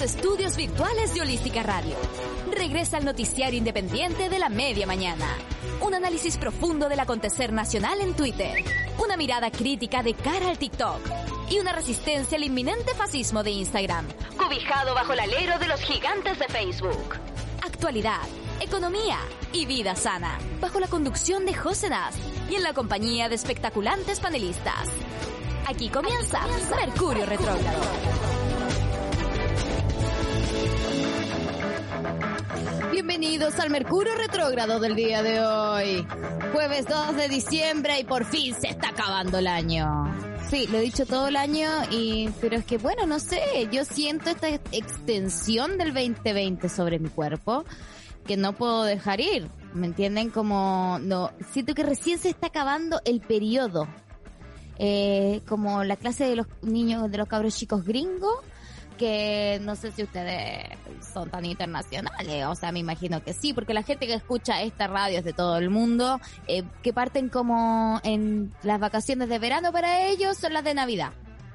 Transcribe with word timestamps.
estudios 0.00 0.56
virtuales 0.56 1.14
de 1.14 1.20
Holística 1.20 1.62
Radio, 1.62 1.96
regresa 2.50 2.98
el 2.98 3.04
noticiario 3.04 3.58
independiente 3.58 4.28
de 4.28 4.38
la 4.38 4.48
media 4.48 4.86
mañana. 4.86 5.26
Un 5.80 5.94
análisis 5.94 6.36
profundo 6.36 6.88
del 6.88 7.00
acontecer 7.00 7.52
nacional 7.52 8.00
en 8.00 8.14
Twitter, 8.14 8.64
una 8.98 9.16
mirada 9.16 9.50
crítica 9.50 10.02
de 10.02 10.14
cara 10.14 10.48
al 10.48 10.58
TikTok 10.58 11.00
y 11.50 11.58
una 11.58 11.72
resistencia 11.72 12.36
al 12.36 12.44
inminente 12.44 12.94
fascismo 12.94 13.42
de 13.42 13.50
Instagram, 13.50 14.06
cobijado 14.36 14.94
bajo 14.94 15.12
el 15.12 15.20
alero 15.20 15.58
de 15.58 15.68
los 15.68 15.80
gigantes 15.80 16.38
de 16.38 16.48
Facebook. 16.48 17.16
Actualidad, 17.64 18.22
economía 18.60 19.18
y 19.52 19.66
vida 19.66 19.94
sana, 19.94 20.38
bajo 20.60 20.80
la 20.80 20.88
conducción 20.88 21.44
de 21.46 21.54
José 21.54 21.90
Nas 21.90 22.16
y 22.50 22.56
en 22.56 22.62
la 22.62 22.72
compañía 22.72 23.28
de 23.28 23.34
espectaculantes 23.34 24.20
panelistas. 24.20 24.88
Aquí 25.66 25.88
comienza 25.88 26.40
Mercurio 26.76 27.26
Retrógrado. 27.26 28.63
Bienvenidos 32.94 33.58
al 33.58 33.70
Mercurio 33.70 34.14
Retrógrado 34.14 34.78
del 34.78 34.94
día 34.94 35.20
de 35.24 35.40
hoy. 35.40 36.06
Jueves 36.52 36.86
2 36.86 37.16
de 37.16 37.28
diciembre 37.28 37.98
y 37.98 38.04
por 38.04 38.24
fin 38.24 38.54
se 38.54 38.68
está 38.68 38.90
acabando 38.90 39.38
el 39.38 39.48
año. 39.48 40.06
Sí, 40.48 40.68
lo 40.68 40.78
he 40.78 40.82
dicho 40.82 41.04
todo 41.04 41.26
el 41.26 41.34
año 41.34 41.68
y 41.90 42.30
pero 42.40 42.56
es 42.56 42.64
que 42.64 42.78
bueno, 42.78 43.04
no 43.04 43.18
sé, 43.18 43.68
yo 43.72 43.84
siento 43.84 44.30
esta 44.30 44.48
extensión 44.70 45.76
del 45.76 45.92
2020 45.92 46.68
sobre 46.68 47.00
mi 47.00 47.08
cuerpo 47.08 47.64
que 48.28 48.36
no 48.36 48.52
puedo 48.52 48.84
dejar 48.84 49.20
ir. 49.20 49.48
¿Me 49.72 49.88
entienden? 49.88 50.30
Como 50.30 51.00
no, 51.02 51.32
siento 51.50 51.74
que 51.74 51.82
recién 51.82 52.20
se 52.20 52.28
está 52.28 52.46
acabando 52.46 53.00
el 53.04 53.20
periodo. 53.20 53.88
Eh, 54.78 55.40
como 55.48 55.82
la 55.82 55.96
clase 55.96 56.28
de 56.28 56.36
los 56.36 56.46
niños, 56.62 57.10
de 57.10 57.18
los 57.18 57.26
cabros 57.26 57.56
chicos 57.56 57.84
gringos, 57.84 58.38
que 58.96 59.60
no 59.62 59.76
sé 59.76 59.92
si 59.92 60.02
ustedes 60.02 60.66
son 61.12 61.30
tan 61.30 61.44
internacionales, 61.44 62.46
o 62.46 62.54
sea, 62.54 62.72
me 62.72 62.78
imagino 62.78 63.22
que 63.22 63.32
sí, 63.32 63.52
porque 63.52 63.74
la 63.74 63.82
gente 63.82 64.06
que 64.06 64.14
escucha 64.14 64.62
esta 64.62 64.86
radio 64.86 65.18
es 65.18 65.24
de 65.24 65.32
todo 65.32 65.58
el 65.58 65.70
mundo, 65.70 66.20
eh, 66.46 66.64
que 66.82 66.92
parten 66.92 67.28
como 67.28 68.00
en 68.04 68.54
las 68.62 68.80
vacaciones 68.80 69.28
de 69.28 69.38
verano 69.38 69.72
para 69.72 70.06
ellos 70.06 70.36
son 70.36 70.52
las 70.52 70.64
de 70.64 70.74
Navidad. 70.74 71.12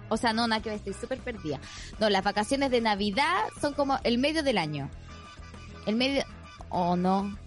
O 0.10 0.17
sea, 0.17 0.34
no, 0.34 0.48
nada 0.48 0.62
que 0.62 0.73
estoy 0.73 0.94
súper 0.94 1.20
perdida. 1.20 1.60
No, 2.00 2.10
las 2.10 2.23
vacaciones 2.23 2.72
de 2.72 2.82
Navidad 2.82 3.45
son 3.62 3.73
como 3.73 4.00
el 4.04 4.17
medio 4.17 4.42
del 4.42 4.58
año. 4.58 4.90
El 5.86 5.95
medio, 5.95 6.23
o 6.70 6.95
no. 6.95 7.38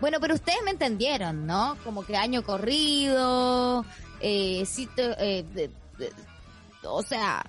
Bueno, 0.00 0.18
pero 0.20 0.34
ustedes 0.34 0.58
me 0.64 0.72
entendieron, 0.72 1.46
¿no? 1.46 1.76
Como 1.84 2.04
que 2.04 2.16
año 2.16 2.42
corrido, 2.42 3.84
eh, 4.20 4.64
sitio, 4.66 5.16
eh, 5.18 5.70
o 6.82 7.02
sea, 7.02 7.44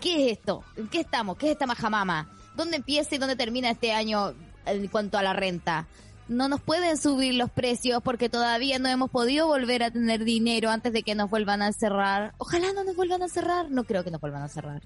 ¿qué 0.00 0.26
es 0.26 0.38
esto? 0.38 0.64
¿En 0.76 0.88
qué 0.88 1.00
estamos? 1.00 1.36
¿Qué 1.36 1.46
es 1.46 1.52
esta 1.52 1.66
majamama? 1.66 2.28
¿Dónde 2.54 2.76
empieza 2.76 3.14
y 3.14 3.18
dónde 3.18 3.36
termina 3.36 3.70
este 3.70 3.92
año 3.92 4.34
en 4.64 4.88
cuanto 4.88 5.18
a 5.18 5.22
la 5.22 5.32
renta? 5.32 5.86
No 6.28 6.48
nos 6.48 6.60
pueden 6.60 6.96
subir 6.96 7.34
los 7.34 7.50
precios 7.50 8.02
porque 8.02 8.28
todavía 8.28 8.78
no 8.78 8.88
hemos 8.88 9.10
podido 9.10 9.46
volver 9.46 9.84
a 9.84 9.90
tener 9.90 10.24
dinero 10.24 10.70
antes 10.70 10.92
de 10.92 11.02
que 11.02 11.14
nos 11.14 11.30
vuelvan 11.30 11.62
a 11.62 11.72
cerrar. 11.72 12.34
Ojalá 12.38 12.72
no 12.72 12.82
nos 12.82 12.96
vuelvan 12.96 13.22
a 13.22 13.28
cerrar. 13.28 13.70
No 13.70 13.84
creo 13.84 14.02
que 14.02 14.10
nos 14.10 14.20
vuelvan 14.20 14.42
a 14.42 14.48
cerrar. 14.48 14.82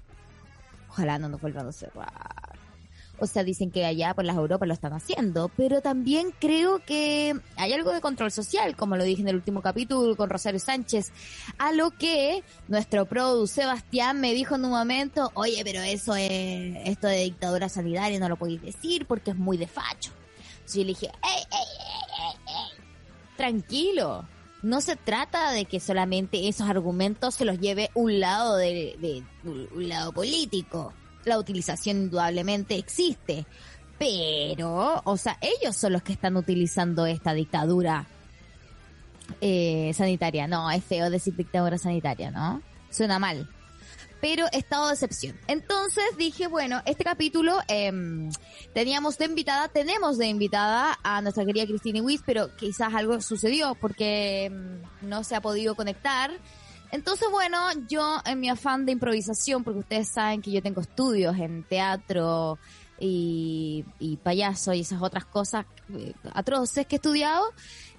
Ojalá 0.89 1.17
no 1.17 1.29
nos 1.29 1.41
vuelvan 1.41 1.67
a 1.67 1.71
cerrar. 1.71 2.50
O 3.23 3.27
sea, 3.27 3.43
dicen 3.43 3.69
que 3.69 3.85
allá 3.85 4.15
por 4.15 4.25
las 4.25 4.35
Europas 4.35 4.67
lo 4.67 4.73
están 4.73 4.93
haciendo, 4.93 5.49
pero 5.55 5.79
también 5.81 6.33
creo 6.39 6.83
que 6.83 7.35
hay 7.55 7.71
algo 7.71 7.91
de 7.93 8.01
control 8.01 8.31
social, 8.31 8.75
como 8.75 8.97
lo 8.97 9.03
dije 9.03 9.21
en 9.21 9.27
el 9.27 9.35
último 9.35 9.61
capítulo 9.61 10.17
con 10.17 10.27
Rosario 10.31 10.59
Sánchez, 10.59 11.11
a 11.59 11.71
lo 11.71 11.91
que 11.91 12.43
nuestro 12.67 13.05
produ 13.05 13.45
Sebastián 13.45 14.19
me 14.19 14.33
dijo 14.33 14.55
en 14.55 14.65
un 14.65 14.71
momento, 14.71 15.29
oye, 15.35 15.61
pero 15.63 15.81
eso 15.81 16.15
es, 16.15 16.77
esto 16.85 17.07
de 17.07 17.17
dictadura 17.25 17.69
sanitaria 17.69 18.19
no 18.19 18.27
lo 18.27 18.37
podéis 18.37 18.61
decir 18.63 19.05
porque 19.05 19.29
es 19.31 19.37
muy 19.37 19.55
de 19.57 19.67
facho. 19.67 20.09
Yo 20.73 20.81
le 20.81 20.85
dije, 20.87 21.05
ey, 21.23 21.43
ey, 21.51 22.37
ey, 22.47 22.81
tranquilo. 23.37 24.25
No 24.63 24.79
se 24.81 24.95
trata 24.95 25.51
de 25.51 25.65
que 25.65 25.79
solamente 25.79 26.47
esos 26.47 26.69
argumentos 26.69 27.35
se 27.35 27.45
los 27.45 27.59
lleve 27.59 27.89
un 27.95 28.19
lado 28.19 28.55
de- 28.57 29.23
un 29.43 29.89
lado 29.89 30.11
político. 30.11 30.93
La 31.25 31.37
utilización 31.37 31.97
indudablemente 31.97 32.75
existe. 32.75 33.45
Pero, 33.97 35.01
o 35.03 35.17
sea, 35.17 35.37
ellos 35.41 35.75
son 35.75 35.93
los 35.93 36.01
que 36.01 36.13
están 36.13 36.35
utilizando 36.35 37.05
esta 37.05 37.33
dictadura 37.33 38.07
eh, 39.39 39.91
sanitaria. 39.95 40.47
No, 40.47 40.71
es 40.71 40.83
feo 40.83 41.09
decir 41.09 41.35
dictadura 41.35 41.77
sanitaria, 41.77 42.31
¿no? 42.31 42.61
Suena 42.89 43.19
mal. 43.19 43.47
Pero 44.19 44.45
estado 44.51 44.87
de 44.87 44.93
excepción. 44.93 45.35
Entonces 45.47 46.03
dije, 46.17 46.47
bueno, 46.47 46.81
este 46.85 47.03
capítulo 47.03 47.59
em, 47.67 48.29
teníamos 48.73 49.17
de 49.17 49.25
invitada, 49.25 49.67
tenemos 49.67 50.19
de 50.19 50.27
invitada 50.27 50.99
a 51.01 51.21
nuestra 51.21 51.43
querida 51.43 51.65
Cristina 51.65 52.01
Wiss, 52.01 52.21
pero 52.23 52.55
quizás 52.55 52.93
algo 52.93 53.19
sucedió 53.21 53.75
porque 53.75 54.45
em, 54.45 54.81
no 55.01 55.23
se 55.23 55.35
ha 55.35 55.41
podido 55.41 55.75
conectar. 55.75 56.31
Entonces, 56.91 57.27
bueno, 57.31 57.57
yo 57.87 58.19
en 58.25 58.39
mi 58.39 58.49
afán 58.49 58.85
de 58.85 58.91
improvisación, 58.91 59.63
porque 59.63 59.79
ustedes 59.79 60.09
saben 60.09 60.41
que 60.41 60.51
yo 60.51 60.61
tengo 60.61 60.81
estudios 60.81 61.37
en 61.37 61.63
teatro 61.63 62.59
y, 62.99 63.85
y 63.99 64.17
payaso 64.17 64.73
y 64.73 64.81
esas 64.81 65.01
otras 65.01 65.25
cosas 65.25 65.65
eh, 65.93 66.13
atroces 66.33 66.85
que 66.85 66.95
he 66.95 66.97
estudiado, 66.97 67.45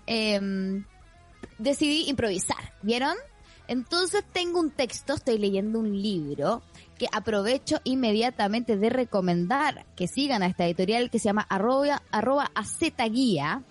em, 0.06 0.84
decidí 1.58 2.08
improvisar, 2.08 2.74
¿vieron? 2.82 3.16
Entonces 3.66 4.24
tengo 4.32 4.60
un 4.60 4.70
texto, 4.70 5.14
estoy 5.14 5.38
leyendo 5.38 5.78
un 5.78 6.02
libro 6.02 6.62
que 6.98 7.06
aprovecho 7.10 7.80
inmediatamente 7.84 8.76
de 8.76 8.90
recomendar 8.90 9.86
que 9.96 10.06
sigan 10.06 10.42
a 10.42 10.46
esta 10.46 10.66
editorial 10.66 11.10
que 11.10 11.18
se 11.18 11.26
llama 11.26 11.46
arroba, 11.48 12.02
arroba 12.10 12.50
guía 13.10 13.62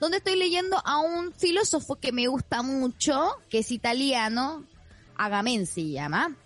donde 0.00 0.18
estoy 0.18 0.36
leyendo 0.36 0.80
a 0.84 0.98
un 0.98 1.32
filósofo 1.32 1.96
que 1.96 2.12
me 2.12 2.26
gusta 2.26 2.62
mucho, 2.62 3.36
que 3.48 3.58
es 3.58 3.70
italiano, 3.70 4.64
Agamben 5.16 5.66
se 5.66 5.88
llama. 5.88 6.36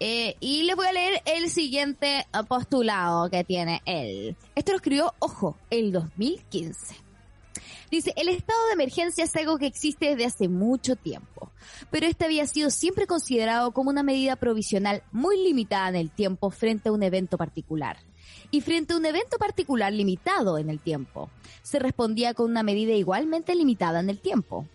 Eh, 0.00 0.36
y 0.40 0.64
les 0.64 0.74
voy 0.74 0.86
a 0.86 0.92
leer 0.92 1.22
el 1.24 1.50
siguiente 1.50 2.18
eh, 2.18 2.24
postulado 2.48 3.30
que 3.30 3.44
tiene 3.44 3.80
él. 3.84 4.36
Esto 4.54 4.72
lo 4.72 4.76
escribió, 4.76 5.14
ojo, 5.20 5.56
el 5.70 5.92
2015. 5.92 6.96
Dice, 7.90 8.12
el 8.16 8.28
estado 8.28 8.66
de 8.66 8.72
emergencia 8.72 9.24
es 9.24 9.36
algo 9.36 9.56
que 9.56 9.66
existe 9.66 10.06
desde 10.06 10.24
hace 10.24 10.48
mucho 10.48 10.96
tiempo, 10.96 11.52
pero 11.90 12.06
este 12.06 12.24
había 12.24 12.46
sido 12.46 12.70
siempre 12.70 13.06
considerado 13.06 13.70
como 13.70 13.90
una 13.90 14.02
medida 14.02 14.34
provisional 14.34 15.04
muy 15.12 15.36
limitada 15.40 15.90
en 15.90 15.96
el 15.96 16.10
tiempo 16.10 16.50
frente 16.50 16.88
a 16.88 16.92
un 16.92 17.04
evento 17.04 17.38
particular. 17.38 17.98
Y 18.54 18.60
frente 18.60 18.94
a 18.94 18.96
un 18.98 19.04
evento 19.04 19.36
particular 19.36 19.92
limitado 19.92 20.58
en 20.58 20.70
el 20.70 20.78
tiempo, 20.78 21.28
se 21.62 21.80
respondía 21.80 22.34
con 22.34 22.48
una 22.48 22.62
medida 22.62 22.92
igualmente 22.92 23.52
limitada 23.56 23.98
en 23.98 24.10
el 24.10 24.20
tiempo. 24.20 24.68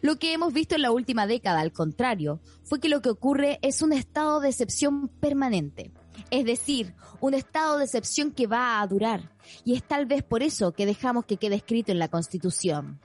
Lo 0.00 0.18
que 0.18 0.32
hemos 0.32 0.54
visto 0.54 0.76
en 0.76 0.80
la 0.80 0.92
última 0.92 1.26
década, 1.26 1.60
al 1.60 1.70
contrario, 1.70 2.40
fue 2.64 2.80
que 2.80 2.88
lo 2.88 3.02
que 3.02 3.10
ocurre 3.10 3.58
es 3.60 3.82
un 3.82 3.92
estado 3.92 4.40
de 4.40 4.48
excepción 4.48 5.08
permanente. 5.08 5.92
Es 6.30 6.46
decir, 6.46 6.94
un 7.20 7.34
estado 7.34 7.76
de 7.76 7.84
excepción 7.84 8.32
que 8.32 8.46
va 8.46 8.80
a 8.80 8.86
durar. 8.86 9.30
Y 9.62 9.74
es 9.74 9.82
tal 9.82 10.06
vez 10.06 10.22
por 10.22 10.42
eso 10.42 10.72
que 10.72 10.86
dejamos 10.86 11.26
que 11.26 11.36
quede 11.36 11.56
escrito 11.56 11.92
en 11.92 11.98
la 11.98 12.08
Constitución. 12.08 12.98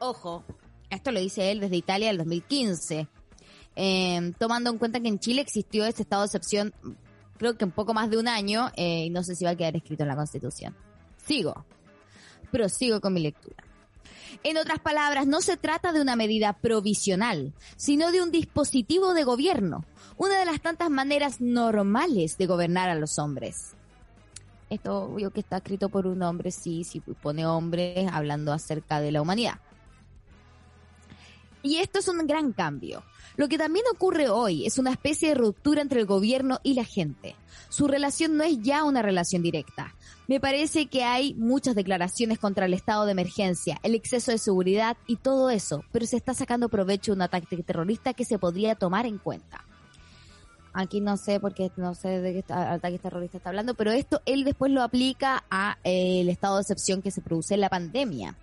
Ojo, 0.00 0.42
esto 0.90 1.12
lo 1.12 1.20
dice 1.20 1.52
él 1.52 1.60
desde 1.60 1.76
Italia 1.76 2.08
del 2.08 2.18
2015. 2.18 3.06
Eh, 3.76 4.32
tomando 4.40 4.70
en 4.70 4.78
cuenta 4.78 4.98
que 4.98 5.06
en 5.06 5.20
Chile 5.20 5.42
existió 5.42 5.86
este 5.86 6.02
estado 6.02 6.22
de 6.22 6.26
excepción, 6.26 6.74
creo 7.42 7.58
que 7.58 7.64
un 7.64 7.72
poco 7.72 7.92
más 7.92 8.08
de 8.08 8.18
un 8.18 8.28
año, 8.28 8.70
eh, 8.76 9.06
y 9.06 9.10
no 9.10 9.24
sé 9.24 9.34
si 9.34 9.44
va 9.44 9.50
a 9.50 9.56
quedar 9.56 9.74
escrito 9.74 10.04
en 10.04 10.08
la 10.08 10.14
Constitución. 10.14 10.76
Sigo. 11.26 11.66
Prosigo 12.52 13.00
con 13.00 13.14
mi 13.14 13.20
lectura. 13.20 13.64
En 14.44 14.58
otras 14.58 14.78
palabras, 14.78 15.26
no 15.26 15.40
se 15.40 15.56
trata 15.56 15.92
de 15.92 16.00
una 16.00 16.14
medida 16.14 16.52
provisional, 16.52 17.52
sino 17.76 18.12
de 18.12 18.22
un 18.22 18.30
dispositivo 18.30 19.12
de 19.12 19.24
gobierno, 19.24 19.84
una 20.16 20.38
de 20.38 20.44
las 20.44 20.60
tantas 20.60 20.88
maneras 20.88 21.40
normales 21.40 22.38
de 22.38 22.46
gobernar 22.46 22.88
a 22.88 22.94
los 22.94 23.18
hombres. 23.18 23.72
Esto 24.70 25.06
obvio 25.06 25.32
que 25.32 25.40
está 25.40 25.56
escrito 25.56 25.88
por 25.88 26.06
un 26.06 26.22
hombre, 26.22 26.52
sí, 26.52 26.84
sí 26.84 27.00
pone 27.00 27.44
hombre 27.44 28.06
hablando 28.12 28.52
acerca 28.52 29.00
de 29.00 29.10
la 29.10 29.20
humanidad. 29.20 29.58
Y 31.62 31.76
esto 31.76 32.00
es 32.00 32.08
un 32.08 32.26
gran 32.26 32.52
cambio. 32.52 33.04
Lo 33.36 33.48
que 33.48 33.58
también 33.58 33.84
ocurre 33.92 34.28
hoy 34.28 34.66
es 34.66 34.78
una 34.78 34.90
especie 34.90 35.30
de 35.30 35.34
ruptura 35.34 35.80
entre 35.80 36.00
el 36.00 36.06
gobierno 36.06 36.60
y 36.62 36.74
la 36.74 36.84
gente. 36.84 37.36
Su 37.68 37.88
relación 37.88 38.36
no 38.36 38.44
es 38.44 38.60
ya 38.60 38.84
una 38.84 39.00
relación 39.00 39.42
directa. 39.42 39.94
Me 40.28 40.40
parece 40.40 40.86
que 40.86 41.04
hay 41.04 41.34
muchas 41.34 41.74
declaraciones 41.74 42.38
contra 42.38 42.66
el 42.66 42.74
estado 42.74 43.06
de 43.06 43.12
emergencia, 43.12 43.80
el 43.82 43.94
exceso 43.94 44.30
de 44.30 44.38
seguridad 44.38 44.96
y 45.06 45.16
todo 45.16 45.50
eso, 45.50 45.84
pero 45.92 46.06
se 46.06 46.16
está 46.16 46.34
sacando 46.34 46.68
provecho 46.68 47.12
de 47.12 47.16
un 47.16 47.22
ataque 47.22 47.62
terrorista 47.62 48.12
que 48.12 48.24
se 48.24 48.38
podría 48.38 48.74
tomar 48.74 49.06
en 49.06 49.18
cuenta. 49.18 49.64
Aquí 50.74 51.00
no 51.00 51.16
sé 51.16 51.38
porque 51.38 51.70
no 51.76 51.94
sé 51.94 52.20
de 52.20 52.32
qué 52.42 52.52
ataque 52.52 52.98
terrorista 52.98 53.36
está 53.36 53.50
hablando, 53.50 53.74
pero 53.74 53.90
esto 53.90 54.22
él 54.24 54.44
después 54.44 54.72
lo 54.72 54.82
aplica 54.82 55.44
a 55.50 55.78
eh, 55.84 56.20
el 56.20 56.28
estado 56.28 56.56
de 56.56 56.62
excepción 56.62 57.02
que 57.02 57.10
se 57.10 57.20
produce 57.20 57.54
en 57.54 57.60
la 57.60 57.68
pandemia. 57.68 58.36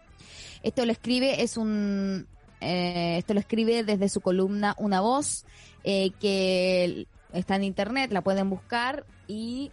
Esto 0.61 0.85
lo 0.85 0.91
escribe 0.91 1.41
es 1.41 1.57
un 1.57 2.27
eh, 2.61 3.17
esto 3.17 3.33
lo 3.33 3.39
escribe 3.39 3.83
desde 3.83 4.09
su 4.09 4.21
columna 4.21 4.75
Una 4.77 5.01
Voz, 5.01 5.45
eh, 5.83 6.11
que 6.19 7.07
está 7.33 7.55
en 7.55 7.63
internet, 7.63 8.11
la 8.11 8.21
pueden 8.21 8.49
buscar 8.49 9.05
y 9.27 9.71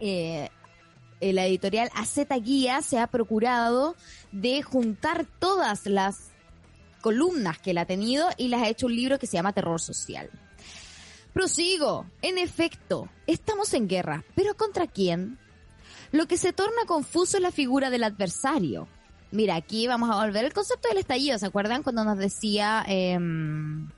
eh, 0.00 0.50
la 1.20 1.46
editorial 1.46 1.90
AZ 1.94 2.18
Guía 2.42 2.82
se 2.82 2.98
ha 2.98 3.06
procurado 3.06 3.96
de 4.32 4.62
juntar 4.62 5.26
todas 5.38 5.86
las 5.86 6.30
columnas 7.00 7.58
que 7.58 7.70
él 7.70 7.78
ha 7.78 7.86
tenido 7.86 8.28
y 8.36 8.48
las 8.48 8.62
ha 8.62 8.68
hecho 8.68 8.86
un 8.86 8.96
libro 8.96 9.18
que 9.18 9.26
se 9.26 9.36
llama 9.36 9.52
Terror 9.52 9.80
Social. 9.80 10.30
Prosigo. 11.34 12.06
En 12.22 12.38
efecto, 12.38 13.08
estamos 13.26 13.74
en 13.74 13.88
guerra, 13.88 14.24
pero 14.34 14.56
¿contra 14.56 14.86
quién? 14.86 15.38
Lo 16.12 16.26
que 16.28 16.36
se 16.36 16.52
torna 16.52 16.86
confuso 16.86 17.38
es 17.38 17.42
la 17.42 17.50
figura 17.50 17.90
del 17.90 18.04
adversario. 18.04 18.86
Mira, 19.34 19.56
aquí 19.56 19.88
vamos 19.88 20.10
a 20.10 20.24
volver 20.24 20.44
al 20.44 20.52
concepto 20.52 20.88
del 20.88 20.98
estallido. 20.98 21.36
¿Se 21.38 21.46
acuerdan 21.46 21.82
cuando 21.82 22.04
nos 22.04 22.16
decía 22.16 22.84
em, 22.86 23.88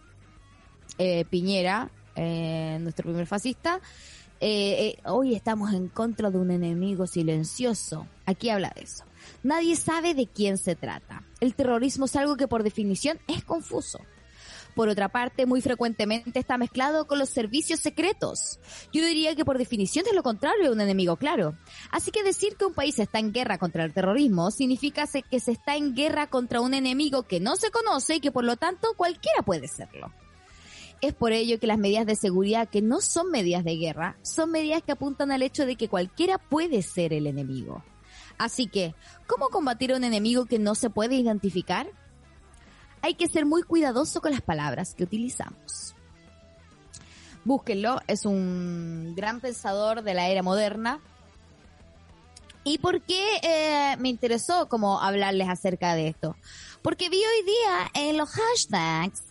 eh, 0.97 1.27
Piñera, 1.29 1.91
eh, 2.15 2.79
nuestro 2.81 3.05
primer 3.05 3.27
fascista? 3.27 3.83
Eh, 4.41 4.97
hoy 5.05 5.35
estamos 5.35 5.75
en 5.75 5.89
contra 5.89 6.31
de 6.31 6.39
un 6.39 6.51
enemigo 6.51 7.07
silencioso. 7.07 8.07
Aquí 8.25 8.49
habla 8.49 8.73
de 8.75 8.85
eso. 8.85 9.05
Nadie 9.43 9.77
sabe 9.77 10.15
de 10.15 10.27
quién 10.27 10.57
se 10.57 10.75
trata. 10.75 11.23
El 11.41 11.55
terrorismo 11.55 12.07
es 12.07 12.17
algo 12.17 12.39
que 12.39 12.49
por 12.49 12.63
definición 12.63 13.19
es 13.29 13.45
confuso. 13.45 13.99
Por 14.77 14.91
otra 14.91 15.09
parte, 15.09 15.47
muy 15.47 15.63
frecuentemente 15.63 16.39
está 16.39 16.59
mezclado 16.59 17.07
con 17.07 17.19
los 17.19 17.31
servicios 17.31 17.81
secretos. 17.81 18.61
Yo 18.93 19.03
diría 19.03 19.35
que 19.35 19.43
por 19.43 19.57
definición 19.57 20.05
es 20.07 20.15
lo 20.15 20.23
contrario 20.23 20.65
de 20.65 20.71
un 20.71 20.83
enemigo 20.83 21.17
claro. 21.17 21.57
Así 21.91 22.11
que 22.11 22.23
decir 22.23 22.57
que 22.59 22.67
un 22.67 22.75
país 22.75 22.99
está 22.99 23.19
en 23.19 23.33
guerra 23.33 23.57
contra 23.57 23.85
el 23.85 23.95
terrorismo 23.95 24.51
significa 24.51 25.07
que 25.31 25.41
se 25.41 25.53
está 25.53 25.77
en 25.77 25.95
guerra 25.95 26.27
contra 26.27 26.61
un 26.61 26.75
enemigo 26.75 27.23
que 27.23 27.41
no 27.41 27.57
se 27.57 27.71
conoce 27.71 28.17
y 28.17 28.21
que 28.21 28.31
por 28.31 28.45
lo 28.45 28.59
tanto 28.59 28.89
cualquiera 28.99 29.41
puede 29.41 29.67
serlo. 29.67 30.13
Es 31.01 31.15
por 31.15 31.33
ello 31.33 31.59
que 31.59 31.67
las 31.67 31.79
medidas 31.79 32.05
de 32.05 32.15
seguridad, 32.15 32.69
que 32.69 32.83
no 32.83 33.01
son 33.01 33.31
medidas 33.31 33.65
de 33.65 33.77
guerra, 33.77 34.19
son 34.21 34.51
medidas 34.51 34.83
que 34.83 34.93
apuntan 34.93 35.33
al 35.33 35.41
hecho 35.41 35.65
de 35.65 35.77
que 35.77 35.89
cualquiera 35.89 36.37
puede 36.37 36.83
ser 36.83 37.15
el 37.15 37.27
enemigo. 37.27 37.83
Así 38.37 38.67
que, 38.67 38.95
¿cómo 39.27 39.49
combatir 39.49 39.93
a 39.93 39.97
un 39.97 40.05
enemigo 40.05 40.45
que 40.45 40.59
no 40.59 40.75
se 40.75 40.91
puede 40.91 41.15
identificar? 41.15 41.89
Hay 43.07 43.15
que 43.15 43.29
ser 43.29 43.47
muy 43.47 43.63
cuidadoso 43.63 44.21
con 44.21 44.33
las 44.33 44.41
palabras 44.41 44.95
que 44.95 45.05
utilizamos. 45.05 45.95
Búsquenlo, 47.45 48.01
es 48.09 48.27
un 48.27 49.15
gran 49.15 49.41
pensador 49.41 50.03
de 50.03 50.13
la 50.13 50.27
era 50.27 50.43
moderna. 50.43 50.99
¿Y 52.65 52.79
por 52.79 53.01
qué 53.03 53.37
eh, 53.45 53.97
me 53.99 54.09
interesó 54.09 54.69
como 54.69 55.01
hablarles 55.01 55.49
acerca 55.49 55.95
de 55.95 56.09
esto? 56.09 56.35
Porque 56.83 57.09
vi 57.09 57.19
hoy 57.19 57.45
día 57.45 58.09
en 58.09 58.17
los 58.17 58.29
hashtags 58.31 59.23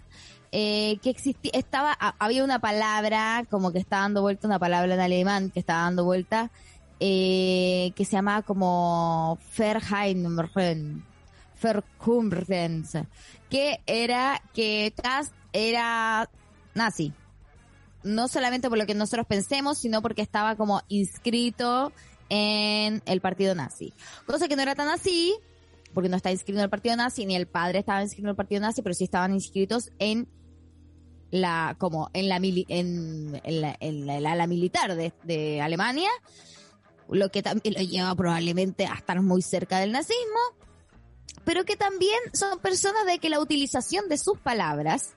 eh, 0.53 0.97
que 1.03 1.09
existía, 1.09 1.51
estaba, 1.53 1.91
había 2.17 2.45
una 2.45 2.59
palabra, 2.59 3.45
como 3.49 3.73
que 3.73 3.79
estaba 3.79 4.03
dando 4.03 4.21
vuelta, 4.21 4.47
una 4.47 4.57
palabra 4.59 4.93
en 4.93 5.01
alemán 5.01 5.49
que 5.49 5.59
estaba 5.59 5.81
dando 5.81 6.05
vuelta, 6.05 6.49
eh, 7.01 7.91
que 7.97 8.05
se 8.05 8.13
llamaba 8.13 8.41
como 8.41 9.37
Verheimren, 9.57 11.03
Verkumbrens, 11.65 12.93
que 13.49 13.81
era 13.87 14.41
que 14.53 14.93
Kast 15.01 15.33
era 15.51 16.29
nazi. 16.75 17.11
No 18.03 18.27
solamente 18.27 18.69
por 18.69 18.77
lo 18.77 18.85
que 18.85 18.93
nosotros 18.93 19.25
pensemos, 19.25 19.79
sino 19.79 20.03
porque 20.03 20.21
estaba 20.21 20.55
como 20.55 20.83
inscrito 20.89 21.91
en 22.29 23.01
el 23.07 23.19
partido 23.19 23.55
nazi. 23.55 23.93
Cosa 24.27 24.47
que 24.47 24.55
no 24.55 24.61
era 24.61 24.75
tan 24.75 24.89
así, 24.89 25.35
porque 25.93 26.09
no 26.09 26.17
está 26.17 26.31
inscrito 26.31 26.59
en 26.59 26.65
el 26.65 26.69
partido 26.69 26.95
nazi, 26.95 27.25
ni 27.25 27.35
el 27.35 27.47
padre 27.47 27.79
estaba 27.79 28.03
inscrito 28.03 28.27
en 28.27 28.31
el 28.31 28.35
partido 28.35 28.61
nazi, 28.61 28.83
pero 28.83 28.93
sí 28.93 29.05
estaban 29.05 29.33
inscritos 29.33 29.91
en 29.97 30.27
la, 31.31 31.75
como 31.79 32.11
en 32.13 32.29
la, 32.29 32.37
la, 32.39 33.77
en 33.79 34.37
la, 34.37 34.47
militar 34.47 34.95
de, 34.95 35.13
de 35.23 35.61
Alemania, 35.61 36.09
lo 37.09 37.29
que 37.29 37.41
también 37.41 37.73
lo 37.73 37.81
lleva 37.81 38.13
probablemente 38.13 38.85
a 38.85 38.93
estar 38.93 39.19
muy 39.21 39.41
cerca 39.41 39.79
del 39.79 39.91
nazismo 39.91 40.39
pero 41.45 41.63
que 41.63 41.77
también 41.77 42.19
son 42.33 42.59
personas 42.59 43.05
de 43.05 43.19
que 43.19 43.29
la 43.29 43.39
utilización 43.39 44.09
de 44.09 44.17
sus 44.17 44.37
palabras 44.39 45.15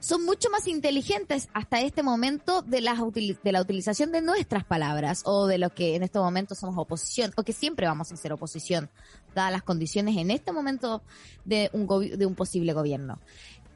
son 0.00 0.24
mucho 0.24 0.50
más 0.50 0.66
inteligentes 0.68 1.48
hasta 1.54 1.80
este 1.80 2.02
momento 2.02 2.62
de 2.62 2.80
la, 2.80 2.94
de 2.94 3.52
la 3.52 3.60
utilización 3.60 4.12
de 4.12 4.20
nuestras 4.20 4.64
palabras 4.64 5.22
o 5.24 5.46
de 5.46 5.58
lo 5.58 5.70
que 5.70 5.96
en 5.96 6.02
este 6.02 6.18
momento 6.18 6.54
somos 6.54 6.76
oposición 6.76 7.32
o 7.36 7.42
que 7.42 7.52
siempre 7.52 7.86
vamos 7.86 8.12
a 8.12 8.16
ser 8.16 8.32
oposición, 8.32 8.90
dadas 9.34 9.52
las 9.52 9.62
condiciones 9.62 10.16
en 10.16 10.30
este 10.30 10.52
momento 10.52 11.02
de 11.44 11.70
un, 11.72 11.86
de 12.16 12.26
un 12.26 12.34
posible 12.34 12.72
gobierno. 12.72 13.18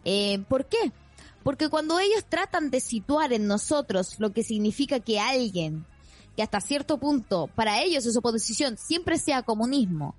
Eh, 0.05 0.45
¿Por 0.49 0.67
qué? 0.67 0.93
Porque 1.43 1.69
cuando 1.69 1.99
ellos 1.99 2.25
tratan 2.29 2.71
de 2.71 2.81
situar 2.81 3.33
en 3.33 3.47
nosotros 3.47 4.17
lo 4.19 4.33
que 4.33 4.45
significa 4.45 5.01
que 5.01 5.19
alguien 5.19 5.87
que 6.37 6.43
hasta 6.43 6.61
cierto 6.61 6.99
punto 6.99 7.49
para 7.49 7.83
ellos 7.83 8.07
es 8.07 8.17
oposición 8.17 8.79
siempre 8.79 9.19
sea 9.19 9.43
comunismo 9.43 10.15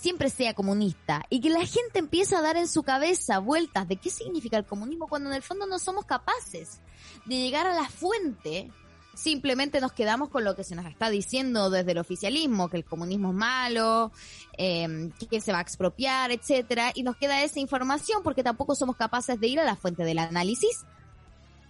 siempre 0.00 0.30
sea 0.30 0.54
comunista 0.54 1.24
y 1.28 1.40
que 1.40 1.50
la 1.50 1.66
gente 1.66 1.98
empieza 1.98 2.38
a 2.38 2.42
dar 2.42 2.56
en 2.56 2.68
su 2.68 2.82
cabeza 2.82 3.38
vueltas 3.38 3.86
de 3.86 3.96
qué 3.96 4.08
significa 4.08 4.56
el 4.56 4.64
comunismo 4.64 5.08
cuando 5.08 5.28
en 5.28 5.36
el 5.36 5.42
fondo 5.42 5.66
no 5.66 5.78
somos 5.78 6.06
capaces 6.06 6.80
de 7.26 7.36
llegar 7.36 7.66
a 7.66 7.74
la 7.74 7.88
fuente, 7.88 8.70
simplemente 9.14 9.80
nos 9.80 9.92
quedamos 9.92 10.30
con 10.30 10.42
lo 10.44 10.56
que 10.56 10.64
se 10.64 10.74
nos 10.74 10.86
está 10.86 11.10
diciendo 11.10 11.68
desde 11.68 11.92
el 11.92 11.98
oficialismo, 11.98 12.70
que 12.70 12.78
el 12.78 12.84
comunismo 12.84 13.30
es 13.30 13.34
malo, 13.34 14.10
eh, 14.56 15.10
que 15.30 15.40
se 15.42 15.52
va 15.52 15.58
a 15.58 15.62
expropiar, 15.62 16.30
etcétera, 16.30 16.92
y 16.94 17.02
nos 17.02 17.16
queda 17.16 17.42
esa 17.42 17.60
información 17.60 18.22
porque 18.22 18.42
tampoco 18.42 18.74
somos 18.74 18.96
capaces 18.96 19.38
de 19.38 19.48
ir 19.48 19.60
a 19.60 19.64
la 19.64 19.76
fuente 19.76 20.04
del 20.04 20.18
análisis. 20.18 20.86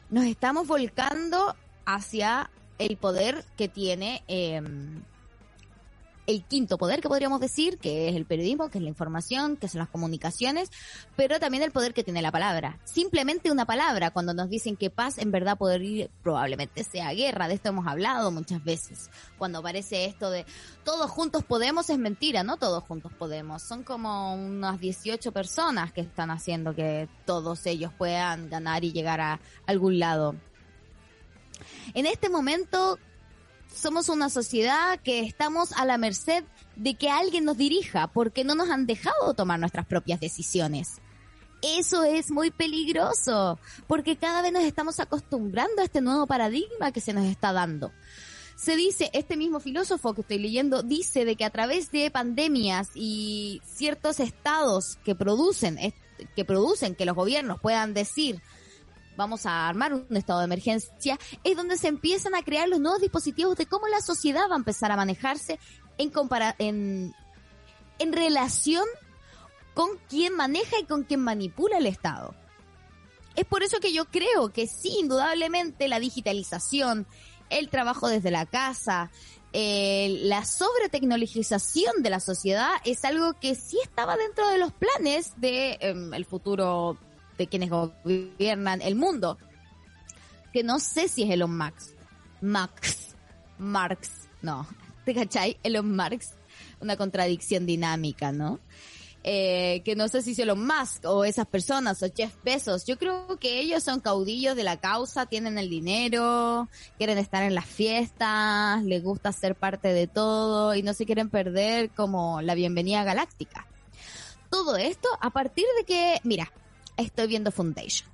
Nos 0.08 0.24
estamos 0.26 0.68
volcando 0.68 1.56
hacia 1.84 2.50
el 2.78 2.96
poder 2.96 3.44
que 3.56 3.68
tiene 3.68 4.22
eh, 4.28 4.62
el 6.30 6.44
quinto 6.44 6.78
poder 6.78 7.00
que 7.00 7.08
podríamos 7.08 7.40
decir, 7.40 7.78
que 7.78 8.08
es 8.08 8.16
el 8.16 8.24
periodismo, 8.24 8.70
que 8.70 8.78
es 8.78 8.82
la 8.82 8.88
información, 8.88 9.56
que 9.56 9.68
son 9.68 9.80
las 9.80 9.88
comunicaciones, 9.88 10.70
pero 11.16 11.40
también 11.40 11.62
el 11.62 11.72
poder 11.72 11.92
que 11.92 12.04
tiene 12.04 12.22
la 12.22 12.30
palabra. 12.30 12.78
Simplemente 12.84 13.50
una 13.50 13.66
palabra, 13.66 14.10
cuando 14.10 14.32
nos 14.32 14.48
dicen 14.48 14.76
que 14.76 14.90
paz 14.90 15.18
en 15.18 15.30
verdad 15.30 15.58
poder 15.58 15.82
ir, 15.82 16.10
probablemente 16.22 16.84
sea 16.84 17.12
guerra, 17.12 17.48
de 17.48 17.54
esto 17.54 17.70
hemos 17.70 17.86
hablado 17.86 18.30
muchas 18.30 18.62
veces. 18.62 19.10
Cuando 19.38 19.58
aparece 19.58 20.04
esto 20.04 20.30
de 20.30 20.46
todos 20.84 21.10
juntos 21.10 21.44
podemos, 21.44 21.90
es 21.90 21.98
mentira, 21.98 22.42
no 22.42 22.56
todos 22.56 22.84
juntos 22.84 23.12
podemos. 23.18 23.62
Son 23.62 23.82
como 23.82 24.34
unas 24.34 24.80
18 24.80 25.32
personas 25.32 25.92
que 25.92 26.00
están 26.00 26.30
haciendo 26.30 26.74
que 26.74 27.08
todos 27.26 27.66
ellos 27.66 27.92
puedan 27.96 28.48
ganar 28.48 28.84
y 28.84 28.92
llegar 28.92 29.20
a 29.20 29.40
algún 29.66 29.98
lado. 29.98 30.36
En 31.94 32.06
este 32.06 32.28
momento 32.28 32.98
somos 33.74 34.08
una 34.08 34.28
sociedad 34.28 34.98
que 35.00 35.20
estamos 35.20 35.72
a 35.72 35.84
la 35.84 35.98
merced 35.98 36.44
de 36.76 36.94
que 36.94 37.10
alguien 37.10 37.44
nos 37.44 37.56
dirija 37.56 38.08
porque 38.08 38.44
no 38.44 38.54
nos 38.54 38.70
han 38.70 38.86
dejado 38.86 39.34
tomar 39.34 39.58
nuestras 39.58 39.86
propias 39.86 40.20
decisiones. 40.20 41.00
Eso 41.62 42.04
es 42.04 42.30
muy 42.30 42.50
peligroso 42.50 43.58
porque 43.86 44.16
cada 44.16 44.42
vez 44.42 44.52
nos 44.52 44.64
estamos 44.64 44.98
acostumbrando 44.98 45.82
a 45.82 45.84
este 45.84 46.00
nuevo 46.00 46.26
paradigma 46.26 46.92
que 46.92 47.00
se 47.00 47.12
nos 47.12 47.26
está 47.26 47.52
dando. 47.52 47.92
Se 48.56 48.76
dice, 48.76 49.10
este 49.14 49.36
mismo 49.36 49.60
filósofo 49.60 50.14
que 50.14 50.20
estoy 50.20 50.38
leyendo 50.38 50.82
dice 50.82 51.24
de 51.24 51.36
que 51.36 51.44
a 51.44 51.50
través 51.50 51.90
de 51.90 52.10
pandemias 52.10 52.90
y 52.94 53.62
ciertos 53.64 54.20
estados 54.20 54.98
que 55.04 55.14
producen, 55.14 55.78
que 56.36 56.44
producen 56.44 56.94
que 56.94 57.06
los 57.06 57.16
gobiernos 57.16 57.60
puedan 57.60 57.94
decir 57.94 58.42
vamos 59.20 59.46
a 59.46 59.68
armar 59.68 59.92
un 59.92 60.16
estado 60.16 60.40
de 60.40 60.46
emergencia, 60.46 61.18
es 61.44 61.56
donde 61.56 61.76
se 61.76 61.88
empiezan 61.88 62.34
a 62.34 62.42
crear 62.42 62.68
los 62.68 62.80
nuevos 62.80 63.00
dispositivos 63.00 63.56
de 63.56 63.66
cómo 63.66 63.86
la 63.86 64.00
sociedad 64.00 64.48
va 64.50 64.54
a 64.54 64.58
empezar 64.58 64.90
a 64.90 64.96
manejarse 64.96 65.58
en, 65.98 66.10
en, 66.58 67.14
en 67.98 68.12
relación 68.12 68.84
con 69.74 69.90
quien 70.08 70.34
maneja 70.34 70.78
y 70.80 70.84
con 70.84 71.04
quien 71.04 71.20
manipula 71.20 71.78
el 71.78 71.86
Estado. 71.86 72.34
Es 73.36 73.44
por 73.44 73.62
eso 73.62 73.78
que 73.78 73.92
yo 73.92 74.06
creo 74.06 74.52
que 74.52 74.66
sí, 74.66 74.96
indudablemente 74.98 75.86
la 75.86 76.00
digitalización, 76.00 77.06
el 77.50 77.68
trabajo 77.68 78.08
desde 78.08 78.30
la 78.30 78.46
casa, 78.46 79.10
eh, 79.52 80.20
la 80.22 80.44
sobretecnologización 80.44 82.02
de 82.02 82.10
la 82.10 82.20
sociedad 82.20 82.70
es 82.84 83.04
algo 83.04 83.34
que 83.34 83.54
sí 83.54 83.78
estaba 83.82 84.16
dentro 84.16 84.48
de 84.48 84.58
los 84.58 84.72
planes 84.72 85.34
de 85.38 85.76
em, 85.80 86.14
el 86.14 86.24
futuro 86.24 86.98
de 87.40 87.48
quienes 87.48 87.70
gobiernan 87.70 88.82
el 88.82 88.94
mundo. 88.94 89.38
Que 90.52 90.62
no 90.62 90.78
sé 90.78 91.08
si 91.08 91.22
es 91.22 91.30
Elon 91.30 91.56
Musk. 91.56 91.96
Max. 92.40 93.14
Marx. 93.58 94.28
No. 94.42 94.66
¿Te 95.04 95.14
cachai? 95.14 95.58
Elon 95.62 95.94
Marx. 95.94 96.34
Una 96.80 96.96
contradicción 96.96 97.66
dinámica, 97.66 98.32
¿no? 98.32 98.60
eh, 99.22 99.82
que 99.84 99.96
no 99.96 100.08
sé 100.08 100.22
si 100.22 100.34
se 100.34 100.44
lo 100.44 100.56
Musk 100.56 101.04
o 101.04 101.24
esas 101.24 101.46
personas 101.46 102.02
o 102.02 102.06
Jeff 102.14 102.34
Bezos. 102.42 102.86
Yo 102.86 102.98
creo 102.98 103.38
que 103.38 103.60
ellos 103.60 103.82
son 103.82 104.00
caudillos 104.00 104.56
de 104.56 104.64
la 104.64 104.78
causa, 104.78 105.26
tienen 105.26 105.58
el 105.58 105.68
dinero, 105.68 106.68
quieren 106.96 107.18
estar 107.18 107.42
en 107.42 107.54
las 107.54 107.66
fiestas, 107.66 108.82
les 108.84 109.02
gusta 109.02 109.32
ser 109.32 109.54
parte 109.56 109.92
de 109.92 110.06
todo 110.06 110.74
y 110.74 110.82
no 110.82 110.94
se 110.94 111.06
quieren 111.06 111.28
perder 111.28 111.90
como 111.90 112.40
la 112.40 112.54
bienvenida 112.54 113.04
galáctica. 113.04 113.66
Todo 114.50 114.76
esto 114.76 115.08
a 115.20 115.30
partir 115.30 115.66
de 115.78 115.84
que, 115.84 116.20
mira, 116.24 116.50
estoy 117.00 117.26
viendo 117.26 117.50
Foundation. 117.50 118.08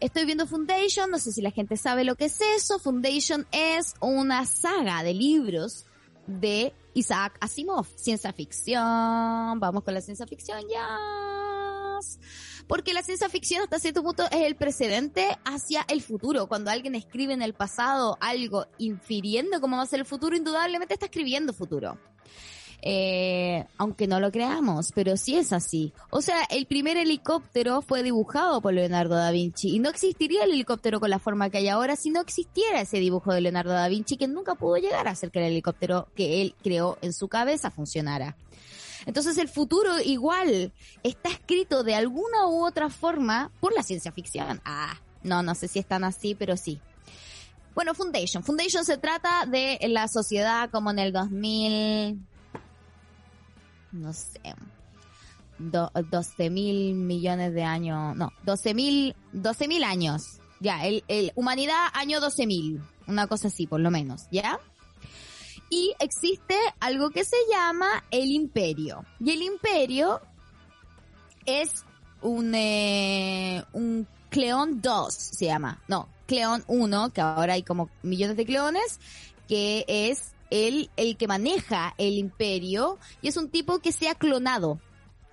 Estoy 0.00 0.24
viendo 0.24 0.46
Foundation, 0.46 1.10
no 1.10 1.18
sé 1.18 1.32
si 1.32 1.40
la 1.40 1.50
gente 1.50 1.76
sabe 1.76 2.04
lo 2.04 2.16
que 2.16 2.26
es 2.26 2.40
eso. 2.56 2.78
Foundation 2.78 3.46
es 3.52 3.94
una 4.00 4.44
saga 4.46 5.02
de 5.02 5.14
libros 5.14 5.86
de 6.26 6.72
Isaac 6.94 7.36
Asimov, 7.40 7.86
ciencia 7.96 8.32
ficción, 8.32 9.60
vamos 9.60 9.82
con 9.84 9.94
la 9.94 10.00
ciencia 10.00 10.26
ficción 10.26 10.60
ya. 10.70 10.98
Porque 12.66 12.94
la 12.94 13.02
ciencia 13.02 13.28
ficción 13.28 13.62
hasta 13.62 13.78
cierto 13.78 14.02
punto 14.02 14.24
es 14.30 14.42
el 14.42 14.56
precedente 14.56 15.38
hacia 15.44 15.84
el 15.88 16.02
futuro. 16.02 16.48
Cuando 16.48 16.70
alguien 16.70 16.94
escribe 16.94 17.32
en 17.32 17.42
el 17.42 17.54
pasado 17.54 18.16
algo 18.20 18.66
infiriendo 18.78 19.60
cómo 19.60 19.76
va 19.76 19.82
a 19.82 19.86
ser 19.86 20.00
el 20.00 20.06
futuro, 20.06 20.36
indudablemente 20.36 20.94
está 20.94 21.06
escribiendo 21.06 21.52
futuro 21.52 21.98
eh, 22.86 23.64
aunque 23.78 24.06
no 24.06 24.20
lo 24.20 24.30
creamos, 24.30 24.92
pero 24.94 25.16
sí 25.16 25.36
es 25.36 25.54
así. 25.54 25.94
O 26.10 26.20
sea, 26.20 26.44
el 26.50 26.66
primer 26.66 26.98
helicóptero 26.98 27.80
fue 27.80 28.02
dibujado 28.02 28.60
por 28.60 28.74
Leonardo 28.74 29.14
da 29.14 29.30
Vinci 29.30 29.74
y 29.74 29.78
no 29.78 29.88
existiría 29.88 30.44
el 30.44 30.52
helicóptero 30.52 31.00
con 31.00 31.08
la 31.08 31.18
forma 31.18 31.48
que 31.48 31.58
hay 31.58 31.68
ahora 31.68 31.96
si 31.96 32.10
no 32.10 32.20
existiera 32.20 32.82
ese 32.82 32.98
dibujo 32.98 33.32
de 33.32 33.40
Leonardo 33.40 33.72
da 33.72 33.88
Vinci 33.88 34.18
que 34.18 34.28
nunca 34.28 34.54
pudo 34.54 34.76
llegar 34.76 35.08
a 35.08 35.12
hacer 35.12 35.30
que 35.30 35.38
el 35.38 35.46
helicóptero 35.46 36.08
que 36.14 36.42
él 36.42 36.54
creó 36.62 36.98
en 37.00 37.14
su 37.14 37.26
cabeza 37.28 37.70
funcionara. 37.70 38.36
Entonces 39.06 39.38
el 39.38 39.48
futuro 39.48 39.98
igual 40.04 40.70
está 41.02 41.30
escrito 41.30 41.84
de 41.84 41.94
alguna 41.94 42.48
u 42.48 42.66
otra 42.66 42.90
forma 42.90 43.50
por 43.60 43.74
la 43.74 43.82
ciencia 43.82 44.12
ficción. 44.12 44.60
Ah, 44.66 45.00
no, 45.22 45.42
no 45.42 45.54
sé 45.54 45.68
si 45.68 45.78
es 45.78 45.86
tan 45.86 46.04
así, 46.04 46.34
pero 46.34 46.58
sí. 46.58 46.78
Bueno, 47.74 47.94
Foundation. 47.94 48.44
Foundation 48.44 48.84
se 48.84 48.98
trata 48.98 49.46
de 49.46 49.78
la 49.88 50.06
sociedad 50.06 50.68
como 50.70 50.90
en 50.90 50.98
el 50.98 51.12
2000, 51.14 52.20
no 53.94 54.12
sé, 54.12 54.40
12 55.58 56.50
mil 56.50 56.94
millones 56.94 57.54
de 57.54 57.62
años, 57.62 58.16
no, 58.16 58.32
12 58.44 58.74
mil, 58.74 59.16
12 59.32 59.68
mil 59.68 59.84
años, 59.84 60.40
ya, 60.60 60.84
el, 60.84 61.04
el, 61.08 61.32
humanidad 61.34 61.88
año 61.94 62.20
12 62.20 62.46
mil, 62.46 62.82
una 63.06 63.26
cosa 63.26 63.48
así 63.48 63.66
por 63.66 63.80
lo 63.80 63.90
menos, 63.90 64.26
¿ya? 64.30 64.58
Y 65.70 65.94
existe 65.98 66.56
algo 66.80 67.10
que 67.10 67.24
se 67.24 67.36
llama 67.50 68.04
el 68.10 68.30
imperio. 68.30 69.04
Y 69.18 69.30
el 69.32 69.42
imperio 69.42 70.20
es 71.46 71.84
un, 72.20 72.54
eh, 72.54 73.64
un 73.72 74.06
Cleón 74.30 74.80
2, 74.80 75.14
se 75.14 75.46
llama, 75.46 75.82
no, 75.88 76.08
Cleón 76.26 76.64
1, 76.66 77.10
que 77.10 77.20
ahora 77.20 77.54
hay 77.54 77.62
como 77.62 77.88
millones 78.02 78.36
de 78.36 78.46
cleones, 78.46 78.98
que 79.48 79.84
es 79.88 80.33
él 80.54 80.90
el 80.96 81.16
que 81.16 81.26
maneja 81.26 81.94
el 81.98 82.14
imperio 82.14 82.98
y 83.20 83.28
es 83.28 83.36
un 83.36 83.50
tipo 83.50 83.80
que 83.80 83.92
se 83.92 84.08
ha 84.08 84.14
clonado 84.14 84.80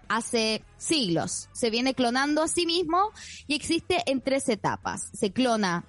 hace 0.10 0.64
siglos. 0.78 1.48
Se 1.54 1.70
viene 1.70 1.94
clonando 1.94 2.42
a 2.42 2.48
sí 2.48 2.66
mismo 2.66 3.12
y 3.48 3.54
existe 3.54 4.04
en 4.08 4.20
tres 4.20 4.50
etapas. 4.50 5.10
Se 5.14 5.32
clona 5.32 5.86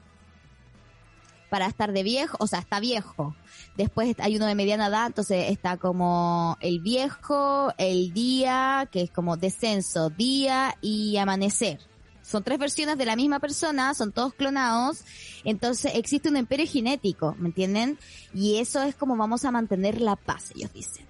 para 1.49 1.67
estar 1.67 1.93
de 1.93 2.03
viejo, 2.03 2.37
o 2.41 2.47
sea, 2.47 2.61
está 2.61 2.79
viejo. 2.79 3.35
Después 3.77 4.15
hay 4.19 4.37
uno 4.37 4.47
de 4.47 4.55
mediana 4.55 4.87
edad, 4.87 5.07
entonces 5.07 5.51
está 5.51 5.77
como 5.77 6.57
el 6.61 6.81
viejo, 6.81 7.73
el 7.79 8.13
día, 8.13 8.89
que 8.93 9.03
es 9.03 9.11
como 9.11 9.37
descenso, 9.37 10.09
día 10.11 10.77
y 10.81 11.17
amanecer 11.17 11.92
son 12.23 12.45
tres 12.45 12.59
versiones 12.59 12.97
de 12.97 13.05
la 13.05 13.17
misma 13.17 13.41
persona, 13.41 13.95
son 13.95 14.13
todos 14.13 14.35
clonados, 14.35 15.05
entonces 15.45 15.93
existe 15.95 16.29
un 16.29 16.37
imperio 16.37 16.67
genético, 16.67 17.35
¿me 17.39 17.49
entienden? 17.49 17.99
Y 18.33 18.59
eso 18.59 18.83
es 18.83 18.95
como 18.95 19.17
vamos 19.17 19.45
a 19.45 19.51
mantener 19.51 20.01
la 20.01 20.17
paz, 20.17 20.53
ellos 20.55 20.73
dicen. 20.73 21.07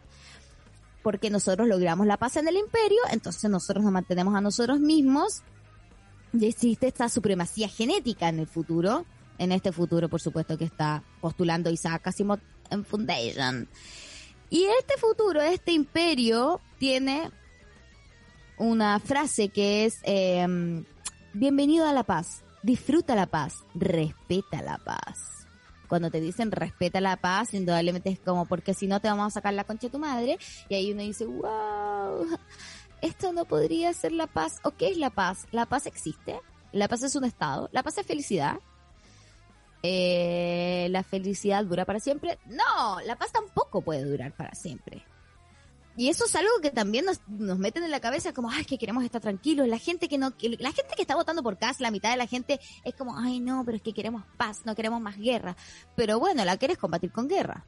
Porque 1.02 1.30
nosotros 1.30 1.68
logramos 1.68 2.06
la 2.06 2.16
paz 2.16 2.36
en 2.36 2.48
el 2.48 2.56
imperio, 2.56 3.00
entonces 3.10 3.50
nosotros 3.50 3.84
nos 3.84 3.92
mantenemos 3.92 4.34
a 4.34 4.40
nosotros 4.40 4.80
mismos 4.80 5.42
y 6.32 6.46
existe 6.46 6.86
esta 6.86 7.08
supremacía 7.08 7.68
genética 7.68 8.28
en 8.28 8.38
el 8.38 8.46
futuro, 8.46 9.04
en 9.38 9.52
este 9.52 9.72
futuro 9.72 10.08
por 10.08 10.20
supuesto 10.20 10.56
que 10.56 10.64
está 10.64 11.02
postulando 11.20 11.70
Isaac 11.70 12.06
Asimov 12.06 12.38
en 12.70 12.84
Foundation. 12.84 13.68
Y 14.48 14.64
este 14.80 14.98
futuro, 14.98 15.40
este 15.40 15.72
imperio, 15.72 16.60
tiene 16.78 17.30
una 18.58 19.00
frase 19.00 19.48
que 19.48 19.86
es 19.86 19.98
eh, 20.04 20.84
bienvenido 21.34 21.86
a 21.86 21.92
la 21.92 22.02
paz, 22.02 22.44
disfruta 22.62 23.14
la 23.14 23.26
paz, 23.26 23.64
respeta 23.74 24.62
la 24.62 24.78
paz. 24.78 25.46
Cuando 25.88 26.10
te 26.10 26.20
dicen 26.20 26.52
respeta 26.52 27.00
la 27.00 27.16
paz, 27.16 27.54
indudablemente 27.54 28.10
es 28.10 28.18
como 28.18 28.46
porque 28.46 28.74
si 28.74 28.86
no 28.86 29.00
te 29.00 29.08
vamos 29.08 29.26
a 29.26 29.30
sacar 29.30 29.54
la 29.54 29.64
concha 29.64 29.86
de 29.86 29.90
tu 29.90 29.98
madre 29.98 30.38
y 30.68 30.74
ahí 30.74 30.92
uno 30.92 31.02
dice, 31.02 31.26
wow, 31.26 32.26
esto 33.02 33.32
no 33.32 33.44
podría 33.44 33.92
ser 33.92 34.12
la 34.12 34.26
paz. 34.26 34.60
¿O 34.64 34.72
qué 34.72 34.88
es 34.88 34.96
la 34.96 35.10
paz? 35.10 35.46
La 35.50 35.66
paz 35.66 35.86
existe, 35.86 36.40
la 36.72 36.88
paz 36.88 37.02
es 37.02 37.14
un 37.16 37.24
estado, 37.24 37.68
la 37.72 37.82
paz 37.82 37.98
es 37.98 38.06
felicidad. 38.06 38.58
Eh, 39.84 40.86
la 40.90 41.02
felicidad 41.02 41.64
dura 41.64 41.84
para 41.84 41.98
siempre. 41.98 42.38
No, 42.46 43.00
la 43.04 43.16
paz 43.16 43.32
tampoco 43.32 43.82
puede 43.82 44.04
durar 44.04 44.32
para 44.32 44.54
siempre. 44.54 45.04
Y 45.96 46.08
eso 46.08 46.24
es 46.24 46.34
algo 46.34 46.52
que 46.62 46.70
también 46.70 47.04
nos, 47.04 47.20
nos 47.28 47.58
meten 47.58 47.84
en 47.84 47.90
la 47.90 48.00
cabeza 48.00 48.32
como, 48.32 48.50
ay, 48.50 48.64
que 48.64 48.78
queremos 48.78 49.04
estar 49.04 49.20
tranquilos. 49.20 49.68
La 49.68 49.78
gente 49.78 50.08
que 50.08 50.16
no, 50.16 50.32
la 50.58 50.72
gente 50.72 50.94
que 50.96 51.02
está 51.02 51.14
votando 51.14 51.42
por 51.42 51.58
Cas, 51.58 51.80
la 51.80 51.90
mitad 51.90 52.10
de 52.10 52.16
la 52.16 52.26
gente 52.26 52.60
es 52.82 52.94
como, 52.94 53.18
ay, 53.18 53.40
no, 53.40 53.62
pero 53.64 53.76
es 53.76 53.82
que 53.82 53.92
queremos 53.92 54.24
paz, 54.38 54.62
no 54.64 54.74
queremos 54.74 55.00
más 55.02 55.18
guerra. 55.18 55.54
Pero 55.94 56.18
bueno, 56.18 56.44
la 56.44 56.56
quieres 56.56 56.78
combatir 56.78 57.12
con 57.12 57.28
guerra. 57.28 57.66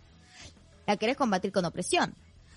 La 0.87 0.97
quieres 0.97 1.17
combatir 1.17 1.53
con 1.53 1.67
opresión. 1.67 2.15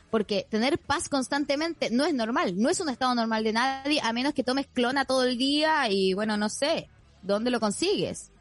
Porque 0.10 0.48
tener 0.50 0.80
paz 0.80 1.10
constantemente 1.10 1.90
no 1.90 2.06
es 2.06 2.14
normal, 2.14 2.58
no 2.58 2.70
es 2.70 2.80
un 2.80 2.88
estado 2.88 3.14
normal 3.14 3.44
de 3.44 3.52
nadie, 3.52 4.00
a 4.02 4.14
menos 4.14 4.34
que 4.34 4.44
tomes 4.44 4.68
clona 4.68 5.04
todo 5.04 5.24
el 5.26 5.38
día 5.38 5.90
y 5.90 6.14
bueno, 6.14 6.38
no 6.38 6.48
sé, 6.48 6.90
¿dónde 7.24 7.52
lo 7.52 7.60
consigues? 7.60 8.32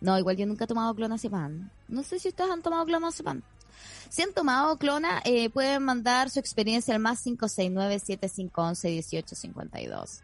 No, 0.00 0.18
igual 0.18 0.36
yo 0.36 0.46
nunca 0.46 0.64
he 0.64 0.68
tomado 0.68 0.92
clonazepam. 0.94 1.70
No 1.86 2.02
sé 2.02 2.18
si 2.18 2.28
ustedes 2.28 2.50
han 2.50 2.62
tomado 2.62 2.84
clonazepam. 2.86 3.42
Si 4.08 4.22
han 4.22 4.32
tomado 4.32 4.78
clona, 4.78 5.20
eh, 5.24 5.50
pueden 5.50 5.84
mandar 5.84 6.30
su 6.30 6.40
experiencia 6.40 6.94
al 6.94 7.00
más 7.00 7.24
569-7511-1852. 7.26 10.22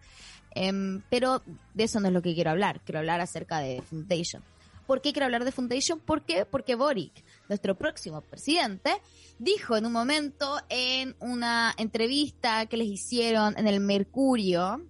Eh, 0.54 1.02
pero 1.10 1.42
de 1.74 1.84
eso 1.84 2.00
no 2.00 2.08
es 2.08 2.14
lo 2.14 2.22
que 2.22 2.34
quiero 2.34 2.50
hablar. 2.50 2.80
Quiero 2.84 2.98
hablar 2.98 3.20
acerca 3.20 3.58
de 3.58 3.82
Foundation. 3.82 4.42
¿Por 4.86 5.02
qué 5.02 5.12
quiero 5.12 5.26
hablar 5.26 5.44
de 5.44 5.52
Foundation? 5.52 6.00
Porque 6.00 6.74
Boric, 6.76 7.24
nuestro 7.48 7.76
próximo 7.76 8.20
presidente, 8.20 8.90
dijo 9.38 9.76
en 9.76 9.84
un 9.84 9.92
momento 9.92 10.58
en 10.68 11.16
una 11.18 11.74
entrevista 11.76 12.66
que 12.66 12.76
les 12.76 12.86
hicieron 12.86 13.58
en 13.58 13.66
el 13.66 13.80
Mercurio, 13.80 14.80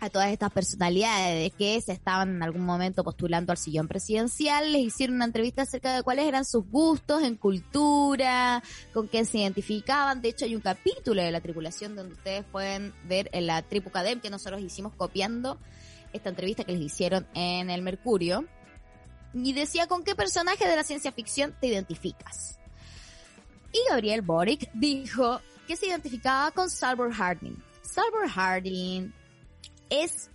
a 0.00 0.08
todas 0.08 0.30
estas 0.30 0.50
personalidades 0.50 1.52
que 1.52 1.80
se 1.82 1.92
estaban 1.92 2.36
en 2.36 2.42
algún 2.42 2.64
momento 2.64 3.04
postulando 3.04 3.52
al 3.52 3.58
sillón 3.58 3.86
presidencial, 3.86 4.72
les 4.72 4.82
hicieron 4.82 5.16
una 5.16 5.26
entrevista 5.26 5.62
acerca 5.62 5.94
de 5.94 6.02
cuáles 6.02 6.26
eran 6.26 6.46
sus 6.46 6.66
gustos 6.66 7.22
en 7.22 7.36
cultura, 7.36 8.62
con 8.94 9.08
qué 9.08 9.26
se 9.26 9.38
identificaban. 9.38 10.22
De 10.22 10.30
hecho, 10.30 10.46
hay 10.46 10.54
un 10.54 10.62
capítulo 10.62 11.22
de 11.22 11.30
la 11.30 11.42
tripulación 11.42 11.94
donde 11.94 12.14
ustedes 12.14 12.44
pueden 12.50 12.94
ver 13.04 13.28
en 13.32 13.46
la 13.46 13.60
Tripucadem 13.60 14.20
que 14.20 14.30
nosotros 14.30 14.62
hicimos 14.62 14.94
copiando 14.94 15.58
esta 16.14 16.30
entrevista 16.30 16.64
que 16.64 16.72
les 16.72 16.80
hicieron 16.80 17.26
en 17.34 17.68
el 17.68 17.82
Mercurio. 17.82 18.46
Y 19.34 19.52
decía 19.52 19.86
con 19.86 20.02
qué 20.02 20.16
personaje 20.16 20.66
de 20.66 20.76
la 20.76 20.82
ciencia 20.82 21.12
ficción 21.12 21.54
te 21.60 21.68
identificas. 21.68 22.58
Y 23.72 23.78
Gabriel 23.88 24.22
Boric 24.22 24.70
dijo 24.72 25.40
que 25.68 25.76
se 25.76 25.86
identificaba 25.86 26.50
con 26.50 26.70
Salvor 26.70 27.12
Harding. 27.12 27.62
Salvor 27.82 28.28
Harding 28.28 29.12
es 29.90 30.30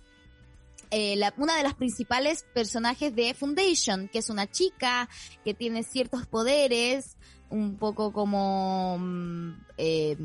eh, 0.90 1.18
una 1.36 1.56
de 1.56 1.62
las 1.62 1.74
principales 1.74 2.44
personajes 2.54 3.14
de 3.14 3.34
Foundation, 3.34 4.08
que 4.08 4.18
es 4.18 4.30
una 4.30 4.50
chica 4.50 5.08
que 5.44 5.54
tiene 5.54 5.82
ciertos 5.82 6.26
poderes, 6.26 7.16
un 7.50 7.76
poco 7.76 8.12
como 8.12 8.98
mm, 8.98 9.52
eh, 9.78 10.16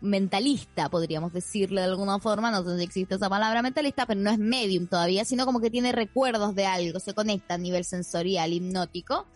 mentalista, 0.00 0.88
podríamos 0.88 1.32
decirle 1.32 1.82
de 1.82 1.88
alguna 1.88 2.18
forma, 2.18 2.50
no 2.50 2.64
sé 2.64 2.78
si 2.78 2.84
existe 2.84 3.14
esa 3.16 3.28
palabra 3.28 3.62
mentalista, 3.62 4.06
pero 4.06 4.20
no 4.20 4.30
es 4.30 4.38
medium 4.38 4.86
todavía, 4.86 5.24
sino 5.24 5.44
como 5.44 5.60
que 5.60 5.70
tiene 5.70 5.92
recuerdos 5.92 6.54
de 6.54 6.66
algo, 6.66 6.98
se 7.00 7.14
conecta 7.14 7.54
a 7.54 7.58
nivel 7.58 7.84
sensorial, 7.84 8.52
hipnótico. 8.52 9.26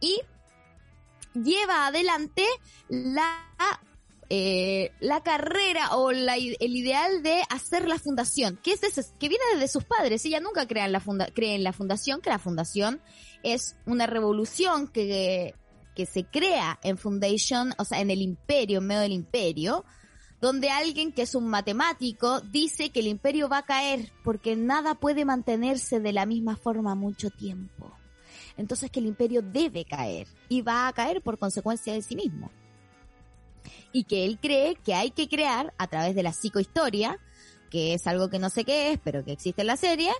Y 0.00 0.20
lleva 1.34 1.86
adelante 1.86 2.44
la 2.88 3.46
eh, 4.28 4.90
la 4.98 5.22
carrera 5.22 5.96
o 5.96 6.10
la, 6.10 6.36
el 6.36 6.76
ideal 6.76 7.22
de 7.22 7.42
hacer 7.48 7.86
la 7.86 7.98
fundación, 7.98 8.58
que 8.62 8.72
es 8.72 8.80
que 9.18 9.28
viene 9.28 9.44
desde 9.54 9.68
sus 9.68 9.84
padres. 9.84 10.24
Ella 10.24 10.40
nunca 10.40 10.66
cree 10.66 10.84
en 10.84 10.92
la 10.92 11.00
funda, 11.00 11.28
cree 11.32 11.54
en 11.54 11.62
la 11.62 11.72
fundación, 11.72 12.20
que 12.20 12.30
la 12.30 12.38
fundación 12.38 13.00
es 13.42 13.76
una 13.86 14.06
revolución 14.06 14.88
que, 14.88 15.54
que 15.94 16.06
se 16.06 16.24
crea 16.24 16.78
en 16.82 16.98
Foundation, 16.98 17.72
o 17.78 17.84
sea, 17.84 18.00
en 18.00 18.10
el 18.10 18.20
imperio, 18.20 18.78
en 18.78 18.86
medio 18.86 19.02
del 19.02 19.12
imperio, 19.12 19.84
donde 20.40 20.70
alguien 20.70 21.12
que 21.12 21.22
es 21.22 21.34
un 21.34 21.48
matemático 21.48 22.40
dice 22.40 22.90
que 22.90 23.00
el 23.00 23.06
imperio 23.06 23.48
va 23.48 23.58
a 23.58 23.66
caer 23.66 24.12
porque 24.24 24.56
nada 24.56 24.96
puede 24.96 25.24
mantenerse 25.24 26.00
de 26.00 26.12
la 26.12 26.26
misma 26.26 26.56
forma 26.56 26.94
mucho 26.94 27.30
tiempo. 27.30 27.92
Entonces 28.56 28.90
que 28.90 29.00
el 29.00 29.06
imperio 29.06 29.42
debe 29.42 29.84
caer 29.84 30.26
y 30.48 30.62
va 30.62 30.88
a 30.88 30.92
caer 30.92 31.22
por 31.22 31.38
consecuencia 31.38 31.92
de 31.92 32.02
sí 32.02 32.16
mismo. 32.16 32.50
Y 33.92 34.04
que 34.04 34.24
él 34.24 34.38
cree 34.40 34.76
que 34.76 34.94
hay 34.94 35.10
que 35.10 35.28
crear 35.28 35.72
a 35.78 35.86
través 35.86 36.14
de 36.14 36.22
la 36.22 36.32
psicohistoria, 36.32 37.18
que 37.70 37.94
es 37.94 38.06
algo 38.06 38.30
que 38.30 38.38
no 38.38 38.50
sé 38.50 38.64
qué 38.64 38.92
es, 38.92 39.00
pero 39.02 39.24
que 39.24 39.32
existe 39.32 39.62
en 39.62 39.68
la 39.68 39.76
serie, 39.76 40.12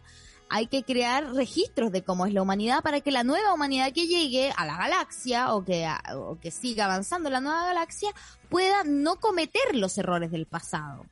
hay 0.48 0.68
que 0.68 0.84
crear 0.84 1.32
registros 1.34 1.90
de 1.90 2.04
cómo 2.04 2.26
es 2.26 2.32
la 2.32 2.42
humanidad 2.42 2.82
para 2.82 3.00
que 3.00 3.10
la 3.10 3.24
nueva 3.24 3.52
humanidad 3.52 3.92
que 3.92 4.06
llegue 4.06 4.52
a 4.56 4.64
la 4.64 4.76
galaxia 4.76 5.54
o 5.54 5.64
que, 5.64 5.88
o 6.14 6.38
que 6.40 6.50
siga 6.50 6.84
avanzando 6.84 7.30
la 7.30 7.40
nueva 7.40 7.64
galaxia 7.66 8.10
pueda 8.48 8.84
no 8.84 9.16
cometer 9.16 9.74
los 9.74 9.98
errores 9.98 10.30
del 10.30 10.46
pasado. 10.46 11.04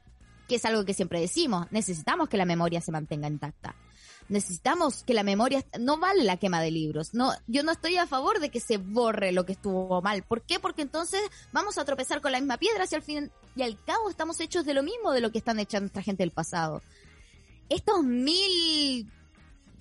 Que 0.48 0.56
es 0.56 0.64
algo 0.64 0.84
que 0.84 0.94
siempre 0.94 1.20
decimos, 1.20 1.66
necesitamos 1.70 2.28
que 2.28 2.36
la 2.36 2.44
memoria 2.44 2.80
se 2.80 2.92
mantenga 2.92 3.28
intacta. 3.28 3.74
Necesitamos 4.28 5.04
que 5.04 5.12
la 5.12 5.22
memoria, 5.22 5.64
no 5.78 5.98
vale 5.98 6.24
la 6.24 6.38
quema 6.38 6.60
de 6.60 6.70
libros. 6.70 7.12
No, 7.12 7.32
yo 7.46 7.62
no 7.62 7.72
estoy 7.72 7.96
a 7.96 8.06
favor 8.06 8.40
de 8.40 8.48
que 8.48 8.60
se 8.60 8.78
borre 8.78 9.32
lo 9.32 9.44
que 9.44 9.52
estuvo 9.52 10.00
mal. 10.00 10.22
¿Por 10.22 10.42
qué? 10.42 10.58
Porque 10.58 10.82
entonces 10.82 11.20
vamos 11.52 11.76
a 11.76 11.84
tropezar 11.84 12.20
con 12.20 12.32
la 12.32 12.40
misma 12.40 12.56
piedra 12.56 12.86
si 12.86 12.94
al 12.94 13.02
fin 13.02 13.30
y 13.54 13.62
al 13.62 13.82
cabo 13.84 14.08
estamos 14.08 14.40
hechos 14.40 14.64
de 14.64 14.74
lo 14.74 14.82
mismo 14.82 15.12
de 15.12 15.20
lo 15.20 15.30
que 15.30 15.38
están 15.38 15.58
hechas 15.58 15.82
nuestra 15.82 16.02
gente 16.02 16.22
del 16.22 16.30
pasado. 16.30 16.82
Estos 17.68 18.02
mil 18.02 19.10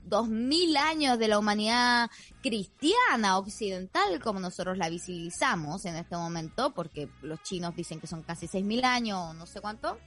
dos 0.05 0.27
mil 0.27 0.75
años 0.75 1.17
de 1.17 1.27
la 1.27 1.39
humanidad 1.39 2.09
cristiana 2.41 3.38
occidental 3.38 4.21
como 4.21 4.39
nosotros 4.39 4.77
la 4.77 4.89
visibilizamos 4.89 5.85
en 5.85 5.95
este 5.95 6.15
momento, 6.15 6.73
porque 6.73 7.09
los 7.21 7.41
chinos 7.43 7.75
dicen 7.75 8.00
que 8.00 8.07
son 8.07 8.21
casi 8.21 8.47
seis 8.47 8.65
mil 8.65 8.83
años 8.83 9.33
no 9.35 9.45
sé 9.45 9.62
cuánto, 9.62 9.97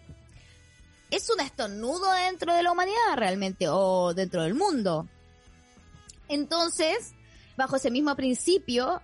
es 1.10 1.30
un 1.30 1.40
estornudo 1.40 2.10
dentro 2.12 2.54
de 2.54 2.62
la 2.62 2.72
humanidad 2.72 3.16
realmente 3.16 3.68
o 3.68 4.14
dentro 4.14 4.42
del 4.42 4.54
mundo. 4.54 5.08
Entonces, 6.28 7.14
bajo 7.56 7.76
ese 7.76 7.90
mismo 7.90 8.14
principio, 8.16 9.00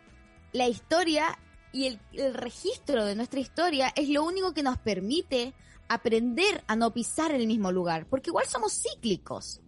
la 0.53 0.69
historia 0.69 1.39
y 1.73 1.87
el, 2.13 2.35
registro 2.35 3.05
de 3.05 3.15
nuestra 3.15 3.41
historia 3.41 3.93
es 3.97 4.09
lo 4.09 4.25
único 4.25 4.53
que 4.53 4.63
nos 4.63 4.79
permite 4.79 5.55
aprender 5.89 6.63
a 6.67 6.77
no 6.77 6.93
pisar 6.93 7.33
el 7.33 7.47
mismo 7.47 7.73
lugar, 7.73 8.07
porque 8.09 8.31
igual 8.31 8.47
somos 8.47 8.73
cíclicos. 8.83 9.61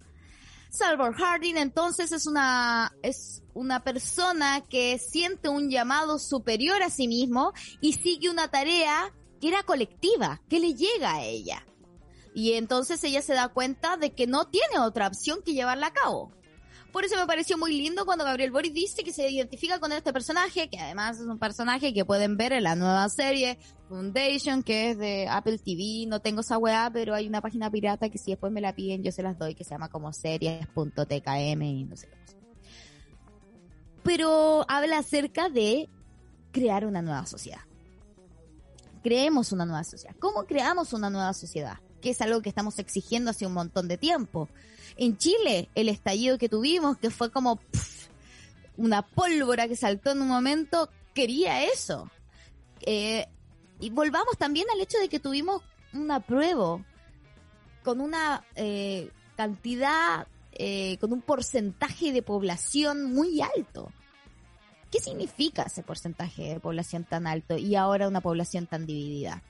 Salvor 0.71 1.15
Harding 1.15 1.57
entonces 1.57 2.11
es 2.11 2.27
una, 2.27 2.93
es 3.03 3.43
una 3.55 3.85
persona 3.85 4.63
que 4.69 4.99
siente 4.99 5.49
un 5.49 5.71
llamado 5.71 6.19
superior 6.19 6.83
a 6.83 6.91
sí 6.91 7.07
mismo 7.07 7.53
y 7.81 7.93
sigue 7.93 8.29
una 8.29 8.49
tarea 8.49 9.13
que 9.41 9.49
era 9.49 9.63
colectiva, 9.63 10.41
que 10.49 10.59
le 10.59 10.75
llega 10.75 11.15
a 11.15 11.23
ella. 11.23 11.65
Y 12.35 12.55
entonces 12.55 13.03
ella 13.05 13.23
se 13.23 13.33
da 13.33 13.49
cuenta 13.49 13.97
de 13.97 14.13
que 14.13 14.27
no 14.27 14.49
tiene 14.49 14.81
otra 14.81 15.07
opción 15.07 15.41
que 15.45 15.55
llevarla 15.55 15.87
a 15.87 15.93
cabo. 15.93 16.33
Por 16.95 17.05
eso 17.05 17.17
me 17.17 17.27
pareció 17.27 17.59
muy 17.59 17.77
lindo 17.77 18.05
cuando 18.07 18.25
Gabriel 18.25 18.53
Boris 18.53 18.73
dice 18.73 19.03
que 19.03 19.13
se 19.13 19.29
identifica 19.29 19.81
con 19.81 19.91
este 19.91 20.13
personaje, 20.13 20.69
que 20.69 20.79
además 20.79 21.19
es 21.19 21.27
un 21.27 21.41
personaje 21.41 21.93
que 21.93 22.05
pueden 22.05 22.37
ver 22.37 22.53
en 22.53 22.63
la 22.63 22.77
nueva 22.77 23.09
serie 23.09 23.59
Foundation, 23.89 24.63
que 24.63 24.91
es 24.91 24.99
de 24.99 25.27
Apple 25.29 25.59
TV. 25.59 26.07
No 26.07 26.21
tengo 26.21 26.43
esa 26.43 26.57
weá, 26.57 26.91
pero 26.93 27.15
hay 27.15 27.27
una 27.27 27.41
página 27.41 27.69
pirata 27.69 28.11
que 28.11 28.19
si 28.19 28.31
después 28.31 28.53
me 28.53 28.61
la 28.61 28.77
piden 28.77 29.03
yo 29.03 29.11
se 29.11 29.25
las 29.25 29.37
doy, 29.37 29.57
que 29.57 29.65
se 29.65 29.71
llama 29.71 29.89
como 29.89 30.13
series.tkm 30.13 31.63
y 31.63 31.85
no 31.85 31.97
sé 31.97 32.09
cómo. 32.09 32.23
Pero 34.05 34.65
habla 34.69 34.99
acerca 34.99 35.49
de 35.49 35.89
crear 36.53 36.87
una 36.87 37.03
nueva 37.03 37.27
sociedad. 37.27 37.63
Creemos 39.03 39.51
una 39.51 39.67
nueva 39.67 39.83
sociedad. 39.83 40.15
¿Cómo 40.21 40.45
creamos 40.45 40.93
una 40.93 41.11
nueva 41.11 41.33
sociedad? 41.33 41.79
Que 42.05 42.11
es 42.11 42.21
algo 42.21 42.41
que 42.41 42.51
estamos 42.51 42.79
exigiendo 42.79 43.33
hace 43.33 43.47
un 43.47 43.55
montón 43.55 43.89
de 43.89 43.99
tiempo 43.99 44.49
en 44.97 45.17
Chile, 45.17 45.69
el 45.75 45.89
estallido 45.89 46.39
que 46.39 46.49
tuvimos, 46.49 46.99
que 46.99 47.11
fue 47.11 47.31
como 47.31 47.61
una 48.77 49.03
pólvora 49.03 49.69
que 49.69 49.77
saltó 49.77 50.13
en 50.13 50.23
un 50.23 50.29
momento, 50.29 50.89
quería 51.15 51.65
eso. 51.65 52.11
Eh, 52.81 53.27
y 53.81 53.91
volvamos 53.91 54.37
también 54.39 54.67
al 54.73 54.81
hecho 54.81 54.99
de 54.99 55.09
que 55.09 55.21
tuvimos 55.21 55.63
una 55.93 56.21
prueba 56.21 56.85
con 57.83 58.01
una 58.01 58.45
eh, 58.55 59.11
cantidad, 59.37 60.27
eh, 60.53 60.97
con 60.99 61.13
un 61.13 61.23
porcentaje 61.23 62.13
de 62.13 62.23
población 62.23 63.13
muy 63.13 63.41
alto. 63.41 63.93
¿Qué 64.91 65.01
significa 65.01 65.65
ese 65.65 65.83
porcentaje 65.83 66.55
de 66.55 66.61
población 66.61 67.05
tan 67.05 67.27
alto 67.27 67.57
y 67.57 67.75
ahora 67.75 68.07
una 68.07 68.21
población 68.21 68.67
tan 68.67 68.87
dividida? 68.87 69.43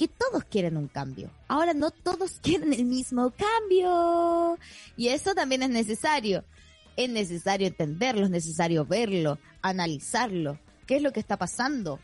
Que 0.00 0.08
todos 0.08 0.44
quieren 0.44 0.78
un 0.78 0.88
cambio. 0.88 1.30
Ahora 1.46 1.74
no 1.74 1.90
todos 1.90 2.38
quieren 2.42 2.72
el 2.72 2.86
mismo 2.86 3.32
cambio. 3.32 4.58
Y 4.96 5.08
eso 5.08 5.34
también 5.34 5.62
es 5.62 5.68
necesario. 5.68 6.42
Es 6.96 7.10
necesario 7.10 7.66
entenderlo, 7.66 8.24
es 8.24 8.30
necesario 8.30 8.86
verlo, 8.86 9.38
analizarlo. 9.60 10.58
¿Qué 10.86 10.96
es 10.96 11.02
lo 11.02 11.12
que 11.12 11.20
está 11.20 11.36
pasando 11.36 12.00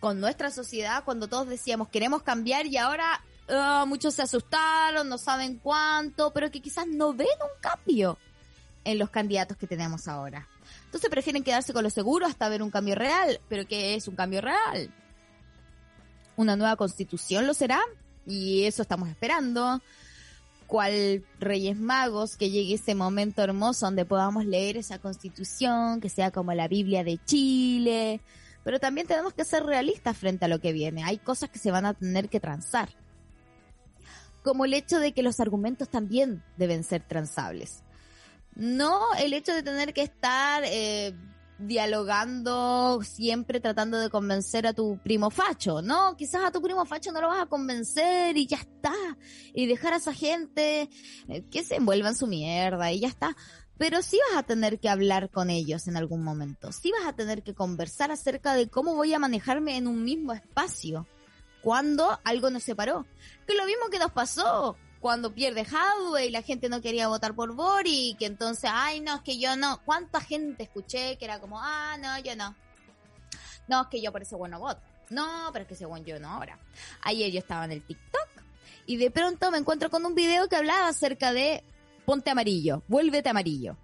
con 0.00 0.18
nuestra 0.20 0.50
sociedad 0.50 1.04
cuando 1.04 1.28
todos 1.28 1.48
decíamos 1.48 1.88
queremos 1.88 2.22
cambiar 2.22 2.66
y 2.66 2.76
ahora 2.76 3.22
ah, 3.48 3.84
muchos 3.86 4.14
se 4.14 4.22
asustaron, 4.22 5.08
no 5.08 5.16
saben 5.16 5.58
cuánto, 5.58 6.32
pero 6.32 6.50
que 6.50 6.60
quizás 6.60 6.88
no 6.88 7.14
ven 7.14 7.28
un 7.40 7.60
cambio 7.60 8.18
en 8.82 8.98
los 8.98 9.10
candidatos 9.10 9.56
que 9.56 9.68
tenemos 9.68 10.08
ahora. 10.08 10.48
Entonces 10.86 11.08
prefieren 11.08 11.44
quedarse 11.44 11.72
con 11.72 11.84
lo 11.84 11.90
seguro 11.90 12.26
hasta 12.26 12.48
ver 12.48 12.64
un 12.64 12.70
cambio 12.72 12.96
real. 12.96 13.40
¿Pero 13.48 13.64
qué 13.64 13.94
es 13.94 14.08
un 14.08 14.16
cambio 14.16 14.40
real? 14.40 14.92
Una 16.38 16.54
nueva 16.54 16.76
constitución 16.76 17.46
lo 17.46 17.52
será 17.52 17.80
y 18.24 18.64
eso 18.64 18.82
estamos 18.82 19.08
esperando. 19.08 19.82
Cual 20.68 21.24
Reyes 21.40 21.76
Magos, 21.76 22.36
que 22.36 22.50
llegue 22.50 22.74
ese 22.74 22.94
momento 22.94 23.42
hermoso 23.42 23.86
donde 23.86 24.04
podamos 24.04 24.44
leer 24.44 24.76
esa 24.76 24.98
constitución, 24.98 26.00
que 26.00 26.08
sea 26.08 26.30
como 26.30 26.52
la 26.54 26.68
Biblia 26.68 27.02
de 27.02 27.18
Chile. 27.24 28.20
Pero 28.64 28.78
también 28.78 29.06
tenemos 29.06 29.32
que 29.32 29.44
ser 29.44 29.64
realistas 29.64 30.16
frente 30.16 30.44
a 30.44 30.48
lo 30.48 30.60
que 30.60 30.72
viene. 30.72 31.02
Hay 31.04 31.18
cosas 31.18 31.50
que 31.50 31.58
se 31.58 31.70
van 31.70 31.86
a 31.86 31.94
tener 31.94 32.28
que 32.28 32.38
transar. 32.38 32.90
Como 34.44 34.64
el 34.64 34.74
hecho 34.74 35.00
de 35.00 35.12
que 35.12 35.22
los 35.22 35.40
argumentos 35.40 35.88
también 35.88 36.44
deben 36.56 36.84
ser 36.84 37.02
transables. 37.02 37.82
No 38.54 39.00
el 39.18 39.32
hecho 39.32 39.54
de 39.54 39.62
tener 39.62 39.92
que 39.92 40.02
estar 40.02 40.62
eh, 40.66 41.14
dialogando, 41.58 43.00
siempre 43.02 43.60
tratando 43.60 43.98
de 43.98 44.10
convencer 44.10 44.66
a 44.66 44.72
tu 44.72 44.98
primo 45.02 45.30
facho, 45.30 45.82
¿no? 45.82 46.16
Quizás 46.16 46.44
a 46.44 46.52
tu 46.52 46.62
primo 46.62 46.84
facho 46.86 47.12
no 47.12 47.20
lo 47.20 47.28
vas 47.28 47.42
a 47.42 47.46
convencer 47.46 48.36
y 48.36 48.46
ya 48.46 48.58
está. 48.58 48.94
Y 49.52 49.66
dejar 49.66 49.92
a 49.92 49.96
esa 49.96 50.14
gente 50.14 50.88
eh, 51.28 51.44
que 51.50 51.64
se 51.64 51.76
envuelva 51.76 52.08
en 52.08 52.16
su 52.16 52.26
mierda 52.26 52.92
y 52.92 53.00
ya 53.00 53.08
está. 53.08 53.36
Pero 53.76 54.02
sí 54.02 54.18
vas 54.30 54.38
a 54.38 54.42
tener 54.42 54.80
que 54.80 54.88
hablar 54.88 55.30
con 55.30 55.50
ellos 55.50 55.86
en 55.88 55.96
algún 55.96 56.22
momento. 56.22 56.72
Sí 56.72 56.90
vas 56.90 57.06
a 57.06 57.14
tener 57.14 57.42
que 57.42 57.54
conversar 57.54 58.10
acerca 58.10 58.54
de 58.54 58.68
cómo 58.68 58.94
voy 58.94 59.14
a 59.14 59.18
manejarme 59.18 59.76
en 59.76 59.86
un 59.86 60.04
mismo 60.04 60.32
espacio. 60.32 61.06
Cuando 61.62 62.18
algo 62.24 62.50
nos 62.50 62.62
separó. 62.62 63.06
Que 63.46 63.54
lo 63.54 63.66
mismo 63.66 63.88
que 63.90 63.98
nos 63.98 64.12
pasó 64.12 64.76
cuando 65.00 65.32
pierde 65.32 65.64
Hadwe 65.64 66.26
y 66.26 66.30
la 66.30 66.42
gente 66.42 66.68
no 66.68 66.80
quería 66.80 67.08
votar 67.08 67.34
por 67.34 67.54
Bori, 67.54 68.16
que 68.18 68.26
entonces, 68.26 68.70
ay, 68.72 69.00
no, 69.00 69.16
es 69.16 69.22
que 69.22 69.38
yo 69.38 69.56
no. 69.56 69.80
¿Cuánta 69.84 70.20
gente 70.20 70.64
escuché 70.64 71.16
que 71.16 71.24
era 71.24 71.40
como, 71.40 71.60
ah, 71.60 71.96
no, 72.00 72.18
yo 72.18 72.34
no? 72.34 72.54
No, 73.68 73.82
es 73.82 73.88
que 73.88 74.00
yo 74.00 74.10
por 74.10 74.22
ese 74.22 74.34
bueno 74.34 74.58
voto. 74.58 74.80
No, 75.10 75.50
pero 75.52 75.64
es 75.68 75.78
que 75.78 75.86
bueno 75.86 76.04
yo 76.04 76.18
no 76.18 76.28
ahora. 76.30 76.58
Ayer 77.02 77.30
yo 77.30 77.38
estaba 77.38 77.64
en 77.64 77.72
el 77.72 77.82
TikTok 77.82 78.28
y 78.86 78.96
de 78.96 79.10
pronto 79.10 79.50
me 79.50 79.58
encuentro 79.58 79.90
con 79.90 80.04
un 80.04 80.14
video 80.14 80.48
que 80.48 80.56
hablaba 80.56 80.88
acerca 80.88 81.32
de 81.32 81.62
ponte 82.04 82.30
amarillo, 82.30 82.82
vuélvete 82.88 83.28
amarillo. 83.28 83.76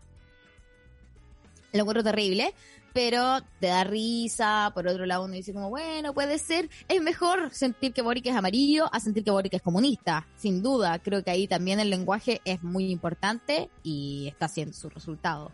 Lo 1.73 1.81
encuentro 1.81 2.05
terrible, 2.05 2.55
pero 2.95 3.41
te 3.59 3.67
da 3.67 3.83
risa, 3.83 4.71
por 4.73 4.87
otro 4.87 5.05
lado 5.05 5.25
uno 5.25 5.35
dice 5.35 5.53
como, 5.53 5.69
bueno, 5.69 6.15
puede 6.15 6.39
ser, 6.39 6.71
es 6.87 7.03
mejor 7.03 7.53
sentir 7.53 7.93
que 7.93 8.03
Boric 8.03 8.25
es 8.27 8.37
amarillo 8.37 8.89
a 8.95 9.01
sentir 9.01 9.25
que 9.25 9.33
Boric 9.33 9.53
es 9.53 9.63
comunista, 9.63 10.29
sin 10.37 10.63
duda, 10.63 11.01
creo 11.01 11.25
que 11.25 11.33
ahí 11.33 11.49
también 11.49 11.81
el 11.81 11.91
lenguaje 11.91 12.41
es 12.45 12.63
muy 12.63 12.93
importante 12.93 13.69
y 13.83 14.29
está 14.29 14.47
haciendo 14.47 14.75
su 14.75 14.89
resultado. 14.89 15.51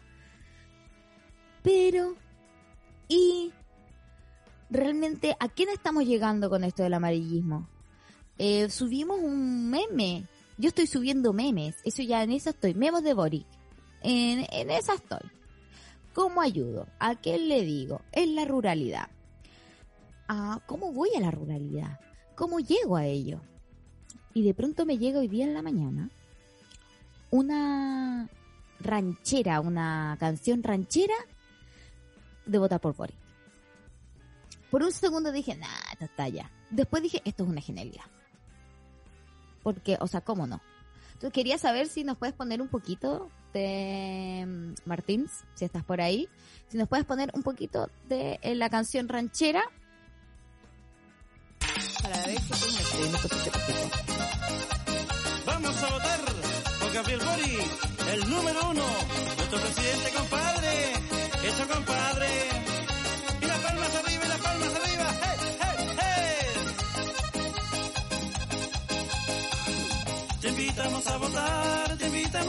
Pero, 1.62 2.14
¿y 3.08 3.52
realmente 4.68 5.34
a 5.40 5.48
quién 5.48 5.70
estamos 5.70 6.04
llegando 6.04 6.50
con 6.50 6.62
esto 6.62 6.82
del 6.82 6.92
amarillismo? 6.92 7.66
Eh, 8.36 8.68
subimos 8.68 9.18
un 9.18 9.70
meme, 9.70 10.26
yo 10.58 10.68
estoy 10.68 10.86
subiendo 10.86 11.32
memes, 11.32 11.76
eso 11.84 12.02
ya 12.02 12.22
en 12.22 12.32
eso 12.32 12.50
estoy, 12.50 12.74
memes 12.74 13.02
de 13.02 13.14
Boric, 13.14 13.46
en, 14.02 14.46
en 14.50 14.70
esa 14.70 14.92
estoy 14.92 15.39
¿Cómo 16.14 16.40
ayudo? 16.40 16.86
¿A 16.98 17.14
qué 17.14 17.38
le 17.38 17.62
digo? 17.62 18.02
Es 18.12 18.28
la 18.28 18.44
ruralidad. 18.44 19.08
a 20.28 20.60
cómo 20.66 20.92
voy 20.92 21.10
a 21.16 21.20
la 21.20 21.30
ruralidad, 21.32 21.98
cómo 22.36 22.60
llego 22.60 22.96
a 22.96 23.04
ello. 23.04 23.40
Y 24.32 24.44
de 24.44 24.54
pronto 24.54 24.86
me 24.86 24.96
llega 24.96 25.18
hoy 25.18 25.28
día 25.28 25.44
en 25.44 25.54
la 25.54 25.62
mañana 25.62 26.08
una 27.30 28.28
ranchera, 28.78 29.60
una 29.60 30.16
canción 30.20 30.62
ranchera 30.62 31.14
de 32.46 32.58
votar 32.58 32.80
por 32.80 32.94
Boric. 32.94 33.16
Por 34.70 34.82
un 34.84 34.92
segundo 34.92 35.32
dije, 35.32 35.56
nah, 35.56 35.92
esta 35.92 36.04
está 36.04 36.28
ya. 36.28 36.50
Después 36.70 37.02
dije, 37.02 37.20
esto 37.24 37.42
es 37.42 37.48
una 37.50 37.60
genialidad. 37.60 38.04
Porque, 39.64 39.98
o 40.00 40.06
sea, 40.06 40.20
¿cómo 40.20 40.46
no? 40.46 40.60
Entonces 41.14 41.32
quería 41.32 41.58
saber 41.58 41.88
si 41.88 42.04
nos 42.04 42.16
puedes 42.16 42.34
poner 42.34 42.62
un 42.62 42.68
poquito 42.68 43.30
mm, 43.54 44.74
Martins, 44.84 45.44
si 45.54 45.64
estás 45.64 45.84
por 45.84 46.00
ahí, 46.00 46.28
si 46.68 46.78
nos 46.78 46.88
puedes 46.88 47.04
poner 47.04 47.30
un 47.34 47.42
poquito 47.42 47.90
de 48.08 48.38
eh, 48.42 48.54
la 48.54 48.70
canción 48.70 49.08
ranchera 49.08 49.62
para 52.02 52.26
ver 52.26 52.40
si 52.40 52.50
Vamos 55.46 55.82
a 55.82 55.90
votar 55.90 56.20
por 56.80 56.92
Gabriel 56.92 57.20
Bori, 57.20 57.58
el 58.12 58.30
número 58.30 58.70
uno, 58.70 58.84
nuestro 59.36 59.60
presidente 59.60 60.10
compadre, 60.16 60.92
eso 61.44 61.68
compadre. 61.68 62.28
Y 63.40 63.44
las 63.46 63.58
palmas 63.58 63.94
arriba, 63.94 64.24
y 64.24 64.28
las 64.28 64.38
palmas 64.38 64.74
arriba. 64.74 65.06
¡Hey, 65.22 65.38
hey, 65.60 65.76
hey! 66.00 66.46
Te 70.40 70.48
invitamos 70.48 71.06
a 71.06 71.16
votar, 71.18 71.79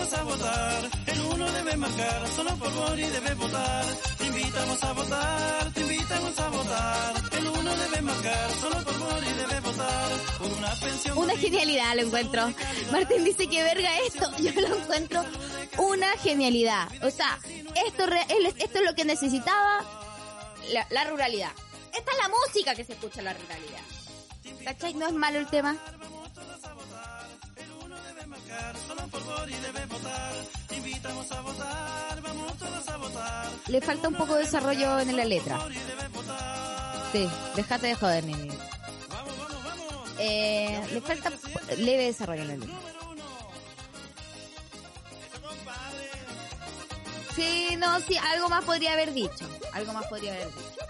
invitamos 0.01 0.13
a 0.13 0.23
votar. 0.23 0.89
El 1.05 1.19
uno 1.21 1.51
debe 1.51 1.77
marcar, 1.77 2.27
solo 2.29 2.55
por 2.57 2.73
Bori 2.73 3.03
debe 3.03 3.33
votar. 3.35 3.85
Te 4.17 4.25
invitamos 4.25 4.83
a 4.83 4.93
votar, 4.93 5.73
te 5.73 5.81
invitamos 5.81 6.39
a 6.39 6.49
votar. 6.49 7.13
El 7.31 7.47
uno 7.47 7.75
debe 7.75 8.01
marcar, 8.01 8.51
solo 8.59 8.83
por 8.83 8.99
Bori 8.99 9.33
debe 9.33 9.59
votar. 9.59 10.09
Por 10.39 10.51
una 10.51 10.75
pensión. 10.75 11.17
Una 11.17 11.37
genialidad 11.37 11.95
lo 11.95 12.01
encuentro. 12.01 12.53
Martín 12.91 13.23
dice 13.23 13.47
que 13.47 13.63
verga 13.63 13.89
esto. 13.99 14.31
Yo 14.39 14.51
lo 14.61 14.75
encuentro 14.75 15.23
una 15.77 16.17
genialidad. 16.17 16.87
O 17.03 17.11
sea, 17.11 17.37
esto, 17.85 18.05
esto 18.57 18.79
es 18.79 18.85
lo 18.85 18.95
que 18.95 19.05
necesitaba 19.05 19.85
la, 20.71 20.87
la 20.89 21.03
ruralidad. 21.05 21.51
Esta 21.93 22.11
es 22.11 22.17
la 22.17 22.29
música 22.29 22.73
que 22.73 22.83
se 22.83 22.93
escucha 22.93 23.19
en 23.19 23.25
la 23.25 23.33
ruralidad. 23.33 24.63
¿Cachai? 24.65 24.93
No 24.95 25.07
es 25.07 25.13
malo 25.13 25.37
el 25.37 25.47
tema. 25.47 25.77
Solo 28.87 29.07
por 29.07 29.23
Bori 29.25 29.53
debe 29.53 29.85
votar. 29.87 30.33
Te 30.67 30.75
invitamos 30.77 31.31
a 31.31 31.41
votar, 31.41 32.21
vamos 32.21 32.57
todos 32.57 32.87
a 32.87 32.97
votar. 32.97 33.49
Le 33.67 33.81
falta 33.81 34.07
un 34.07 34.15
poco 34.15 34.35
de 34.35 34.43
desarrollo 34.45 34.99
en 34.99 35.17
la 35.17 35.25
letra. 35.25 35.59
Sí, 37.11 37.27
déjate 37.55 37.87
de 37.87 37.95
joder, 37.95 38.23
vamos. 38.23 38.55
Eh, 40.17 40.81
le 40.93 41.01
falta 41.01 41.31
leve 41.77 42.05
desarrollo 42.05 42.43
en 42.43 42.47
la 42.47 42.55
letra. 42.55 42.79
Sí, 47.35 47.75
no, 47.77 47.99
sí, 48.01 48.15
algo 48.17 48.49
más 48.49 48.63
podría 48.63 48.93
haber 48.93 49.13
dicho. 49.13 49.49
Algo 49.73 49.91
más 49.93 50.05
podría 50.07 50.33
haber 50.33 50.47
dicho. 50.47 50.81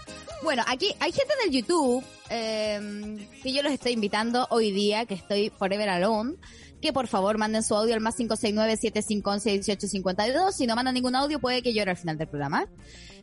Bueno, 0.42 0.64
aquí 0.66 0.94
hay 1.00 1.12
gente 1.12 1.34
en 1.40 1.48
el 1.48 1.54
YouTube 1.54 2.04
eh, 2.28 3.28
que 3.42 3.52
yo 3.52 3.62
los 3.62 3.72
estoy 3.72 3.92
invitando 3.92 4.46
hoy 4.50 4.72
día, 4.72 5.06
que 5.06 5.14
estoy 5.14 5.50
forever 5.50 5.88
alone, 5.88 6.36
que 6.82 6.92
por 6.92 7.06
favor 7.06 7.38
manden 7.38 7.62
su 7.62 7.74
audio 7.74 7.94
al 7.94 8.00
más 8.00 8.18
569-7511-1852. 8.18 10.52
Si 10.52 10.66
no 10.66 10.76
mandan 10.76 10.92
ningún 10.92 11.16
audio, 11.16 11.38
puede 11.38 11.62
que 11.62 11.72
llore 11.72 11.92
al 11.92 11.96
final 11.96 12.18
del 12.18 12.28
programa. 12.28 12.68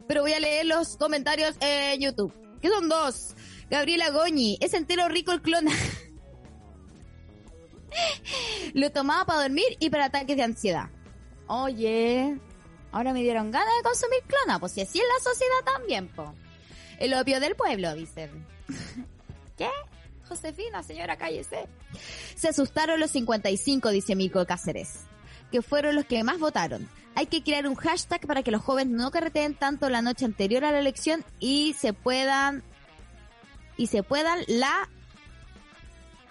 Pero 0.08 0.24
voy 0.24 0.34
a 0.34 0.40
leer 0.40 0.66
los 0.66 0.98
comentarios 0.98 1.56
en 1.60 2.00
YouTube, 2.00 2.34
que 2.62 2.70
son 2.70 2.90
dos. 2.90 3.36
Gabriela 3.70 4.10
Goñi, 4.10 4.58
es 4.62 4.74
entero 4.74 5.08
rico 5.08 5.32
el 5.32 5.44
clona. 5.44 5.72
Lo 8.74 8.92
tomaba 8.92 9.26
para 9.26 9.44
dormir 9.44 9.78
y 9.80 9.92
para 9.92 10.06
ataques 10.06 10.36
de 10.36 10.44
ansiedad. 10.44 10.90
Oye, 11.48 12.40
ahora 12.92 13.14
me 13.14 13.22
dieron 13.22 13.52
ganas 13.52 13.76
de 13.78 13.84
consumir 13.84 14.24
clona, 14.26 14.60
pues 14.60 14.72
si 14.72 14.82
así 14.82 14.98
es 15.00 15.06
la 15.06 15.20
sociedad 15.32 15.64
también, 15.66 16.08
po. 16.08 16.34
El 16.98 17.14
opio 17.14 17.40
del 17.40 17.56
pueblo, 17.56 17.94
dicen. 17.94 18.48
¿Qué? 19.58 19.70
Josefina, 20.30 20.84
señora, 20.84 21.18
cállese. 21.18 21.68
Se 22.36 22.48
asustaron 22.48 23.00
los 23.00 23.12
55, 23.12 23.90
dice 23.90 24.16
Mico 24.16 24.46
Cáceres, 24.46 25.02
que 25.52 25.62
fueron 25.62 25.96
los 25.96 26.06
que 26.06 26.24
más 26.24 26.40
votaron. 26.40 26.88
Hay 27.16 27.26
que 27.26 27.44
crear 27.44 27.68
un 27.68 27.76
hashtag 27.76 28.26
para 28.26 28.44
que 28.44 28.52
los 28.52 28.62
jóvenes 28.62 28.94
no 28.94 29.12
carreteen 29.12 29.56
tanto 29.56 29.90
la 29.90 30.02
noche 30.02 30.26
anterior 30.26 30.64
a 30.64 30.72
la 30.72 30.80
elección 30.80 31.26
y 31.40 31.76
se 31.78 31.94
puedan 31.94 32.64
y 33.76 33.88
se 33.88 34.04
puedan 34.04 34.40
la 34.48 34.88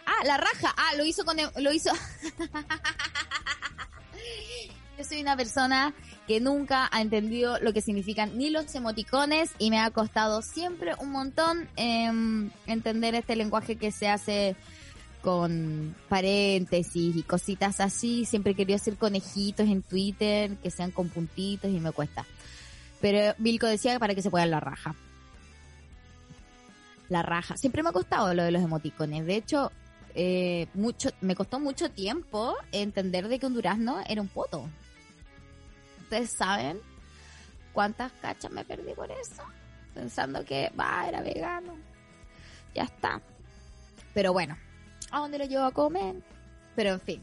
Ah, 0.08 0.24
la 0.24 0.38
raja. 0.38 0.74
Ah, 0.74 0.94
lo 0.96 1.04
hizo 1.04 1.22
con 1.26 1.36
lo 1.36 1.70
hizo 1.70 1.92
Yo 4.96 5.04
soy 5.04 5.20
una 5.20 5.36
persona 5.36 5.92
que 6.28 6.40
nunca 6.40 6.90
ha 6.92 7.00
entendido 7.00 7.58
lo 7.58 7.72
que 7.72 7.80
significan 7.80 8.36
ni 8.36 8.50
los 8.50 8.74
emoticones 8.74 9.50
y 9.58 9.70
me 9.70 9.80
ha 9.80 9.90
costado 9.90 10.42
siempre 10.42 10.92
un 11.00 11.10
montón 11.10 11.66
em, 11.76 12.50
entender 12.66 13.14
este 13.14 13.34
lenguaje 13.34 13.76
que 13.76 13.90
se 13.90 14.08
hace 14.08 14.54
con 15.22 15.96
paréntesis 16.10 17.16
y 17.16 17.22
cositas 17.22 17.80
así. 17.80 18.26
Siempre 18.26 18.52
he 18.52 18.54
querido 18.54 18.76
hacer 18.76 18.96
conejitos 18.96 19.66
en 19.68 19.82
Twitter 19.82 20.54
que 20.62 20.70
sean 20.70 20.90
con 20.90 21.08
puntitos 21.08 21.70
y 21.70 21.80
me 21.80 21.92
cuesta. 21.92 22.26
Pero 23.00 23.34
Vilco 23.38 23.66
decía 23.66 23.98
para 23.98 24.14
que 24.14 24.20
se 24.20 24.30
pueda 24.30 24.44
la 24.44 24.60
raja. 24.60 24.94
La 27.08 27.22
raja. 27.22 27.56
Siempre 27.56 27.82
me 27.82 27.88
ha 27.88 27.92
costado 27.92 28.34
lo 28.34 28.42
de 28.42 28.50
los 28.50 28.62
emoticones. 28.62 29.24
De 29.24 29.36
hecho, 29.36 29.72
eh, 30.14 30.66
mucho, 30.74 31.08
me 31.22 31.34
costó 31.34 31.58
mucho 31.58 31.90
tiempo 31.90 32.54
entender 32.70 33.28
de 33.28 33.38
que 33.38 33.46
un 33.46 33.54
durazno 33.54 34.00
era 34.06 34.20
un 34.20 34.28
poto. 34.28 34.68
Ustedes 36.08 36.30
saben 36.30 36.80
cuántas 37.74 38.10
cachas 38.12 38.50
me 38.50 38.64
perdí 38.64 38.94
por 38.94 39.10
eso. 39.10 39.42
Pensando 39.92 40.42
que, 40.42 40.70
va, 40.70 41.06
era 41.06 41.20
vegano. 41.20 41.76
Ya 42.74 42.84
está. 42.84 43.20
Pero 44.14 44.32
bueno, 44.32 44.56
¿a 45.10 45.18
dónde 45.18 45.36
lo 45.36 45.44
llevo 45.44 45.64
a 45.64 45.70
comer? 45.70 46.16
Pero 46.74 46.92
en 46.92 47.00
fin. 47.00 47.22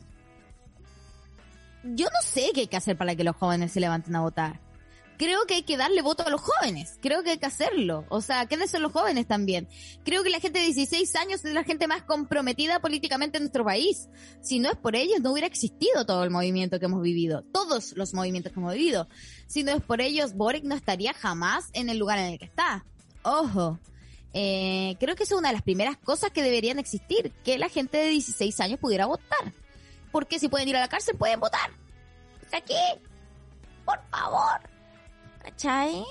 Yo 1.84 2.06
no 2.06 2.21
sé 2.21 2.52
qué 2.54 2.60
hay 2.62 2.67
que 2.67 2.78
hacer 2.78 2.95
para 2.95 3.15
que 3.15 3.24
los 3.24 3.36
jóvenes 3.36 3.71
se 3.71 3.80
levanten 3.80 4.15
a 4.15 4.21
votar. 4.21 4.60
Creo 5.17 5.45
que 5.45 5.56
hay 5.56 5.63
que 5.63 5.78
darle 5.78 6.01
voto 6.01 6.25
a 6.25 6.30
los 6.30 6.41
jóvenes. 6.41 6.99
Creo 7.01 7.23
que 7.23 7.32
hay 7.32 7.38
que 7.38 7.45
hacerlo. 7.45 8.06
O 8.10 8.21
sea, 8.21 8.45
¿quiénes 8.47 8.71
son 8.71 8.82
los 8.82 8.91
jóvenes 8.91 9.28
también? 9.28 9.67
Creo 10.04 10.23
que 10.23 10.30
la 10.30 10.39
gente 10.39 10.60
de 10.60 10.65
16 10.65 11.15
años 11.15 11.45
es 11.45 11.54
la 11.54 11.63
gente 11.63 11.88
más 11.88 12.04
comprometida 12.04 12.80
políticamente 12.80 13.38
en 13.38 13.43
nuestro 13.43 13.63
país. 13.63 14.10
Si 14.41 14.60
no 14.60 14.69
es 14.69 14.75
por 14.75 14.95
ellos, 14.95 15.21
no 15.21 15.32
hubiera 15.32 15.47
existido 15.47 16.06
todo 16.06 16.23
el 16.23 16.32
movimiento 16.32 16.80
que 16.80 16.86
hemos 16.86 17.01
vivido. 17.01 17.43
Todos 17.54 17.93
los 17.95 18.13
movimientos 18.13 18.51
que 18.51 18.60
hemos 18.60 18.73
vivido. 18.73 19.08
Si 19.47 19.63
no 19.63 19.71
es 19.71 19.82
por 19.82 20.01
ellos, 20.01 20.34
Boric 20.34 20.63
no 20.63 20.75
estaría 20.75 21.13
jamás 21.13 21.69
en 21.73 21.89
el 21.89 21.97
lugar 21.97 22.19
en 22.19 22.25
el 22.25 22.39
que 22.39 22.45
está. 22.45 22.86
Ojo. 23.23 23.80
Eh, 24.34 24.97
creo 24.99 25.15
que 25.15 25.23
es 25.23 25.32
una 25.32 25.47
de 25.47 25.54
las 25.54 25.63
primeras 25.63 25.97
cosas 25.97 26.32
que 26.32 26.43
deberían 26.43 26.78
existir. 26.78 27.32
Que 27.43 27.58
la 27.58 27.69
gente 27.69 27.97
de 27.97 28.10
16 28.10 28.60
años 28.60 28.80
pudiera 28.80 29.06
votar. 29.06 29.54
Porque 30.12 30.39
si 30.39 30.49
pueden 30.49 30.67
ir 30.67 30.75
a 30.75 30.82
la 30.82 30.89
cárcel, 30.89 31.15
pueden 31.17 31.39
votar. 31.39 31.71
Aquí. 32.51 32.75
Por 33.86 33.99
favor. 34.10 34.75
¿Cachai? 35.46 36.04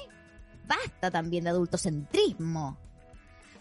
Basta 0.65 1.11
también 1.11 1.43
de 1.43 1.51
adultocentrismo. 1.51 2.79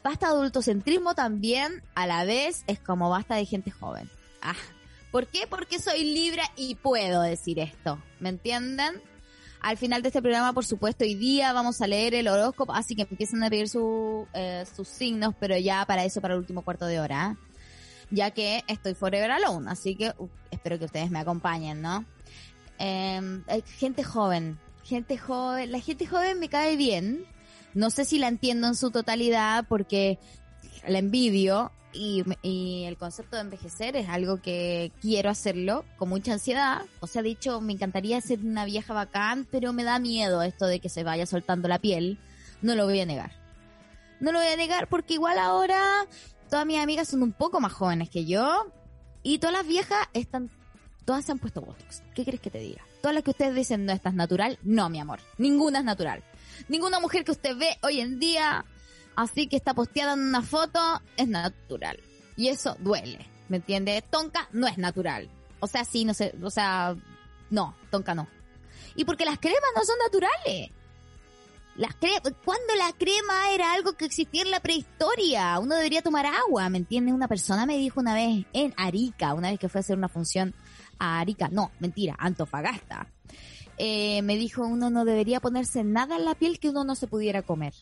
Basta 0.04 0.28
de 0.28 0.34
adultocentrismo 0.34 1.16
también, 1.16 1.82
a 1.96 2.06
la 2.06 2.26
vez 2.26 2.64
es 2.68 2.80
como 2.80 3.10
basta 3.10 3.36
de 3.36 3.46
gente 3.46 3.72
joven. 3.72 4.08
Ah, 4.44 4.54
¿Por 5.12 5.26
qué? 5.28 5.48
Porque 5.50 5.80
soy 5.80 6.04
libre 6.04 6.44
y 6.56 6.76
puedo 6.76 7.22
decir 7.22 7.58
esto. 7.58 7.98
¿Me 8.20 8.30
entienden? 8.30 9.02
Al 9.62 9.78
final 9.78 10.04
de 10.04 10.10
este 10.10 10.22
programa, 10.22 10.54
por 10.54 10.64
supuesto, 10.64 11.06
hoy 11.06 11.16
día 11.16 11.54
vamos 11.54 11.82
a 11.82 11.88
leer 11.88 12.14
el 12.14 12.28
horóscopo, 12.28 12.74
así 12.74 12.96
que 12.96 13.08
empiezan 13.10 13.44
a 13.44 13.50
pedir 13.50 13.68
su, 13.68 14.28
eh, 14.34 14.66
sus 14.76 14.88
signos, 14.88 15.34
pero 15.40 15.58
ya 15.58 15.86
para 15.88 16.04
eso, 16.06 16.22
para 16.22 16.36
el 16.36 16.40
último 16.42 16.62
cuarto 16.62 16.86
de 16.86 17.00
hora. 17.00 17.36
Ya 18.12 18.30
que 18.30 18.64
estoy 18.68 18.94
forever 18.94 19.32
alone, 19.32 19.72
así 19.72 19.96
que 19.96 20.14
uh, 20.20 20.30
espero 20.52 20.78
que 20.78 20.86
ustedes 20.86 21.10
me 21.10 21.20
acompañen, 21.20 21.82
¿no? 21.82 22.06
Hay 22.78 23.64
gente 23.78 24.04
joven, 24.04 24.60
gente 24.84 25.18
joven, 25.18 25.72
la 25.72 25.80
gente 25.80 26.06
joven 26.06 26.40
me 26.40 26.50
cae 26.50 26.76
bien. 26.76 27.26
No 27.74 27.90
sé 27.90 28.06
si 28.06 28.20
la 28.20 28.28
entiendo 28.28 28.68
en 28.68 28.76
su 28.76 28.92
totalidad 28.92 29.66
porque 29.68 30.20
la 30.88 31.00
envidio 31.00 31.72
y, 31.94 32.24
el 32.86 32.98
concepto 32.98 33.36
de 33.36 33.44
envejecer 33.44 33.96
es 33.96 34.10
algo 34.10 34.42
que 34.42 34.92
quiero 35.02 35.30
hacerlo 35.30 35.86
con 35.98 36.10
mucha 36.10 36.34
ansiedad. 36.34 36.82
O 37.00 37.08
sea, 37.08 37.22
dicho, 37.22 37.62
me 37.62 37.74
encantaría 37.74 38.20
ser 38.22 38.40
una 38.40 38.66
vieja 38.66 38.94
bacán, 38.94 39.48
pero 39.52 39.74
me 39.74 39.84
da 39.84 40.00
miedo 40.00 40.42
esto 40.42 40.66
de 40.66 40.80
que 40.80 40.90
se 40.90 41.04
vaya 41.04 41.26
soltando 41.26 41.68
la 41.68 41.80
piel. 41.80 42.20
No 42.62 42.76
lo 42.76 42.86
voy 42.86 43.00
a 43.00 43.06
negar. 43.06 43.32
No 44.20 44.32
lo 44.32 44.40
voy 44.40 44.48
a 44.48 44.58
negar 44.58 44.88
porque 44.88 45.16
igual 45.16 45.38
ahora 45.38 45.82
todas 46.50 46.66
mis 46.66 46.80
amigas 46.80 47.08
son 47.08 47.24
un 47.24 47.34
poco 47.34 47.60
más 47.60 47.74
jóvenes 47.74 48.10
que 48.10 48.26
yo 48.26 48.72
y 49.22 49.40
todas 49.40 49.54
las 49.54 49.68
viejas 49.68 50.08
están 50.14 50.50
todas 51.06 51.26
se 51.26 51.32
han 51.32 51.40
puesto 51.40 51.62
Botox. 51.62 52.04
¿Qué 52.14 52.24
quieres 52.24 52.42
que 52.42 52.50
te 52.50 52.60
diga? 52.60 52.82
Todas 53.04 53.14
las 53.14 53.24
que 53.24 53.32
ustedes 53.32 53.54
dicen 53.54 53.86
no 53.86 53.92
estás 53.92 54.14
natural, 54.14 54.58
no, 54.64 54.90
mi 54.90 55.00
amor. 55.00 55.20
Ninguna 55.38 55.80
es 55.80 55.86
natural. 55.86 56.24
Ninguna 56.70 57.00
mujer 57.00 57.24
que 57.24 57.34
usted 57.34 57.56
ve 57.56 57.78
hoy 57.84 58.00
en 58.00 58.18
día 58.18 58.66
Así 59.16 59.48
que 59.48 59.56
está 59.56 59.74
posteada 59.74 60.14
en 60.14 60.22
una 60.22 60.42
foto, 60.42 60.80
es 61.18 61.28
natural. 61.28 62.00
Y 62.36 62.48
eso 62.48 62.76
duele, 62.80 63.28
¿me 63.48 63.58
entiendes? 63.58 64.04
Tonka 64.10 64.48
no 64.52 64.68
es 64.68 64.78
natural. 64.78 65.30
O 65.60 65.68
sea, 65.68 65.86
sí, 65.86 66.04
no 66.04 66.14
sé, 66.14 66.34
o 66.42 66.50
sea, 66.50 66.96
no, 67.50 67.76
tonka 67.92 68.16
no. 68.16 68.28
Y 68.96 69.06
porque 69.06 69.26
las 69.26 69.40
cremas 69.40 69.62
no 69.76 69.84
son 69.84 69.96
naturales. 70.04 70.72
Las 71.76 71.96
cre 71.96 72.12
cuando 72.44 72.76
la 72.76 72.92
crema 72.94 73.52
era 73.52 73.74
algo 73.74 73.94
que 73.94 74.06
existía 74.06 74.44
en 74.44 74.52
la 74.52 74.60
prehistoria, 74.60 75.58
uno 75.60 75.76
debería 75.76 76.04
tomar 76.04 76.26
agua, 76.26 76.70
¿me 76.70 76.78
entiendes? 76.78 77.16
Una 77.16 77.28
persona 77.28 77.66
me 77.66 77.78
dijo 77.78 78.00
una 78.00 78.14
vez 78.14 78.46
en 78.54 78.74
Arica, 78.78 79.34
una 79.34 79.50
vez 79.50 79.60
que 79.60 79.70
fue 79.70 79.80
a 79.80 79.82
hacer 79.82 79.98
una 79.98 80.10
función 80.10 80.54
a 81.00 81.20
Arica, 81.20 81.50
no, 81.50 81.72
mentira, 81.80 82.16
Antofagasta. 82.18 83.08
Eh, 83.78 84.22
me 84.22 84.38
dijo 84.38 84.66
uno 84.66 84.90
no 84.90 85.04
debería 85.04 85.40
ponerse 85.40 85.84
nada 85.84 86.18
en 86.18 86.26
la 86.26 86.36
piel 86.36 86.60
que 86.60 86.70
uno 86.70 86.84
no 86.84 86.96
se 86.96 87.08
pudiera 87.08 87.42
comer. 87.42 87.74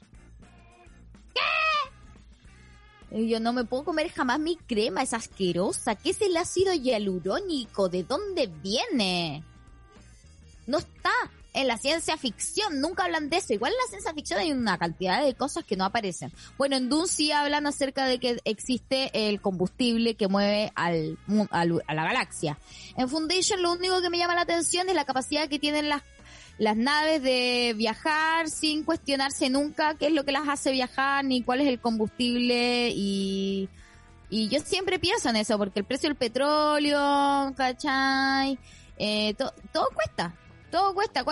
¿Qué? 1.34 3.17
Y 3.17 3.30
yo 3.30 3.39
no 3.39 3.52
me 3.52 3.65
puedo 3.65 3.84
comer 3.84 4.10
jamás 4.10 4.39
mi 4.39 4.56
crema, 4.56 5.02
es 5.02 5.13
asquerosa. 5.13 5.95
¿Qué 5.95 6.12
es 6.12 6.21
el 6.21 6.38
ácido 6.38 6.74
hialurónico? 6.74 7.89
¿De 7.89 8.04
dónde 8.04 8.47
viene? 8.47 9.43
No 10.65 10.78
está 10.78 11.12
en 11.54 11.68
la 11.68 11.78
ciencia 11.78 12.18
ficción, 12.18 12.80
nunca 12.80 13.04
hablan 13.04 13.30
de 13.30 13.38
eso. 13.38 13.54
Igual 13.54 13.74
en 13.74 13.78
la 13.78 13.90
ciencia 13.90 14.14
ficción 14.14 14.40
hay 14.40 14.52
una 14.52 14.78
cantidad 14.78 15.24
de 15.24 15.34
cosas 15.34 15.66
que 15.66 15.76
no 15.76 15.86
aparecen. 15.86 16.32
Bueno, 16.58 16.78
en 16.78 16.90
Dune 16.90 17.08
sí 17.08 17.32
hablan 17.32 17.68
acerca 17.68 18.06
de 18.06 18.20
que 18.20 18.40
existe 18.46 19.12
el 19.28 19.42
combustible 19.42 20.16
que 20.16 20.28
mueve 20.28 20.72
al, 20.76 21.18
al, 21.50 21.84
a 21.88 21.94
la 21.94 22.04
galaxia. 22.04 22.58
En 22.98 23.10
Foundation 23.10 23.62
lo 23.62 23.74
único 23.74 24.02
que 24.02 24.10
me 24.10 24.18
llama 24.18 24.36
la 24.36 24.42
atención 24.42 24.88
es 24.90 24.96
la 24.96 25.06
capacidad 25.06 25.48
que 25.48 25.60
tienen 25.60 25.90
las 25.90 26.04
las 26.58 26.78
naves 26.78 27.24
de 27.24 27.74
viajar 27.76 28.48
sin 28.48 28.84
cuestionarse 28.84 29.50
nunca 29.50 29.96
qué 29.96 30.08
es 30.08 30.14
lo 30.14 30.26
que 30.26 30.32
las 30.32 30.48
hace 30.48 30.72
viajar 30.72 31.26
ni 31.26 31.42
cuál 31.42 31.62
es 31.62 31.68
el 31.68 31.80
combustible 31.80 32.92
y 32.94 33.68
y 34.32 34.48
yo 34.48 34.62
siempre 34.62 34.98
pienso 34.98 35.30
en 35.30 35.36
eso 35.36 35.58
porque 35.58 35.80
el 35.80 35.86
precio 35.86 36.08
del 36.08 36.16
petróleo, 36.16 37.54
¿cachai? 37.58 38.58
Eh, 38.98 39.34
to, 39.34 39.54
todo 39.74 39.90
cuesta, 39.94 40.34
todo 40.72 40.96
cuesta. 40.96 41.24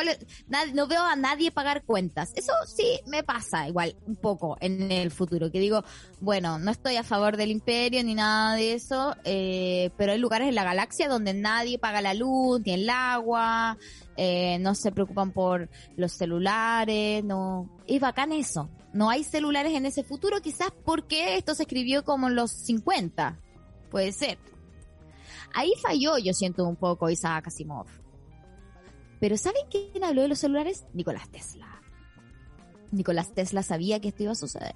No 0.73 0.87
veo 0.87 1.03
a 1.03 1.15
nadie 1.15 1.51
pagar 1.51 1.83
cuentas. 1.83 2.31
Eso 2.35 2.53
sí 2.67 2.99
me 3.07 3.23
pasa 3.23 3.67
igual 3.67 3.95
un 4.05 4.15
poco 4.15 4.57
en 4.59 4.91
el 4.91 5.09
futuro. 5.09 5.51
Que 5.51 5.59
digo, 5.59 5.83
bueno, 6.19 6.59
no 6.59 6.69
estoy 6.69 6.97
a 6.97 7.03
favor 7.03 7.37
del 7.37 7.51
imperio 7.51 8.03
ni 8.03 8.13
nada 8.13 8.55
de 8.55 8.73
eso, 8.73 9.15
eh, 9.23 9.89
pero 9.97 10.11
hay 10.11 10.19
lugares 10.19 10.49
en 10.49 10.55
la 10.55 10.63
galaxia 10.63 11.07
donde 11.07 11.33
nadie 11.33 11.79
paga 11.79 12.01
la 12.01 12.13
luz 12.13 12.61
ni 12.65 12.73
el 12.73 12.89
agua, 12.89 13.77
eh, 14.17 14.57
no 14.59 14.75
se 14.75 14.91
preocupan 14.91 15.31
por 15.31 15.69
los 15.95 16.11
celulares, 16.11 17.23
no. 17.23 17.69
Es 17.87 17.99
bacán 17.99 18.31
eso. 18.33 18.69
No 18.91 19.09
hay 19.09 19.23
celulares 19.23 19.73
en 19.73 19.85
ese 19.85 20.03
futuro, 20.03 20.41
quizás 20.41 20.71
porque 20.83 21.37
esto 21.37 21.55
se 21.55 21.63
escribió 21.63 22.03
como 22.03 22.27
en 22.27 22.35
los 22.35 22.51
50. 22.51 23.39
Puede 23.89 24.11
ser. 24.11 24.37
Ahí 25.53 25.73
falló, 25.81 26.17
yo 26.17 26.33
siento 26.33 26.67
un 26.67 26.75
poco 26.75 27.09
Isaac 27.09 27.47
Asimov. 27.47 27.87
Pero 29.19 29.37
¿saben 29.37 29.63
quién 29.69 30.03
habló 30.03 30.21
de 30.21 30.29
los 30.29 30.39
celulares? 30.39 30.85
Nicolás 30.93 31.29
Tesla. 31.29 31.81
Nicolás 32.91 33.33
Tesla 33.33 33.63
sabía 33.63 33.99
que 33.99 34.09
esto 34.09 34.23
iba 34.23 34.31
a 34.31 34.35
suceder. 34.35 34.75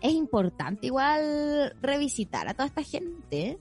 Es 0.00 0.12
importante 0.12 0.88
igual 0.88 1.74
revisitar 1.80 2.48
a 2.48 2.54
toda 2.54 2.66
esta 2.66 2.82
gente. 2.82 3.58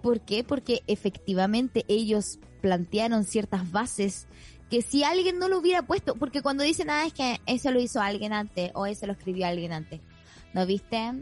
¿Por 0.00 0.20
qué? 0.20 0.44
Porque 0.44 0.82
efectivamente 0.86 1.84
ellos 1.88 2.38
plantearon 2.60 3.24
ciertas 3.24 3.70
bases 3.70 4.28
que 4.70 4.80
si 4.80 5.02
alguien 5.02 5.38
no 5.38 5.48
lo 5.48 5.58
hubiera 5.58 5.82
puesto, 5.82 6.14
porque 6.14 6.40
cuando 6.40 6.62
dicen, 6.62 6.88
ah, 6.88 7.04
es 7.04 7.12
que 7.12 7.40
eso 7.46 7.70
lo 7.70 7.80
hizo 7.80 8.00
alguien 8.00 8.32
antes 8.32 8.70
o 8.74 8.86
eso 8.86 9.06
lo 9.06 9.12
escribió 9.12 9.46
alguien 9.46 9.72
antes. 9.72 10.00
¿No 10.52 10.64
viste? 10.66 11.12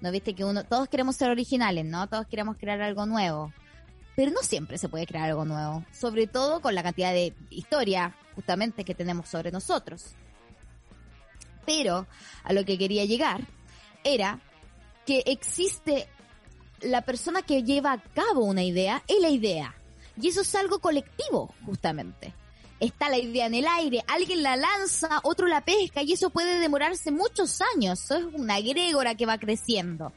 ¿No 0.00 0.12
viste 0.12 0.34
que 0.34 0.44
uno, 0.44 0.64
todos 0.64 0.88
queremos 0.88 1.16
ser 1.16 1.30
originales, 1.30 1.86
¿no? 1.86 2.06
Todos 2.08 2.26
queremos 2.26 2.56
crear 2.58 2.80
algo 2.82 3.06
nuevo 3.06 3.52
pero 4.16 4.30
no 4.30 4.42
siempre 4.42 4.78
se 4.78 4.88
puede 4.88 5.06
crear 5.06 5.30
algo 5.30 5.44
nuevo, 5.44 5.84
sobre 5.92 6.26
todo 6.26 6.60
con 6.60 6.74
la 6.74 6.82
cantidad 6.82 7.12
de 7.12 7.34
historia 7.50 8.14
justamente 8.34 8.84
que 8.84 8.94
tenemos 8.94 9.28
sobre 9.28 9.50
nosotros. 9.50 10.14
Pero 11.64 12.06
a 12.44 12.52
lo 12.52 12.64
que 12.64 12.78
quería 12.78 13.04
llegar 13.04 13.40
era 14.04 14.40
que 15.06 15.22
existe 15.26 16.08
la 16.80 17.02
persona 17.02 17.42
que 17.42 17.62
lleva 17.62 17.92
a 17.92 18.02
cabo 18.02 18.44
una 18.44 18.62
idea 18.62 19.02
y 19.06 19.20
la 19.20 19.28
idea. 19.28 19.74
Y 20.20 20.28
eso 20.28 20.42
es 20.42 20.54
algo 20.54 20.80
colectivo, 20.80 21.54
justamente. 21.64 22.34
Está 22.80 23.08
la 23.08 23.18
idea 23.18 23.46
en 23.46 23.54
el 23.54 23.66
aire, 23.66 24.04
alguien 24.08 24.42
la 24.42 24.56
lanza, 24.56 25.20
otro 25.22 25.46
la 25.46 25.60
pesca 25.60 26.02
y 26.02 26.12
eso 26.12 26.30
puede 26.30 26.58
demorarse 26.58 27.12
muchos 27.12 27.60
años. 27.74 28.02
Eso 28.02 28.16
es 28.16 28.24
una 28.34 28.60
grégora 28.60 29.14
que 29.14 29.24
va 29.24 29.38
creciendo. 29.38 30.12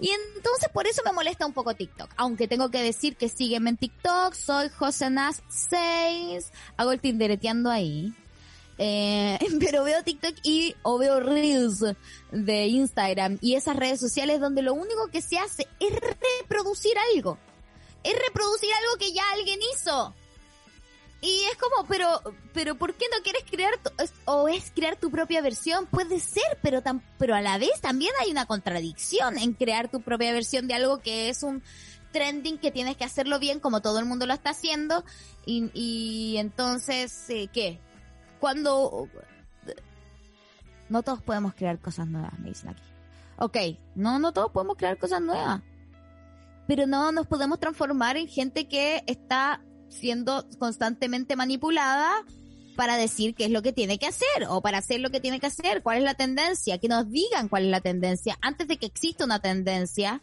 Y 0.00 0.10
entonces 0.10 0.68
por 0.72 0.86
eso 0.86 1.02
me 1.04 1.12
molesta 1.12 1.46
un 1.46 1.52
poco 1.52 1.74
TikTok. 1.74 2.10
Aunque 2.16 2.46
tengo 2.48 2.70
que 2.70 2.82
decir 2.82 3.16
que 3.16 3.28
sígueme 3.28 3.70
en 3.70 3.76
TikTok, 3.76 4.34
soy 4.34 4.68
Josenas6, 4.68 6.50
hago 6.76 6.92
el 6.92 7.00
tindereteando 7.00 7.70
ahí. 7.70 8.14
Eh, 8.78 9.38
pero 9.60 9.82
veo 9.84 10.02
TikTok 10.04 10.36
y 10.44 10.74
o 10.82 10.98
veo 10.98 11.20
Reels 11.20 11.84
de 12.30 12.66
Instagram 12.66 13.38
y 13.40 13.54
esas 13.54 13.74
redes 13.76 13.98
sociales 13.98 14.40
donde 14.40 14.62
lo 14.62 14.72
único 14.72 15.08
que 15.08 15.20
se 15.20 15.38
hace 15.38 15.66
es 15.80 15.92
reproducir 16.40 16.92
algo. 17.14 17.38
Es 18.04 18.14
reproducir 18.26 18.70
algo 18.72 18.98
que 18.98 19.12
ya 19.12 19.24
alguien 19.34 19.58
hizo. 19.74 20.14
Y 21.20 21.40
es 21.50 21.56
como, 21.56 21.86
pero, 21.88 22.20
pero 22.52 22.76
¿por 22.76 22.94
qué 22.94 23.06
no 23.12 23.22
quieres 23.22 23.42
crear 23.50 23.72
tu, 23.78 23.90
o 24.26 24.48
es 24.48 24.70
crear 24.70 24.96
tu 24.96 25.10
propia 25.10 25.42
versión? 25.42 25.86
Puede 25.86 26.20
ser, 26.20 26.58
pero 26.62 26.80
tan, 26.80 27.02
pero 27.18 27.34
a 27.34 27.40
la 27.40 27.58
vez 27.58 27.80
también 27.80 28.12
hay 28.20 28.30
una 28.30 28.46
contradicción 28.46 29.36
en 29.36 29.52
crear 29.54 29.90
tu 29.90 30.00
propia 30.00 30.32
versión 30.32 30.68
de 30.68 30.74
algo 30.74 30.98
que 30.98 31.28
es 31.28 31.42
un 31.42 31.62
trending 32.12 32.58
que 32.58 32.70
tienes 32.70 32.96
que 32.96 33.04
hacerlo 33.04 33.38
bien 33.38 33.58
como 33.58 33.82
todo 33.82 33.98
el 33.98 34.06
mundo 34.06 34.26
lo 34.26 34.32
está 34.32 34.50
haciendo 34.50 35.04
y, 35.44 35.70
y 35.74 36.36
entonces, 36.38 37.28
eh, 37.30 37.48
¿qué? 37.52 37.80
Cuando 38.38 39.08
no 40.88 41.02
todos 41.02 41.20
podemos 41.22 41.54
crear 41.54 41.78
cosas 41.80 42.06
nuevas, 42.06 42.38
me 42.38 42.48
dicen 42.48 42.70
aquí. 42.70 42.82
Ok, 43.38 43.56
no, 43.94 44.18
no 44.18 44.32
todos 44.32 44.50
podemos 44.50 44.76
crear 44.76 44.98
cosas 44.98 45.20
nuevas. 45.20 45.62
Pero 46.66 46.86
no 46.86 47.12
nos 47.12 47.26
podemos 47.26 47.58
transformar 47.60 48.16
en 48.16 48.28
gente 48.28 48.68
que 48.68 49.02
está 49.06 49.62
siendo 49.88 50.46
constantemente 50.58 51.36
manipulada 51.36 52.24
para 52.76 52.96
decir 52.96 53.34
qué 53.34 53.46
es 53.46 53.50
lo 53.50 53.60
que 53.60 53.72
tiene 53.72 53.98
que 53.98 54.06
hacer 54.06 54.46
o 54.48 54.60
para 54.60 54.78
hacer 54.78 55.00
lo 55.00 55.10
que 55.10 55.18
tiene 55.18 55.40
que 55.40 55.46
hacer, 55.46 55.82
cuál 55.82 55.98
es 55.98 56.04
la 56.04 56.14
tendencia, 56.14 56.78
que 56.78 56.86
nos 56.86 57.10
digan 57.10 57.48
cuál 57.48 57.64
es 57.64 57.70
la 57.70 57.80
tendencia 57.80 58.38
antes 58.40 58.68
de 58.68 58.76
que 58.76 58.86
exista 58.86 59.24
una 59.24 59.40
tendencia. 59.40 60.22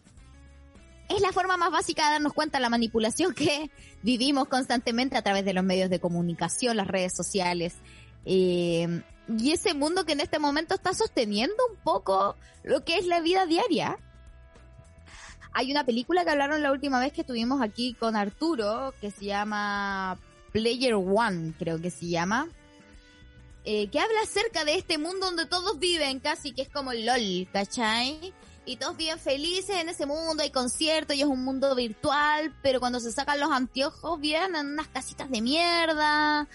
Es 1.10 1.22
la 1.22 1.34
forma 1.34 1.58
más 1.58 1.70
básica 1.70 2.06
de 2.06 2.14
darnos 2.14 2.34
cuenta 2.34 2.58
de 2.58 2.62
la 2.62 2.70
manipulación 2.70 3.34
que 3.34 3.70
vivimos 4.04 4.48
constantemente 4.48 5.18
a 5.18 5.22
través 5.22 5.44
de 5.44 5.54
los 5.54 5.66
medios 5.66 5.90
de 5.90 6.00
comunicación, 6.00 6.78
las 6.78 6.88
redes 6.88 7.14
sociales. 7.14 7.76
Eh, 8.24 9.02
y 9.28 9.52
ese 9.52 9.74
mundo 9.74 10.06
que 10.06 10.14
en 10.14 10.22
este 10.22 10.40
momento 10.40 10.76
está 10.76 10.94
sosteniendo 10.94 11.56
un 11.72 11.78
poco 11.84 12.38
lo 12.64 12.84
que 12.84 12.98
es 12.98 13.06
la 13.06 13.20
vida 13.20 13.46
diaria. 13.46 13.98
Hay 15.58 15.72
una 15.72 15.86
película 15.86 16.26
que 16.26 16.32
hablaron 16.32 16.62
la 16.62 16.74
última 16.74 17.00
vez 17.00 17.14
que 17.14 17.22
estuvimos 17.22 17.62
aquí 17.62 17.94
con 17.94 18.18
Arturo, 18.18 18.94
que 19.00 19.10
se 19.10 19.24
llama 19.24 20.20
Player 20.52 20.96
One, 20.96 21.54
creo 21.58 21.82
que 21.82 21.90
se 21.90 22.10
llama. 22.10 22.50
Eh, 23.64 23.88
que 23.88 24.02
habla 24.02 24.20
acerca 24.22 24.66
de 24.66 24.76
este 24.76 24.98
mundo 24.98 25.28
donde 25.28 25.46
todos 25.46 25.80
viven 25.80 26.20
casi, 26.20 26.52
que 26.52 26.64
es 26.64 26.70
como 26.70 26.92
LOL, 26.92 27.48
¿cachai? 27.54 28.34
Y 28.66 28.76
todos 28.76 28.98
viven 28.98 29.18
felices 29.18 29.78
en 29.78 29.88
ese 29.88 30.06
mundo, 30.06 30.44
hay 30.44 30.52
conciertos 30.52 31.16
y 31.16 31.22
es 31.22 31.28
un 31.28 31.46
mundo 31.46 31.74
virtual, 31.74 32.54
pero 32.62 32.82
cuando 32.82 33.00
se 33.00 33.14
sacan 33.14 33.40
los 33.40 33.50
anteojos 33.50 34.20
viven 34.20 34.58
en 34.58 34.74
unas 34.74 34.90
casitas 34.90 35.32
de 35.32 35.40
mierda, 35.40 36.50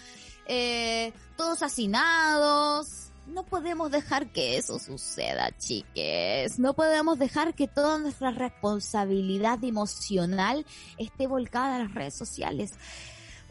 eh, 0.45 1.15
todos 1.39 1.63
hacinados, 1.63 3.10
no 3.31 3.45
podemos 3.45 3.91
dejar 3.91 4.33
que 4.33 4.57
eso 4.57 4.79
suceda, 4.79 5.51
chiques. 5.59 6.59
No 6.59 6.75
podemos 6.75 7.19
dejar 7.19 7.55
que 7.55 7.69
toda 7.69 7.99
nuestra 7.99 8.31
responsabilidad 8.31 9.63
emocional 9.65 10.67
esté 10.99 11.27
volcada 11.27 11.77
a 11.77 11.79
las 11.81 11.95
redes 11.95 12.15
sociales 12.15 12.73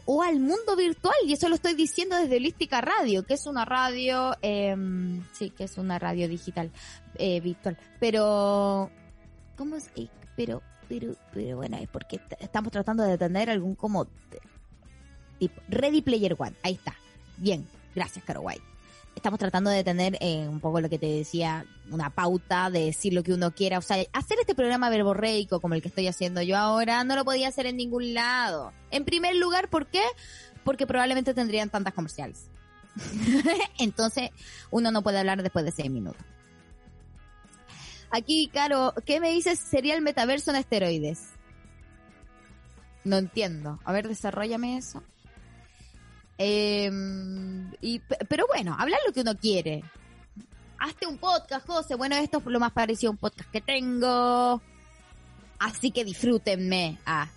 o 0.04 0.22
al 0.22 0.40
mundo 0.40 0.76
virtual. 0.76 1.14
Y 1.26 1.32
eso 1.32 1.48
lo 1.48 1.54
estoy 1.54 1.74
diciendo 1.74 2.16
desde 2.16 2.36
Holística 2.36 2.80
Radio, 2.80 3.24
que 3.24 3.34
es 3.34 3.46
una 3.46 3.64
radio, 3.64 4.36
eh, 4.42 4.76
sí, 5.32 5.50
que 5.50 5.64
es 5.64 5.78
una 5.78 5.98
radio 5.98 6.28
digital, 6.28 6.70
eh, 7.16 7.40
virtual. 7.40 7.78
Pero, 7.98 8.90
¿cómo 9.56 9.76
es? 9.76 9.90
Pero, 10.36 10.62
pero, 10.88 11.14
pero 11.32 11.56
bueno, 11.56 11.76
es 11.78 11.88
porque 11.88 12.20
estamos 12.38 12.72
tratando 12.72 13.02
de 13.02 13.18
tener 13.18 13.50
algún 13.50 13.74
como 13.74 14.06
tipo 15.38 15.60
Ready 15.68 16.02
Player 16.02 16.36
One. 16.38 16.54
Ahí 16.62 16.74
está. 16.74 16.94
Bien. 17.36 17.66
Gracias, 17.94 18.24
Caro 18.24 18.42
estamos 19.14 19.38
tratando 19.38 19.70
de 19.70 19.84
tener 19.84 20.16
eh, 20.20 20.46
un 20.48 20.60
poco 20.60 20.80
lo 20.80 20.88
que 20.88 20.98
te 20.98 21.06
decía, 21.06 21.66
una 21.90 22.10
pauta 22.10 22.70
de 22.70 22.86
decir 22.86 23.12
lo 23.12 23.22
que 23.22 23.32
uno 23.32 23.52
quiera. 23.52 23.78
O 23.78 23.82
sea, 23.82 23.96
hacer 24.12 24.38
este 24.40 24.54
programa 24.54 24.90
verborreico 24.90 25.60
como 25.60 25.74
el 25.74 25.82
que 25.82 25.88
estoy 25.88 26.06
haciendo 26.06 26.42
yo 26.42 26.56
ahora 26.56 27.04
no 27.04 27.16
lo 27.16 27.24
podía 27.24 27.48
hacer 27.48 27.66
en 27.66 27.76
ningún 27.76 28.14
lado. 28.14 28.72
En 28.90 29.04
primer 29.04 29.36
lugar, 29.36 29.68
¿por 29.68 29.86
qué? 29.86 30.02
Porque 30.64 30.86
probablemente 30.86 31.34
tendrían 31.34 31.70
tantas 31.70 31.94
comerciales. 31.94 32.46
Entonces, 33.78 34.30
uno 34.70 34.90
no 34.90 35.02
puede 35.02 35.18
hablar 35.18 35.42
después 35.42 35.64
de 35.64 35.72
seis 35.72 35.90
minutos. 35.90 36.22
Aquí, 38.10 38.50
Caro, 38.52 38.94
¿qué 39.06 39.20
me 39.20 39.30
dices 39.30 39.58
sería 39.58 39.94
el 39.94 40.02
metaverso 40.02 40.50
en 40.50 40.56
esteroides? 40.56 41.28
No 43.04 43.16
entiendo. 43.16 43.78
A 43.84 43.92
ver, 43.92 44.08
desarrollame 44.08 44.76
eso. 44.76 45.02
Eh, 46.42 46.90
y, 47.82 47.98
pero 48.28 48.46
bueno, 48.46 48.74
hablar 48.78 48.98
lo 49.06 49.12
que 49.12 49.20
uno 49.20 49.36
quiere. 49.36 49.84
Hazte 50.78 51.06
un 51.06 51.18
podcast, 51.18 51.66
José. 51.66 51.96
Bueno, 51.96 52.16
esto 52.16 52.38
es 52.38 52.46
lo 52.46 52.58
más 52.58 52.72
parecido 52.72 53.10
a 53.10 53.12
un 53.12 53.18
podcast 53.18 53.50
que 53.50 53.60
tengo. 53.60 54.62
Así 55.58 55.90
que 55.90 56.02
disfrútenme. 56.02 56.98
Ah, 57.04 57.28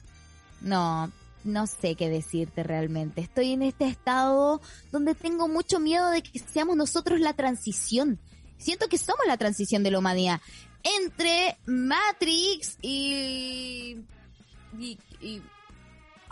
no, 0.62 1.12
no 1.44 1.68
sé 1.68 1.96
qué 1.96 2.08
decirte 2.08 2.64
realmente. 2.64 3.20
Estoy 3.20 3.52
en 3.52 3.64
este 3.64 3.88
estado 3.88 4.62
donde 4.94 5.16
tengo 5.16 5.50
mucho 5.50 5.82
miedo 5.82 6.10
de 6.10 6.24
que 6.24 6.40
seamos 6.40 6.78
nosotros 6.78 7.20
la 7.20 7.34
transición. 7.34 8.20
Siento 8.58 8.88
que 8.88 8.98
somos 8.98 9.28
la 9.28 9.36
transición 9.36 9.84
de 9.84 9.92
la 9.92 10.00
humanidad 10.00 10.40
entre 10.82 11.58
Matrix 11.66 12.78
y, 12.82 13.98
y 14.80 15.42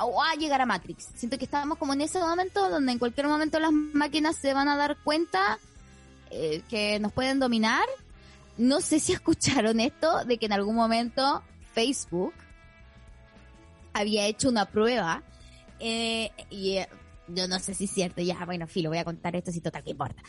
o 0.03 0.21
a 0.21 0.35
llegar 0.35 0.61
a 0.61 0.65
Matrix. 0.65 1.09
Siento 1.15 1.37
que 1.37 1.45
estamos 1.45 1.77
como 1.77 1.93
en 1.93 2.01
ese 2.01 2.19
momento 2.19 2.69
donde 2.69 2.91
en 2.91 2.99
cualquier 2.99 3.27
momento 3.27 3.59
las 3.59 3.71
máquinas 3.71 4.35
se 4.35 4.53
van 4.53 4.67
a 4.67 4.75
dar 4.75 4.97
cuenta 5.03 5.59
eh, 6.29 6.61
que 6.69 6.99
nos 6.99 7.11
pueden 7.11 7.39
dominar. 7.39 7.85
No 8.57 8.81
sé 8.81 8.99
si 8.99 9.13
escucharon 9.13 9.79
esto 9.79 10.25
de 10.25 10.37
que 10.37 10.45
en 10.45 10.53
algún 10.53 10.75
momento 10.75 11.43
Facebook 11.73 12.33
había 13.93 14.25
hecho 14.25 14.49
una 14.49 14.65
prueba 14.65 15.23
eh, 15.79 16.31
y 16.49 16.77
eh, 16.77 16.89
yo 17.27 17.47
no 17.47 17.59
sé 17.59 17.73
si 17.73 17.85
es 17.85 17.91
cierto, 17.91 18.21
ya, 18.21 18.45
bueno, 18.45 18.67
filo, 18.67 18.89
voy 18.89 18.97
a 18.97 19.05
contar 19.05 19.35
esto 19.35 19.51
si 19.51 19.61
total 19.61 19.83
que 19.83 19.91
importa. 19.91 20.21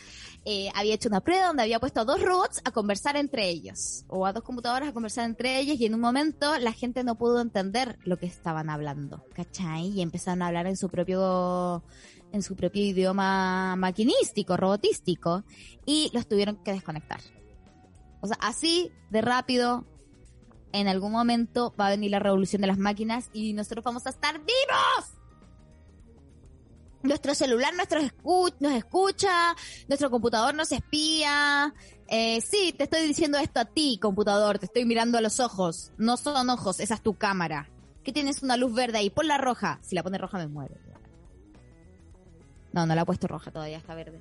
Eh, 0.45 0.69
había 0.75 0.95
hecho 0.95 1.09
una 1.09 1.21
prueba 1.21 1.47
donde 1.47 1.63
había 1.63 1.79
puesto 1.79 2.01
a 2.01 2.05
dos 2.05 2.21
robots 2.21 2.61
a 2.63 2.71
conversar 2.71 3.15
entre 3.17 3.49
ellos, 3.49 4.05
o 4.07 4.25
a 4.25 4.33
dos 4.33 4.43
computadoras 4.43 4.89
a 4.89 4.93
conversar 4.93 5.25
entre 5.25 5.59
ellos, 5.59 5.79
y 5.79 5.85
en 5.85 5.95
un 5.95 6.01
momento 6.01 6.57
la 6.59 6.71
gente 6.71 7.03
no 7.03 7.15
pudo 7.15 7.41
entender 7.41 7.97
lo 8.03 8.17
que 8.17 8.25
estaban 8.25 8.69
hablando, 8.69 9.25
¿cachai? 9.33 9.87
Y 9.89 10.01
empezaron 10.01 10.41
a 10.41 10.47
hablar 10.47 10.67
en 10.67 10.77
su 10.77 10.89
propio, 10.89 11.83
en 12.31 12.41
su 12.41 12.55
propio 12.55 12.83
idioma 12.83 13.75
maquinístico, 13.75 14.57
robotístico, 14.57 15.43
y 15.85 16.09
los 16.13 16.27
tuvieron 16.27 16.57
que 16.63 16.73
desconectar. 16.73 17.21
O 18.21 18.27
sea, 18.27 18.37
así 18.39 18.91
de 19.09 19.21
rápido, 19.21 19.85
en 20.71 20.87
algún 20.87 21.11
momento 21.11 21.73
va 21.79 21.87
a 21.87 21.89
venir 21.91 22.11
la 22.11 22.19
revolución 22.19 22.61
de 22.61 22.67
las 22.67 22.77
máquinas 22.77 23.29
y 23.33 23.53
nosotros 23.53 23.83
vamos 23.83 24.07
a 24.07 24.09
estar 24.09 24.39
vivos 24.39 25.22
nuestro 27.03 27.35
celular 27.35 27.73
nuestro 27.75 27.99
nos 28.01 28.73
escucha, 28.73 29.55
nuestro 29.87 30.09
computador 30.09 30.55
nos 30.55 30.71
espía. 30.71 31.73
Eh, 32.07 32.41
sí, 32.41 32.73
te 32.75 32.85
estoy 32.85 33.07
diciendo 33.07 33.37
esto 33.37 33.59
a 33.59 33.65
ti, 33.65 33.99
computador, 34.01 34.57
te 34.57 34.65
estoy 34.65 34.85
mirando 34.85 35.17
a 35.17 35.21
los 35.21 35.39
ojos. 35.39 35.91
No 35.97 36.17
son 36.17 36.49
ojos, 36.49 36.79
esa 36.79 36.95
es 36.95 37.01
tu 37.01 37.15
cámara. 37.15 37.69
¿Qué 38.03 38.11
tienes 38.11 38.41
una 38.41 38.57
luz 38.57 38.73
verde 38.73 38.97
ahí? 38.97 39.09
Pon 39.09 39.27
la 39.27 39.37
roja. 39.37 39.79
Si 39.81 39.95
la 39.95 40.03
pone 40.03 40.17
roja 40.17 40.37
me 40.37 40.47
muero. 40.47 40.75
No, 42.71 42.85
no 42.85 42.95
la 42.95 43.03
he 43.03 43.05
puesto 43.05 43.27
roja, 43.27 43.51
todavía 43.51 43.77
está 43.77 43.93
verde. 43.93 44.19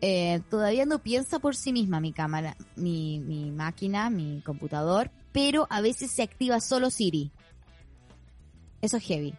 Eh, 0.00 0.40
todavía 0.50 0.86
no 0.86 0.98
piensa 0.98 1.38
por 1.38 1.54
sí 1.54 1.72
misma 1.72 2.00
mi 2.00 2.12
cámara, 2.12 2.56
mi, 2.74 3.20
mi 3.20 3.50
máquina, 3.50 4.10
mi 4.10 4.40
computador, 4.40 5.10
pero 5.30 5.66
a 5.70 5.80
veces 5.80 6.10
se 6.10 6.22
activa 6.22 6.60
solo 6.60 6.90
Siri. 6.90 7.30
Eso 8.80 8.96
es 8.96 9.04
heavy 9.04 9.34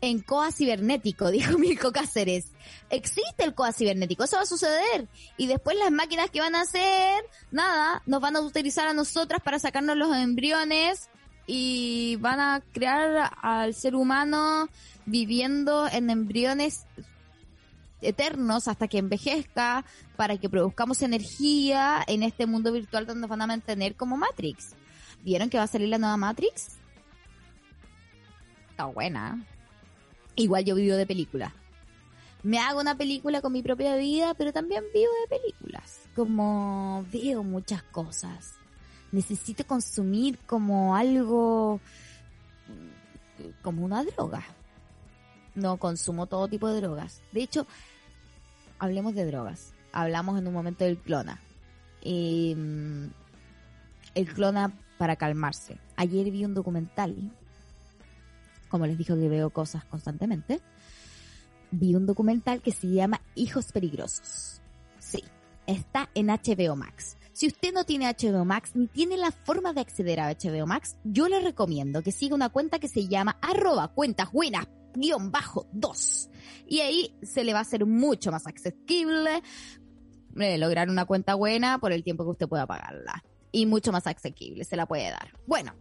en 0.00 0.20
COA 0.20 0.52
cibernético, 0.52 1.30
dijo 1.30 1.58
Mirko 1.58 1.92
Cáceres. 1.92 2.52
Existe 2.90 3.44
el 3.44 3.54
COA 3.54 3.72
cibernético, 3.72 4.24
eso 4.24 4.36
va 4.36 4.42
a 4.42 4.46
suceder. 4.46 5.08
Y 5.36 5.46
después 5.46 5.76
las 5.78 5.90
máquinas 5.90 6.30
que 6.30 6.40
van 6.40 6.54
a 6.54 6.62
hacer, 6.62 7.24
nada, 7.50 8.02
nos 8.06 8.20
van 8.20 8.36
a 8.36 8.40
utilizar 8.40 8.86
a 8.88 8.94
nosotras 8.94 9.40
para 9.42 9.58
sacarnos 9.58 9.96
los 9.96 10.14
embriones 10.16 11.08
y 11.46 12.16
van 12.16 12.40
a 12.40 12.62
crear 12.72 13.30
al 13.40 13.74
ser 13.74 13.94
humano 13.94 14.68
viviendo 15.04 15.88
en 15.88 16.10
embriones 16.10 16.86
eternos 18.00 18.68
hasta 18.68 18.88
que 18.88 18.98
envejezca 18.98 19.84
para 20.16 20.36
que 20.36 20.48
produzcamos 20.48 21.02
energía 21.02 22.02
en 22.06 22.22
este 22.22 22.46
mundo 22.46 22.72
virtual 22.72 23.06
donde 23.06 23.22
nos 23.22 23.30
van 23.30 23.42
a 23.42 23.46
mantener 23.46 23.94
como 23.94 24.16
Matrix. 24.16 24.74
¿Vieron 25.22 25.50
que 25.50 25.58
va 25.58 25.64
a 25.64 25.68
salir 25.68 25.88
la 25.88 25.98
nueva 25.98 26.16
Matrix? 26.16 26.76
Está 28.70 28.86
buena. 28.86 29.44
Igual 30.36 30.64
yo 30.64 30.74
vivo 30.74 30.96
de 30.96 31.06
películas. 31.06 31.52
Me 32.42 32.58
hago 32.58 32.80
una 32.80 32.96
película 32.96 33.40
con 33.40 33.52
mi 33.52 33.62
propia 33.62 33.96
vida, 33.96 34.34
pero 34.34 34.52
también 34.52 34.84
vivo 34.94 35.10
de 35.22 35.38
películas. 35.38 36.02
Como 36.14 37.04
veo 37.12 37.42
muchas 37.42 37.82
cosas. 37.84 38.54
Necesito 39.10 39.66
consumir 39.66 40.38
como 40.46 40.94
algo, 40.94 41.80
como 43.62 43.84
una 43.84 44.04
droga. 44.04 44.44
No 45.54 45.78
consumo 45.78 46.26
todo 46.26 46.46
tipo 46.48 46.68
de 46.68 46.80
drogas. 46.80 47.22
De 47.32 47.42
hecho, 47.42 47.66
hablemos 48.78 49.14
de 49.14 49.24
drogas. 49.24 49.72
Hablamos 49.90 50.38
en 50.38 50.46
un 50.46 50.52
momento 50.52 50.84
del 50.84 50.98
clona. 50.98 51.40
el 52.02 53.10
clona 54.34 54.72
para 54.98 55.16
calmarse. 55.16 55.78
Ayer 55.96 56.30
vi 56.30 56.44
un 56.44 56.54
documental 56.54 57.32
como 58.68 58.86
les 58.86 58.98
dijo 58.98 59.14
que 59.14 59.28
veo 59.28 59.50
cosas 59.50 59.84
constantemente, 59.84 60.60
vi 61.70 61.94
un 61.94 62.06
documental 62.06 62.62
que 62.62 62.72
se 62.72 62.88
llama 62.88 63.20
Hijos 63.34 63.72
Peligrosos. 63.72 64.60
Sí, 64.98 65.22
está 65.66 66.10
en 66.14 66.28
HBO 66.28 66.76
Max. 66.76 67.16
Si 67.32 67.46
usted 67.46 67.72
no 67.72 67.84
tiene 67.84 68.10
HBO 68.10 68.44
Max 68.44 68.72
ni 68.74 68.86
tiene 68.86 69.16
la 69.16 69.30
forma 69.30 69.72
de 69.72 69.80
acceder 69.80 70.20
a 70.20 70.30
HBO 70.30 70.66
Max, 70.66 70.96
yo 71.04 71.28
le 71.28 71.40
recomiendo 71.40 72.02
que 72.02 72.12
siga 72.12 72.34
una 72.34 72.48
cuenta 72.48 72.78
que 72.78 72.88
se 72.88 73.08
llama 73.08 73.38
arroba 73.42 73.88
cuentas 73.88 74.32
buenas 74.32 74.66
guion 74.94 75.30
bajo 75.30 75.66
2. 75.72 76.30
Y 76.66 76.80
ahí 76.80 77.14
se 77.22 77.44
le 77.44 77.52
va 77.52 77.60
a 77.60 77.62
hacer 77.62 77.84
mucho 77.86 78.32
más 78.32 78.46
accesible 78.46 79.42
eh, 80.38 80.58
lograr 80.58 80.90
una 80.90 81.04
cuenta 81.04 81.34
buena 81.34 81.78
por 81.78 81.92
el 81.92 82.02
tiempo 82.02 82.24
que 82.24 82.30
usted 82.30 82.48
pueda 82.48 82.66
pagarla. 82.66 83.22
Y 83.52 83.66
mucho 83.66 83.92
más 83.92 84.06
accesible, 84.06 84.64
se 84.64 84.76
la 84.76 84.86
puede 84.86 85.10
dar. 85.10 85.32
Bueno, 85.46 85.74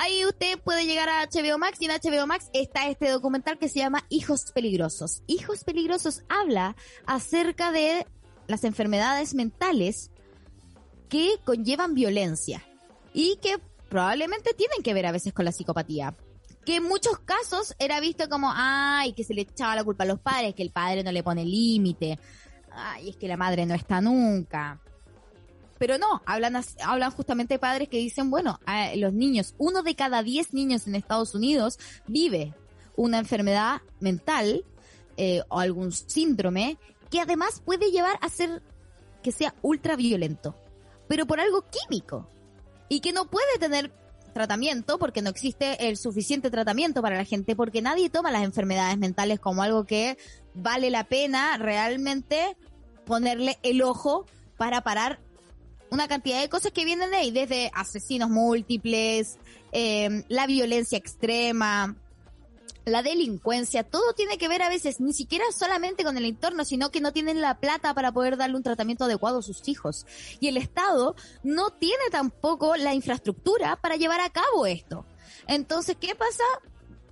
Ahí 0.00 0.24
usted 0.24 0.60
puede 0.60 0.86
llegar 0.86 1.08
a 1.08 1.26
HBO 1.26 1.58
Max 1.58 1.78
y 1.80 1.86
en 1.86 1.90
HBO 1.90 2.24
Max 2.28 2.50
está 2.52 2.88
este 2.88 3.10
documental 3.10 3.58
que 3.58 3.68
se 3.68 3.80
llama 3.80 4.04
Hijos 4.10 4.52
Peligrosos. 4.52 5.24
Hijos 5.26 5.64
Peligrosos 5.64 6.22
habla 6.28 6.76
acerca 7.04 7.72
de 7.72 8.06
las 8.46 8.62
enfermedades 8.62 9.34
mentales 9.34 10.12
que 11.08 11.40
conllevan 11.44 11.94
violencia 11.94 12.64
y 13.12 13.38
que 13.42 13.58
probablemente 13.88 14.54
tienen 14.54 14.84
que 14.84 14.94
ver 14.94 15.04
a 15.04 15.10
veces 15.10 15.32
con 15.32 15.44
la 15.44 15.50
psicopatía. 15.50 16.14
Que 16.64 16.76
en 16.76 16.84
muchos 16.84 17.18
casos 17.18 17.74
era 17.80 17.98
visto 17.98 18.28
como, 18.28 18.52
ay, 18.54 19.14
que 19.14 19.24
se 19.24 19.34
le 19.34 19.40
echaba 19.42 19.74
la 19.74 19.82
culpa 19.82 20.04
a 20.04 20.06
los 20.06 20.20
padres, 20.20 20.54
que 20.54 20.62
el 20.62 20.70
padre 20.70 21.02
no 21.02 21.10
le 21.10 21.24
pone 21.24 21.44
límite, 21.44 22.20
ay, 22.70 23.08
es 23.08 23.16
que 23.16 23.26
la 23.26 23.36
madre 23.36 23.66
no 23.66 23.74
está 23.74 24.00
nunca. 24.00 24.80
Pero 25.78 25.96
no, 25.98 26.22
hablan, 26.26 26.62
hablan 26.84 27.10
justamente 27.12 27.58
padres 27.58 27.88
que 27.88 27.98
dicen, 27.98 28.30
bueno, 28.30 28.60
los 28.96 29.12
niños, 29.12 29.54
uno 29.58 29.82
de 29.82 29.94
cada 29.94 30.22
diez 30.22 30.52
niños 30.52 30.86
en 30.86 30.94
Estados 30.94 31.34
Unidos 31.34 31.78
vive 32.06 32.54
una 32.96 33.18
enfermedad 33.18 33.80
mental 34.00 34.64
eh, 35.16 35.42
o 35.48 35.60
algún 35.60 35.92
síndrome 35.92 36.78
que 37.10 37.20
además 37.20 37.62
puede 37.64 37.90
llevar 37.90 38.18
a 38.20 38.28
ser 38.28 38.62
que 39.22 39.32
sea 39.32 39.54
ultra 39.62 39.96
violento, 39.96 40.56
pero 41.06 41.26
por 41.26 41.40
algo 41.40 41.64
químico 41.70 42.28
y 42.88 43.00
que 43.00 43.12
no 43.12 43.26
puede 43.26 43.58
tener 43.58 43.92
tratamiento 44.32 44.98
porque 44.98 45.22
no 45.22 45.30
existe 45.30 45.88
el 45.88 45.96
suficiente 45.96 46.50
tratamiento 46.50 47.02
para 47.02 47.16
la 47.16 47.24
gente 47.24 47.56
porque 47.56 47.82
nadie 47.82 48.10
toma 48.10 48.30
las 48.30 48.42
enfermedades 48.42 48.98
mentales 48.98 49.40
como 49.40 49.62
algo 49.62 49.84
que 49.84 50.18
vale 50.54 50.90
la 50.90 51.04
pena 51.04 51.56
realmente 51.58 52.56
ponerle 53.04 53.58
el 53.62 53.82
ojo 53.82 54.26
para 54.56 54.82
parar 54.82 55.18
una 55.90 56.08
cantidad 56.08 56.40
de 56.40 56.48
cosas 56.48 56.72
que 56.72 56.84
vienen 56.84 57.10
de 57.10 57.16
ahí, 57.16 57.30
desde 57.30 57.70
asesinos 57.74 58.30
múltiples, 58.30 59.38
eh, 59.72 60.24
la 60.28 60.46
violencia 60.46 60.98
extrema, 60.98 61.96
la 62.88 63.02
delincuencia, 63.02 63.84
todo 63.84 64.12
tiene 64.14 64.38
que 64.38 64.48
ver 64.48 64.62
a 64.62 64.68
veces 64.68 65.00
ni 65.00 65.12
siquiera 65.12 65.44
solamente 65.56 66.04
con 66.04 66.16
el 66.16 66.24
entorno, 66.24 66.64
sino 66.64 66.90
que 66.90 67.00
no 67.00 67.12
tienen 67.12 67.40
la 67.40 67.60
plata 67.60 67.94
para 67.94 68.12
poder 68.12 68.36
darle 68.36 68.56
un 68.56 68.62
tratamiento 68.62 69.04
adecuado 69.04 69.38
a 69.38 69.42
sus 69.42 69.66
hijos. 69.68 70.06
Y 70.40 70.48
el 70.48 70.56
Estado 70.56 71.14
no 71.42 71.70
tiene 71.70 72.04
tampoco 72.10 72.76
la 72.76 72.94
infraestructura 72.94 73.76
para 73.76 73.96
llevar 73.96 74.20
a 74.20 74.30
cabo 74.30 74.66
esto. 74.66 75.04
Entonces, 75.46 75.96
¿qué 76.00 76.14
pasa? 76.14 76.44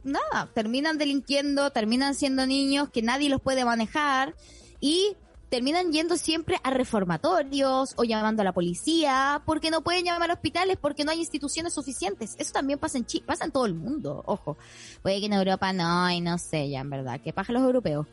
Nada, 0.03 0.51
terminan 0.55 0.99
delinquiendo, 0.99 1.71
terminan 1.71 2.15
siendo 2.15 2.47
niños 2.47 2.91
que 2.91 3.03
nadie 3.03 3.29
los 3.29 3.41
puede 3.41 3.65
manejar 3.65 4.35
y 4.81 5.17
terminan 5.49 5.93
yendo 5.93 6.17
siempre 6.17 6.59
a 6.63 6.71
reformatorios 6.71 7.95
o 7.97 8.05
llamando 8.05 8.43
a 8.43 8.45
la 8.45 8.53
policía 8.53 9.43
porque 9.47 9.71
no 9.71 9.83
pueden 9.83 10.05
llamar 10.05 10.31
a 10.31 10.35
hospitales 10.35 10.77
porque 10.81 11.05
no 11.05 11.13
hay 11.13 11.21
instituciones 11.21 11.75
suficientes. 11.75 12.35
Eso 12.39 12.53
también 12.53 12.79
pasa 12.79 12.99
en 12.99 13.07
Chile, 13.07 13.25
pasa 13.27 13.45
en 13.45 13.53
todo 13.53 13.67
el 13.67 13.75
mundo, 13.75 14.23
ojo. 14.27 14.57
Puede 15.03 15.21
que 15.21 15.27
en 15.27 15.35
Europa 15.35 15.73
no, 15.73 16.11
y 16.11 16.21
no 16.21 16.39
sé 16.39 16.69
ya 16.69 16.81
en 16.81 16.91
verdad, 16.91 17.21
que 17.21 17.33
paja 17.33 17.53
los 17.53 17.63
europeos. 17.63 18.07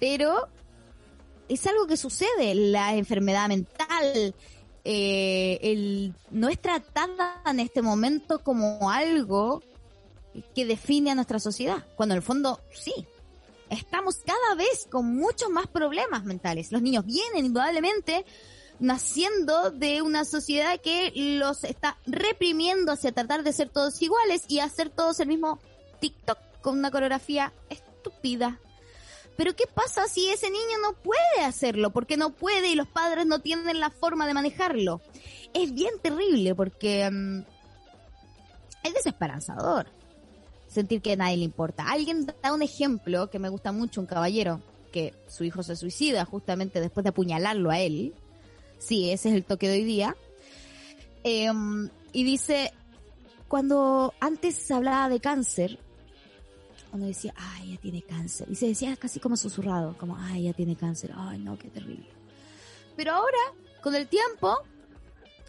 Pero 0.00 0.48
es 1.48 1.66
algo 1.66 1.86
que 1.86 1.96
sucede, 1.96 2.54
la 2.54 2.94
enfermedad 2.94 3.48
mental 3.48 4.34
eh, 4.84 6.12
no 6.30 6.48
es 6.48 6.58
tratada 6.60 7.42
en 7.46 7.60
este 7.60 7.82
momento 7.82 8.38
como 8.42 8.90
algo 8.90 9.62
que 10.54 10.64
define 10.64 11.10
a 11.10 11.14
nuestra 11.14 11.38
sociedad, 11.38 11.84
cuando 11.96 12.14
en 12.14 12.18
el 12.18 12.22
fondo 12.22 12.60
sí. 12.72 13.06
Estamos 13.70 14.16
cada 14.24 14.54
vez 14.56 14.86
con 14.90 15.14
muchos 15.14 15.50
más 15.50 15.66
problemas 15.66 16.24
mentales. 16.24 16.72
Los 16.72 16.82
niños 16.82 17.04
vienen 17.04 17.46
indudablemente 17.46 18.24
naciendo 18.80 19.70
de 19.70 20.02
una 20.02 20.24
sociedad 20.24 20.80
que 20.80 21.12
los 21.14 21.64
está 21.64 21.98
reprimiendo 22.06 22.92
hacia 22.92 23.12
tratar 23.12 23.42
de 23.42 23.52
ser 23.52 23.68
todos 23.68 24.00
iguales 24.00 24.44
y 24.48 24.60
hacer 24.60 24.90
todos 24.90 25.20
el 25.20 25.28
mismo 25.28 25.58
TikTok 26.00 26.38
con 26.62 26.78
una 26.78 26.90
coreografía 26.90 27.52
estúpida. 27.68 28.58
Pero 29.36 29.54
¿qué 29.54 29.66
pasa 29.66 30.08
si 30.08 30.28
ese 30.28 30.50
niño 30.50 30.78
no 30.82 30.94
puede 30.94 31.44
hacerlo? 31.44 31.90
Porque 31.90 32.16
no 32.16 32.30
puede 32.30 32.68
y 32.68 32.74
los 32.74 32.88
padres 32.88 33.26
no 33.26 33.40
tienen 33.40 33.80
la 33.80 33.90
forma 33.90 34.26
de 34.26 34.34
manejarlo. 34.34 35.00
Es 35.54 35.72
bien 35.74 35.94
terrible 36.02 36.54
porque 36.54 37.08
mm, 37.10 37.44
es 38.84 38.94
desesperanzador 38.94 39.97
sentir 40.68 41.00
que 41.00 41.12
a 41.12 41.16
nadie 41.16 41.38
le 41.38 41.44
importa. 41.44 41.88
Alguien 41.88 42.26
da 42.26 42.52
un 42.52 42.62
ejemplo 42.62 43.30
que 43.30 43.38
me 43.38 43.48
gusta 43.48 43.72
mucho, 43.72 44.00
un 44.00 44.06
caballero, 44.06 44.60
que 44.92 45.14
su 45.28 45.44
hijo 45.44 45.62
se 45.62 45.76
suicida 45.76 46.24
justamente 46.24 46.80
después 46.80 47.04
de 47.04 47.10
apuñalarlo 47.10 47.70
a 47.70 47.80
él. 47.80 48.14
Sí, 48.78 49.10
ese 49.10 49.30
es 49.30 49.34
el 49.34 49.44
toque 49.44 49.68
de 49.68 49.78
hoy 49.78 49.84
día. 49.84 50.16
Em, 51.24 51.88
y 52.12 52.24
dice, 52.24 52.72
cuando 53.48 54.14
antes 54.20 54.54
se 54.54 54.74
hablaba 54.74 55.08
de 55.08 55.20
cáncer, 55.20 55.78
uno 56.92 57.06
decía, 57.06 57.34
ay, 57.36 57.70
ella 57.70 57.80
tiene 57.80 58.02
cáncer. 58.02 58.48
Y 58.50 58.54
se 58.54 58.68
decía 58.68 58.96
casi 58.96 59.20
como 59.20 59.36
susurrado, 59.36 59.96
como, 59.98 60.16
ay, 60.16 60.42
ella 60.42 60.52
tiene 60.52 60.76
cáncer. 60.76 61.12
Ay, 61.14 61.38
no, 61.38 61.58
qué 61.58 61.68
terrible. 61.68 62.08
Pero 62.96 63.12
ahora, 63.12 63.38
con 63.82 63.94
el 63.94 64.08
tiempo, 64.08 64.58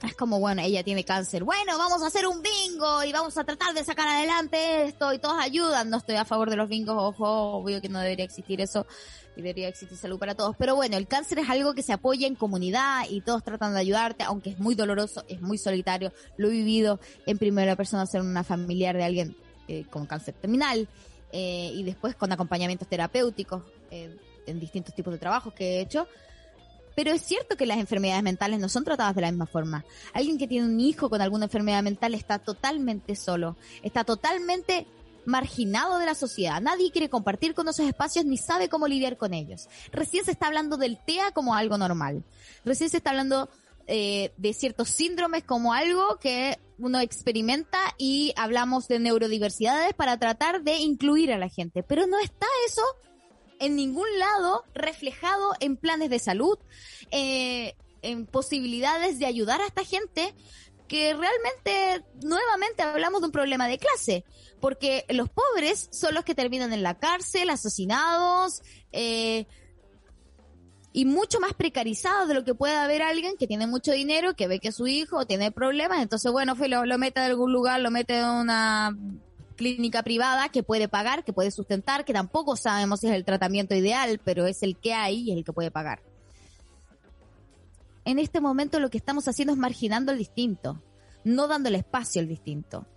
es 0.04 0.16
como, 0.16 0.40
bueno, 0.40 0.62
ella 0.62 0.84
tiene 0.84 1.04
cáncer. 1.04 1.44
Bueno, 1.44 1.78
vamos 1.78 2.02
a 2.04 2.08
hacer 2.08 2.26
un 2.26 2.42
bingo 2.42 3.04
y 3.04 3.12
vamos 3.12 3.38
a 3.38 3.44
tratar 3.44 3.74
de 3.74 3.84
sacar 3.84 4.08
adelante 4.08 4.86
esto 4.86 5.12
y 5.14 5.20
todos 5.20 5.38
ayudan. 5.40 5.90
No 5.90 5.98
estoy 5.98 6.16
a 6.16 6.26
favor 6.26 6.50
de 6.50 6.56
los 6.56 6.70
bingos, 6.70 6.96
ojo, 6.98 7.58
obvio 7.58 7.82
que 7.82 7.90
no 7.90 8.00
debería 8.00 8.26
existir 8.26 8.62
eso 8.62 8.86
y 9.36 9.42
debería 9.42 9.68
existir 9.68 9.98
salud 9.98 10.18
para 10.18 10.36
todos. 10.36 10.56
Pero 10.58 10.76
bueno, 10.76 10.96
el 10.96 11.08
cáncer 11.08 11.40
es 11.40 11.50
algo 11.50 11.74
que 11.74 11.84
se 11.84 11.92
apoya 11.92 12.28
en 12.28 12.36
comunidad 12.36 13.04
y 13.10 13.22
todos 13.22 13.44
tratan 13.44 13.74
de 13.74 13.80
ayudarte, 13.80 14.24
aunque 14.24 14.52
es 14.52 14.60
muy 14.60 14.76
doloroso, 14.76 15.24
es 15.28 15.42
muy 15.42 15.58
solitario. 15.58 16.14
Lo 16.38 16.48
he 16.48 16.52
vivido 16.52 17.00
en 17.26 17.38
primera 17.38 17.76
persona 17.76 18.06
ser 18.06 18.22
una 18.22 18.44
familiar 18.44 18.96
de 18.96 19.04
alguien 19.04 19.36
eh, 19.68 19.86
con 19.90 20.06
cáncer 20.06 20.34
terminal 20.36 20.88
eh, 21.32 21.72
y 21.74 21.84
después 21.84 22.16
con 22.16 22.32
acompañamientos 22.32 22.88
terapéuticos 22.88 23.64
eh, 23.92 24.16
en 24.48 24.60
distintos 24.60 24.96
tipos 24.96 25.14
de 25.14 25.20
trabajos 25.20 25.54
que 25.54 25.78
he 25.78 25.82
hecho. 25.82 26.08
Pero 27.00 27.14
es 27.14 27.22
cierto 27.22 27.56
que 27.56 27.66
las 27.66 27.78
enfermedades 27.78 28.24
mentales 28.24 28.60
no 28.60 28.68
son 28.68 28.84
tratadas 28.84 29.16
de 29.16 29.22
la 29.22 29.32
misma 29.32 29.46
forma. 29.46 29.86
Alguien 30.12 30.38
que 30.38 30.50
tiene 30.50 30.68
un 30.68 30.82
hijo 30.82 31.10
con 31.10 31.22
alguna 31.22 31.46
enfermedad 31.46 31.82
mental 31.82 32.14
está 32.14 32.40
totalmente 32.40 33.16
solo, 33.16 33.56
está 33.84 34.04
totalmente 34.04 34.86
marginado 35.24 35.98
de 35.98 36.06
la 36.06 36.14
sociedad. 36.14 36.60
Nadie 36.62 36.92
quiere 36.92 37.10
compartir 37.10 37.54
con 37.54 37.70
esos 37.70 37.88
espacios 37.88 38.26
ni 38.26 38.36
sabe 38.36 38.68
cómo 38.68 38.86
lidiar 38.86 39.16
con 39.16 39.34
ellos. 39.34 39.70
Recién 39.94 40.26
se 40.26 40.32
está 40.32 40.48
hablando 40.48 40.76
del 40.76 40.98
TEA 40.98 41.32
como 41.32 41.56
algo 41.56 41.78
normal. 41.78 42.26
Recién 42.66 42.90
se 42.90 42.98
está 42.98 43.12
hablando 43.12 43.50
eh, 43.88 44.34
de 44.36 44.54
ciertos 44.54 44.90
síndromes 44.90 45.46
como 45.46 45.74
algo 45.74 46.18
que 46.20 46.60
uno 46.80 47.00
experimenta 47.00 47.80
y 47.98 48.34
hablamos 48.36 48.90
de 48.90 49.00
neurodiversidades 49.00 49.94
para 49.94 50.20
tratar 50.20 50.64
de 50.64 50.80
incluir 50.80 51.32
a 51.32 51.38
la 51.38 51.48
gente. 51.48 51.82
Pero 51.82 52.08
no 52.08 52.20
está 52.20 52.46
eso 52.68 52.82
en 53.60 53.76
ningún 53.76 54.08
lado 54.18 54.64
reflejado 54.74 55.54
en 55.60 55.78
planes 55.78 56.10
de 56.10 56.20
salud, 56.20 56.58
eh, 57.12 57.76
en 58.02 58.26
posibilidades 58.26 59.20
de 59.20 59.26
ayudar 59.26 59.62
a 59.62 59.68
esta 59.68 59.84
gente, 59.84 60.34
que 60.88 61.14
realmente 61.14 62.04
nuevamente 62.24 62.82
hablamos 62.82 63.22
de 63.22 63.28
un 63.28 63.32
problema 63.32 63.68
de 63.68 63.78
clase, 63.78 64.26
porque 64.60 65.06
los 65.10 65.30
pobres 65.30 65.88
son 65.92 66.16
los 66.16 66.24
que 66.24 66.34
terminan 66.34 66.74
en 66.74 66.82
la 66.82 66.98
cárcel, 66.98 67.50
asesinados, 67.50 68.62
eh, 68.92 69.46
y 70.92 71.06
mucho 71.06 71.40
más 71.40 71.54
precarizados 71.54 72.28
de 72.28 72.34
lo 72.34 72.44
que 72.44 72.56
puede 72.56 72.76
haber 72.76 73.04
alguien 73.04 73.38
que 73.38 73.46
tiene 73.46 73.68
mucho 73.68 73.92
dinero, 73.92 74.36
que 74.36 74.48
ve 74.48 74.60
que 74.60 74.72
su 74.72 74.88
hijo 74.88 75.26
tiene 75.28 75.52
problemas, 75.52 76.02
entonces 76.02 76.32
bueno, 76.32 76.56
lo, 76.56 76.86
lo 76.86 76.98
mete 76.98 77.20
en 77.20 77.28
algún 77.28 77.54
lugar, 77.54 77.80
lo 77.82 77.92
mete 77.92 78.18
en 78.18 78.26
una 78.26 78.98
clínica 79.60 80.04
privada 80.04 80.48
que 80.48 80.64
puede 80.64 80.88
pagar, 80.88 81.26
que 81.26 81.34
puede 81.34 81.52
sustentar, 81.52 82.06
que 82.06 82.14
tampoco 82.14 82.56
sabemos 82.56 83.02
si 83.02 83.08
es 83.08 83.14
el 83.14 83.26
tratamiento 83.26 83.76
ideal, 83.76 84.22
pero 84.24 84.48
es 84.48 84.64
el 84.64 84.78
que 84.78 84.94
hay 84.94 85.20
y 85.20 85.32
es 85.32 85.38
el 85.38 85.44
que 85.44 85.52
puede 85.52 85.70
pagar. 85.70 86.02
En 88.06 88.20
este 88.20 88.40
momento 88.40 88.80
lo 88.80 88.90
que 88.90 88.98
estamos 88.98 89.28
haciendo 89.28 89.52
es 89.52 89.60
marginando 89.60 90.14
el 90.14 90.18
distinto, 90.18 90.82
no 91.26 91.50
dándole 91.50 91.80
espacio 91.80 92.22
al 92.22 92.30
distinto. 92.30 92.88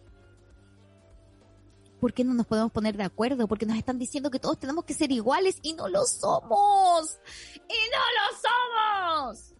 ¿Por 2.00 2.14
qué 2.14 2.22
no 2.22 2.32
nos 2.32 2.46
podemos 2.46 2.70
poner 2.70 2.96
de 2.96 3.04
acuerdo? 3.04 3.48
Porque 3.48 3.66
nos 3.66 3.76
están 3.76 3.98
diciendo 3.98 4.30
que 4.30 4.38
todos 4.38 4.60
tenemos 4.60 4.84
que 4.84 4.94
ser 4.94 5.10
iguales 5.10 5.58
y 5.62 5.72
no 5.72 5.88
lo 5.88 6.04
somos. 6.04 7.18
Y 7.56 7.80
no 7.90 8.04
lo 8.16 9.34
somos 9.34 9.51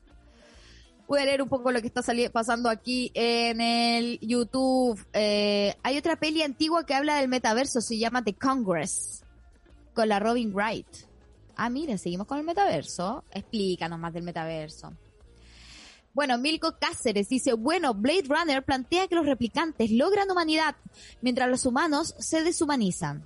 voy 1.13 1.21
a 1.21 1.27
leer 1.27 1.43
un 1.43 1.49
poco 1.51 1.71
lo 1.71 1.83
que 1.83 1.89
está 1.89 2.01
pasando 2.33 2.71
aquí 2.71 3.11
en 3.13 3.61
el 3.61 4.19
YouTube. 4.21 4.99
Eh, 5.13 5.77
hay 5.83 5.99
otra 5.99 6.17
peli 6.17 6.41
antigua 6.41 6.87
que 6.87 6.95
habla 6.95 7.17
del 7.17 7.29
metaverso, 7.29 7.83
se 7.83 7.99
llama 7.99 8.25
The 8.25 8.33
Congress, 8.33 9.23
con 9.93 10.09
la 10.09 10.21
Robin 10.21 10.55
Wright. 10.55 10.87
Ah, 11.55 11.69
mira, 11.69 11.99
seguimos 11.99 12.27
con 12.27 12.39
el 12.39 12.45
metaverso. 12.45 13.25
Explícanos 13.31 13.99
más 13.99 14.15
del 14.15 14.23
metaverso. 14.23 14.91
Bueno, 16.15 16.39
Milko 16.39 16.79
Cáceres 16.81 17.29
dice, 17.29 17.53
bueno, 17.53 17.93
Blade 17.93 18.25
Runner 18.27 18.65
plantea 18.65 19.07
que 19.07 19.15
los 19.15 19.27
replicantes 19.27 19.91
logran 19.91 20.31
humanidad 20.31 20.77
mientras 21.21 21.51
los 21.51 21.67
humanos 21.67 22.15
se 22.21 22.43
deshumanizan. 22.43 23.23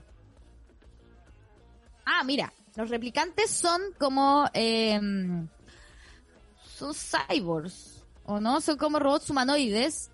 Ah, 2.04 2.24
mira, 2.24 2.52
los 2.74 2.90
replicantes 2.90 3.48
son 3.48 3.80
como... 3.96 4.50
Eh, 4.54 5.00
son 6.76 6.92
cyborgs, 6.94 8.04
¿o 8.26 8.38
no? 8.38 8.60
Son 8.60 8.76
como 8.76 8.98
robots 8.98 9.30
humanoides 9.30 10.10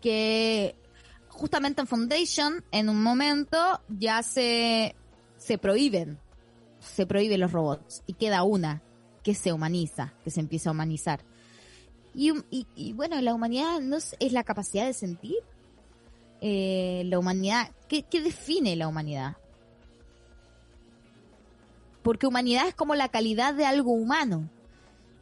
que 0.00 0.76
justamente 1.28 1.80
en 1.80 1.88
Foundation, 1.88 2.64
en 2.70 2.88
un 2.88 3.02
momento, 3.02 3.80
ya 3.88 4.22
se, 4.22 4.94
se 5.36 5.58
prohíben, 5.58 6.20
se 6.78 7.04
prohíben 7.04 7.40
los 7.40 7.50
robots 7.50 8.04
y 8.06 8.12
queda 8.12 8.44
una 8.44 8.80
que 9.24 9.34
se 9.34 9.52
humaniza, 9.52 10.14
que 10.22 10.30
se 10.30 10.38
empieza 10.38 10.70
a 10.70 10.72
humanizar. 10.72 11.24
Y, 12.14 12.32
y, 12.50 12.92
bueno, 12.92 13.20
la 13.20 13.34
humanidad 13.34 13.80
no 13.80 13.96
es, 13.96 14.14
la 14.20 14.44
capacidad 14.44 14.86
de 14.86 14.92
sentir. 14.92 15.38
Eh, 16.40 17.02
la 17.06 17.18
humanidad, 17.18 17.72
¿qué, 17.88 18.04
¿qué 18.04 18.20
define 18.20 18.76
la 18.76 18.86
humanidad? 18.86 19.36
Porque 22.02 22.26
humanidad 22.26 22.68
es 22.68 22.74
como 22.74 22.94
la 22.94 23.08
calidad 23.08 23.54
de 23.54 23.64
algo 23.64 23.92
humano. 23.92 24.48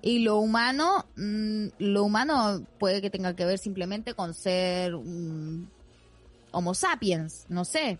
Y 0.02 0.20
lo 0.20 0.38
humano, 0.38 1.06
mm, 1.16 1.66
lo 1.78 2.04
humano 2.04 2.64
puede 2.78 3.02
que 3.02 3.10
tenga 3.10 3.34
que 3.36 3.44
ver 3.44 3.58
simplemente 3.58 4.14
con 4.14 4.34
ser 4.34 4.94
Homo 6.52 6.74
sapiens, 6.74 7.46
no 7.48 7.64
sé. 7.64 7.98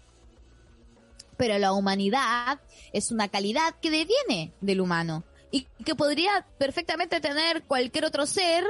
Pero 1.36 1.58
la 1.58 1.72
humanidad 1.72 2.60
es 2.92 3.10
una 3.10 3.28
calidad 3.28 3.74
que 3.80 3.90
deviene 3.90 4.52
del 4.60 4.80
humano 4.80 5.24
y 5.50 5.66
que 5.84 5.94
podría 5.94 6.46
perfectamente 6.58 7.20
tener 7.20 7.64
cualquier 7.64 8.04
otro 8.04 8.26
ser 8.26 8.64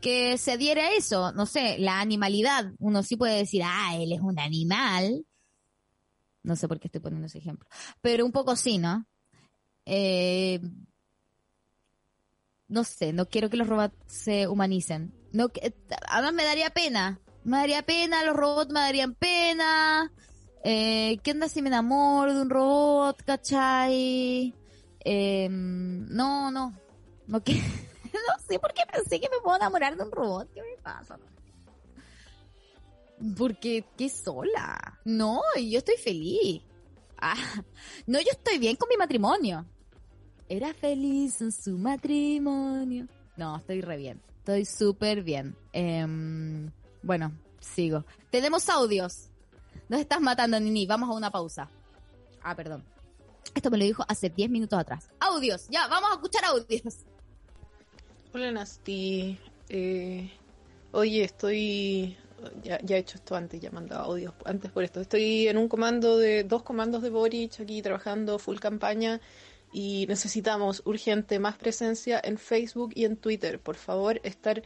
que 0.00 0.38
se 0.38 0.52
adhiere 0.52 0.80
a 0.80 0.92
eso. 0.94 1.32
No 1.32 1.46
sé, 1.46 1.78
la 1.78 2.00
animalidad. 2.00 2.72
Uno 2.78 3.02
sí 3.02 3.16
puede 3.16 3.36
decir, 3.38 3.62
ah, 3.64 3.96
él 3.96 4.12
es 4.12 4.20
un 4.20 4.38
animal. 4.38 5.24
No 6.42 6.56
sé 6.56 6.68
por 6.68 6.80
qué 6.80 6.88
estoy 6.88 7.00
poniendo 7.00 7.26
ese 7.26 7.38
ejemplo. 7.38 7.68
Pero 8.00 8.24
un 8.24 8.32
poco 8.32 8.56
sí, 8.56 8.78
¿no? 8.78 9.06
Eh, 9.86 10.60
no 12.70 12.84
sé, 12.84 13.12
no 13.12 13.26
quiero 13.26 13.50
que 13.50 13.56
los 13.56 13.68
robots 13.68 13.94
se 14.06 14.46
humanicen. 14.46 15.12
No, 15.32 15.50
además 16.08 16.32
me 16.32 16.44
daría 16.44 16.70
pena. 16.70 17.20
Me 17.42 17.58
daría 17.58 17.82
pena, 17.82 18.24
los 18.24 18.36
robots 18.36 18.72
me 18.72 18.80
darían 18.80 19.14
pena. 19.14 20.12
Eh, 20.62 21.18
¿Qué 21.22 21.32
onda 21.32 21.48
si 21.48 21.62
me 21.62 21.68
enamoro 21.68 22.32
de 22.32 22.42
un 22.42 22.50
robot, 22.50 23.22
cachai? 23.24 24.54
Eh, 25.04 25.48
no, 25.50 26.50
no. 26.52 26.78
No, 27.26 27.42
que, 27.42 27.54
no 28.12 28.44
sé 28.48 28.58
por 28.60 28.72
qué 28.72 28.82
pensé 28.90 29.20
que 29.20 29.28
me 29.28 29.40
puedo 29.42 29.56
enamorar 29.56 29.96
de 29.96 30.04
un 30.04 30.12
robot. 30.12 30.48
¿Qué 30.54 30.62
me 30.62 30.80
pasa? 30.80 31.18
Porque, 33.36 33.84
qué 33.98 34.08
sola. 34.08 35.00
No, 35.04 35.42
yo 35.56 35.78
estoy 35.78 35.96
feliz. 35.96 36.62
Ah, 37.18 37.34
no, 38.06 38.20
yo 38.20 38.28
estoy 38.30 38.58
bien 38.58 38.76
con 38.76 38.88
mi 38.88 38.96
matrimonio 38.96 39.66
era 40.50 40.74
feliz 40.74 41.40
en 41.40 41.52
su 41.52 41.78
matrimonio. 41.78 43.06
No, 43.36 43.56
estoy 43.56 43.80
re 43.80 43.96
bien. 43.96 44.20
Estoy 44.38 44.64
súper 44.64 45.22
bien. 45.22 45.56
Em, 45.72 46.70
bueno, 47.02 47.32
sigo. 47.60 48.04
Tenemos 48.30 48.68
audios. 48.68 49.28
Nos 49.88 50.00
estás 50.00 50.20
matando, 50.20 50.58
Nini. 50.58 50.86
Vamos 50.86 51.08
a 51.08 51.12
una 51.12 51.30
pausa. 51.30 51.70
Ah, 52.42 52.56
perdón. 52.56 52.84
Esto 53.54 53.70
me 53.70 53.78
lo 53.78 53.84
dijo 53.84 54.04
hace 54.08 54.28
10 54.28 54.50
minutos 54.50 54.76
atrás. 54.76 55.08
Audios. 55.20 55.68
Ya, 55.70 55.86
vamos 55.86 56.10
a 56.10 56.14
escuchar 56.14 56.44
audios. 56.44 56.96
Hola 58.34 58.50
Nasti. 58.50 59.38
Eh, 59.68 60.32
oye, 60.90 61.22
estoy. 61.22 62.16
Ya, 62.64 62.80
ya, 62.82 62.96
he 62.96 63.00
hecho 63.00 63.18
esto 63.18 63.36
antes, 63.36 63.60
ya 63.60 63.68
he 63.68 63.72
mandado 63.72 64.02
audios 64.04 64.34
antes 64.44 64.70
por 64.72 64.82
esto. 64.82 65.00
Estoy 65.00 65.46
en 65.46 65.58
un 65.58 65.68
comando 65.68 66.18
de. 66.18 66.42
dos 66.42 66.64
comandos 66.64 67.02
de 67.02 67.10
Boric 67.10 67.60
aquí 67.60 67.82
trabajando 67.82 68.38
full 68.40 68.58
campaña 68.58 69.20
y 69.72 70.06
necesitamos 70.08 70.82
urgente 70.84 71.38
más 71.38 71.56
presencia 71.56 72.20
en 72.22 72.38
Facebook 72.38 72.92
y 72.94 73.04
en 73.04 73.16
Twitter. 73.16 73.60
Por 73.60 73.76
favor, 73.76 74.20
estar 74.24 74.62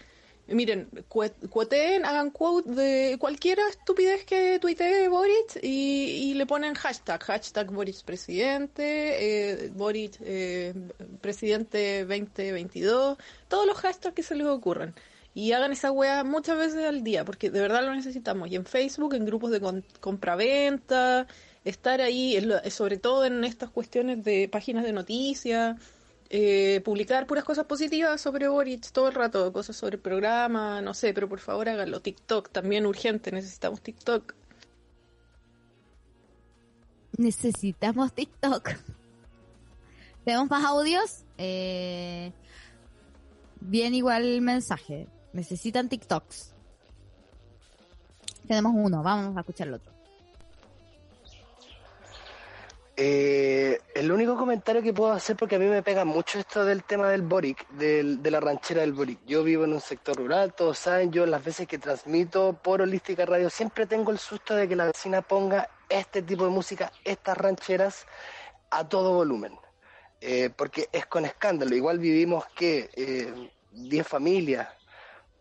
Miren, 0.46 0.90
cuoteen, 1.08 2.04
hagan 2.04 2.30
quote 2.30 2.70
de 2.70 3.16
cualquiera 3.18 3.62
estupidez 3.66 4.26
que 4.26 4.58
tuitee 4.58 5.08
Boric 5.08 5.58
y, 5.62 6.34
le 6.34 6.44
ponen 6.44 6.74
hashtag, 6.74 7.22
hashtag 7.22 7.72
Boric 7.72 8.04
presidente, 8.04 9.62
eh, 9.64 9.70
Boric 9.74 10.16
eh, 10.20 10.74
presidente 11.22 12.04
2022, 12.04 13.16
todos 13.48 13.66
los 13.66 13.78
hashtags 13.78 14.14
que 14.14 14.22
se 14.22 14.34
les 14.34 14.46
ocurran. 14.46 14.94
Y 15.32 15.52
hagan 15.52 15.72
esa 15.72 15.90
wea 15.90 16.22
muchas 16.24 16.58
veces 16.58 16.84
al 16.84 17.02
día, 17.02 17.24
porque 17.24 17.50
de 17.50 17.60
verdad 17.60 17.82
lo 17.82 17.94
necesitamos. 17.94 18.50
Y 18.50 18.56
en 18.56 18.66
Facebook, 18.66 19.14
en 19.14 19.24
grupos 19.24 19.50
de 19.50 19.60
compra-venta, 20.00 21.26
estar 21.64 22.00
ahí, 22.00 22.38
sobre 22.70 22.98
todo 22.98 23.24
en 23.24 23.44
estas 23.44 23.70
cuestiones 23.70 24.22
de 24.24 24.48
páginas 24.48 24.84
de 24.84 24.92
noticias 24.92 25.76
eh, 26.30 26.80
publicar 26.84 27.26
puras 27.28 27.44
cosas 27.44 27.66
positivas 27.66 28.20
sobre 28.20 28.48
Boric 28.48 28.90
todo 28.90 29.06
el 29.08 29.14
rato, 29.14 29.52
cosas 29.52 29.76
sobre 29.76 29.96
el 29.96 30.02
programa, 30.02 30.80
no 30.80 30.92
sé, 30.92 31.14
pero 31.14 31.28
por 31.28 31.38
favor 31.38 31.68
háganlo. 31.68 32.00
TikTok 32.00 32.48
también 32.50 32.86
urgente, 32.86 33.30
necesitamos 33.30 33.80
TikTok. 33.82 34.34
Necesitamos 37.16 38.12
TikTok. 38.12 38.70
¿Tenemos 40.24 40.50
más 40.50 40.64
audios? 40.64 41.24
Eh, 41.38 42.32
bien 43.60 43.94
igual 43.94 44.24
el 44.24 44.40
mensaje. 44.40 45.06
Necesitan 45.32 45.88
TikToks. 45.88 46.52
Tenemos 48.48 48.72
uno, 48.74 49.04
vamos 49.04 49.36
a 49.36 49.40
escuchar 49.40 49.68
el 49.68 49.74
otro. 49.74 49.93
Eh, 52.96 53.80
el 53.96 54.12
único 54.12 54.36
comentario 54.36 54.80
que 54.80 54.92
puedo 54.92 55.10
hacer, 55.10 55.36
porque 55.36 55.56
a 55.56 55.58
mí 55.58 55.66
me 55.66 55.82
pega 55.82 56.04
mucho 56.04 56.38
esto 56.38 56.64
del 56.64 56.84
tema 56.84 57.08
del 57.08 57.22
Boric, 57.22 57.68
de 57.70 58.30
la 58.30 58.38
ranchera 58.38 58.82
del 58.82 58.92
Boric. 58.92 59.18
Yo 59.26 59.42
vivo 59.42 59.64
en 59.64 59.72
un 59.72 59.80
sector 59.80 60.16
rural, 60.16 60.54
todos 60.54 60.78
saben, 60.78 61.10
yo 61.10 61.26
las 61.26 61.44
veces 61.44 61.66
que 61.66 61.78
transmito 61.78 62.52
por 62.52 62.82
Holística 62.82 63.26
Radio 63.26 63.50
siempre 63.50 63.86
tengo 63.86 64.12
el 64.12 64.18
susto 64.18 64.54
de 64.54 64.68
que 64.68 64.76
la 64.76 64.86
vecina 64.86 65.22
ponga 65.22 65.68
este 65.88 66.22
tipo 66.22 66.44
de 66.44 66.50
música, 66.50 66.92
estas 67.02 67.36
rancheras, 67.36 68.06
a 68.70 68.88
todo 68.88 69.12
volumen. 69.12 69.58
Eh, 70.20 70.50
porque 70.56 70.88
es 70.92 71.06
con 71.06 71.24
escándalo. 71.24 71.74
Igual 71.74 71.98
vivimos 71.98 72.46
que 72.54 72.90
eh, 72.94 73.50
10 73.72 74.06
familias 74.06 74.68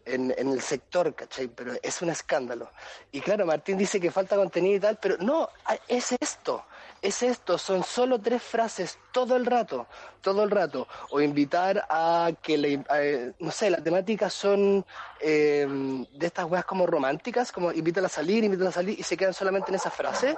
en, 0.05 0.33
en, 0.37 0.49
el 0.49 0.61
sector, 0.61 1.13
¿cachai? 1.15 1.47
Pero 1.47 1.73
es 1.81 2.01
un 2.01 2.09
escándalo. 2.09 2.71
Y 3.11 3.21
claro, 3.21 3.45
Martín 3.45 3.77
dice 3.77 3.99
que 3.99 4.11
falta 4.11 4.35
contenido 4.35 4.75
y 4.75 4.79
tal, 4.79 4.97
pero 4.99 5.17
no, 5.19 5.47
es 5.87 6.11
esto 6.19 6.65
es 7.03 7.21
esto, 7.21 7.57
son 7.57 7.83
solo 7.83 8.17
tres 8.19 8.41
frases 8.41 8.97
todo 9.11 9.35
el 9.35 9.45
rato, 9.45 9.87
todo 10.21 10.41
el 10.43 10.49
rato. 10.49 10.87
O 11.11 11.19
invitar 11.19 11.85
a 11.89 12.31
que, 12.41 12.57
le, 12.57 12.83
eh, 12.95 13.33
no 13.39 13.51
sé, 13.51 13.69
las 13.69 13.83
temáticas 13.83 14.33
son 14.33 14.85
eh, 15.19 15.67
de 15.67 16.25
estas 16.25 16.45
weas 16.45 16.63
como 16.63 16.87
románticas, 16.87 17.51
como 17.51 17.73
invítala 17.73 18.07
a 18.07 18.09
salir, 18.09 18.45
invítala 18.45 18.69
a 18.69 18.73
salir, 18.73 18.97
y 18.97 19.03
se 19.03 19.17
quedan 19.17 19.33
solamente 19.33 19.69
en 19.69 19.75
esa 19.75 19.91
frase. 19.91 20.37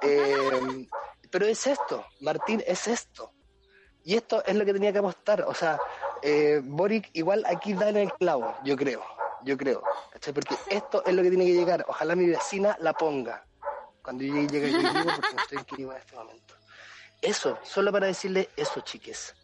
Eh, 0.00 0.88
pero 1.32 1.46
es 1.46 1.66
esto, 1.66 2.06
Martín, 2.20 2.62
es 2.64 2.86
esto. 2.86 3.32
Y 4.04 4.14
esto 4.14 4.44
es 4.46 4.54
lo 4.54 4.64
que 4.64 4.72
tenía 4.72 4.92
que 4.92 4.98
apostar. 4.98 5.42
O 5.42 5.54
sea, 5.54 5.80
Boric 6.62 7.10
igual 7.14 7.44
aquí 7.44 7.74
da 7.74 7.88
en 7.88 7.96
el 7.96 8.12
clavo, 8.12 8.54
yo 8.62 8.76
creo, 8.76 9.02
yo 9.42 9.58
creo. 9.58 9.82
Porque 10.32 10.54
esto 10.70 11.02
es 11.04 11.12
lo 11.12 11.22
que 11.22 11.30
tiene 11.30 11.44
que 11.44 11.54
llegar. 11.54 11.84
Ojalá 11.88 12.14
mi 12.14 12.26
vecina 12.26 12.76
la 12.78 12.92
ponga 12.92 13.44
cuando 14.04 14.22
yo 14.22 14.34
llegue 14.34 14.70
yo 14.70 14.82
porque 14.82 15.36
estoy 15.42 15.58
en 15.58 15.64
Kiribati 15.64 15.96
en 15.96 16.02
este 16.02 16.16
momento. 16.16 16.54
Eso, 17.22 17.58
solo 17.64 17.90
para 17.90 18.06
decirle 18.06 18.50
eso, 18.54 18.82
chiques. 18.82 19.34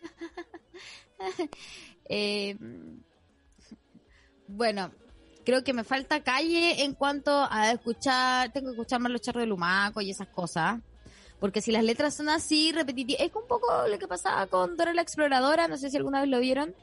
eh, 2.08 2.56
bueno, 4.46 4.92
creo 5.44 5.64
que 5.64 5.72
me 5.72 5.82
falta 5.82 6.22
calle 6.22 6.84
en 6.84 6.94
cuanto 6.94 7.48
a 7.50 7.72
escuchar, 7.72 8.52
tengo 8.52 8.68
que 8.68 8.74
escuchar 8.74 9.00
más 9.00 9.10
los 9.10 9.20
charros 9.20 9.42
de 9.42 9.48
Lumaco 9.48 10.00
y 10.00 10.10
esas 10.10 10.28
cosas. 10.28 10.78
Porque 11.40 11.62
si 11.62 11.72
las 11.72 11.82
letras 11.82 12.14
son 12.14 12.28
así, 12.28 12.70
repetitivas, 12.70 13.22
es 13.22 13.34
un 13.34 13.48
poco 13.48 13.66
lo 13.88 13.98
que 13.98 14.06
pasaba 14.06 14.46
con 14.46 14.76
Dora 14.76 14.94
la 14.94 15.02
Exploradora, 15.02 15.66
no 15.66 15.76
sé 15.78 15.90
si 15.90 15.96
alguna 15.96 16.20
vez 16.20 16.28
lo 16.28 16.38
vieron, 16.38 16.76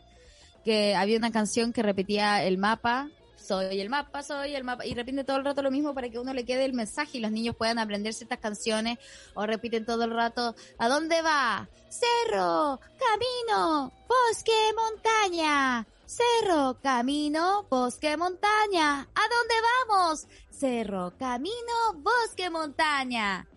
que 0.66 0.94
había 0.94 1.18
una 1.18 1.32
canción 1.32 1.72
que 1.72 1.84
repetía 1.84 2.44
el 2.44 2.58
mapa 2.58 3.10
soy 3.48 3.80
el 3.80 3.90
mapa, 3.90 4.24
soy 4.24 4.56
el 4.56 4.64
mapa, 4.64 4.86
y 4.86 4.94
repite 4.94 5.24
todo 5.24 5.38
el 5.38 5.46
rato 5.46 5.62
lo 5.62 5.72
mismo 5.72 5.94
para 5.94 6.10
que 6.10 6.20
uno 6.20 6.34
le 6.34 6.46
quede 6.46 6.66
el 6.66 6.74
mensaje 6.74 7.18
y 7.18 7.22
los 7.22 7.32
niños 7.32 7.56
puedan 7.56 7.80
aprenderse 7.80 8.26
estas 8.26 8.40
canciones, 8.40 9.00
o 9.36 9.46
repiten 9.46 9.86
todo 9.86 10.04
el 10.04 10.12
rato, 10.12 10.56
¿a 10.78 10.90
dónde 10.90 11.22
va? 11.22 11.70
Cerro, 11.88 12.80
camino, 13.00 13.94
bosque, 14.08 14.52
montaña, 14.76 15.88
cerro, 16.06 16.78
camino, 16.82 17.66
bosque, 17.70 18.18
montaña, 18.18 19.02
¿a 19.02 19.22
dónde 19.22 19.56
vamos? 19.88 20.28
Cerro, 20.52 21.14
camino, 21.18 21.94
bosque, 21.96 22.50
montaña. 22.50 23.48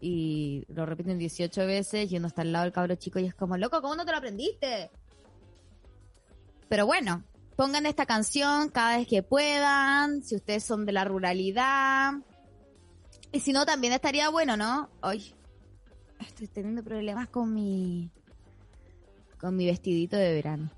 Y 0.00 0.64
lo 0.68 0.86
repiten 0.86 1.18
18 1.18 1.66
veces 1.66 2.12
y 2.12 2.18
uno 2.18 2.28
está 2.28 2.42
al 2.42 2.52
lado 2.52 2.64
del 2.64 2.72
cabro 2.72 2.94
chico 2.94 3.18
y 3.18 3.26
es 3.26 3.34
como, 3.34 3.56
loco, 3.56 3.80
¿cómo 3.80 3.96
no 3.96 4.04
te 4.04 4.12
lo 4.12 4.18
aprendiste? 4.18 4.90
Pero 6.68 6.86
bueno, 6.86 7.24
Pongan 7.56 7.86
esta 7.86 8.04
canción 8.04 8.68
cada 8.68 8.96
vez 8.96 9.06
que 9.06 9.22
puedan, 9.22 10.22
si 10.22 10.34
ustedes 10.34 10.64
son 10.64 10.86
de 10.86 10.92
la 10.92 11.04
ruralidad. 11.04 12.14
Y 13.30 13.40
si 13.40 13.52
no, 13.52 13.64
también 13.64 13.92
estaría 13.92 14.28
bueno, 14.28 14.56
¿no? 14.56 14.90
Hoy 15.02 15.34
estoy 16.20 16.48
teniendo 16.48 16.82
problemas 16.82 17.28
con 17.28 17.52
mi 17.52 18.10
con 19.38 19.56
mi 19.56 19.66
vestidito 19.66 20.16
de 20.16 20.32
verano. 20.32 20.70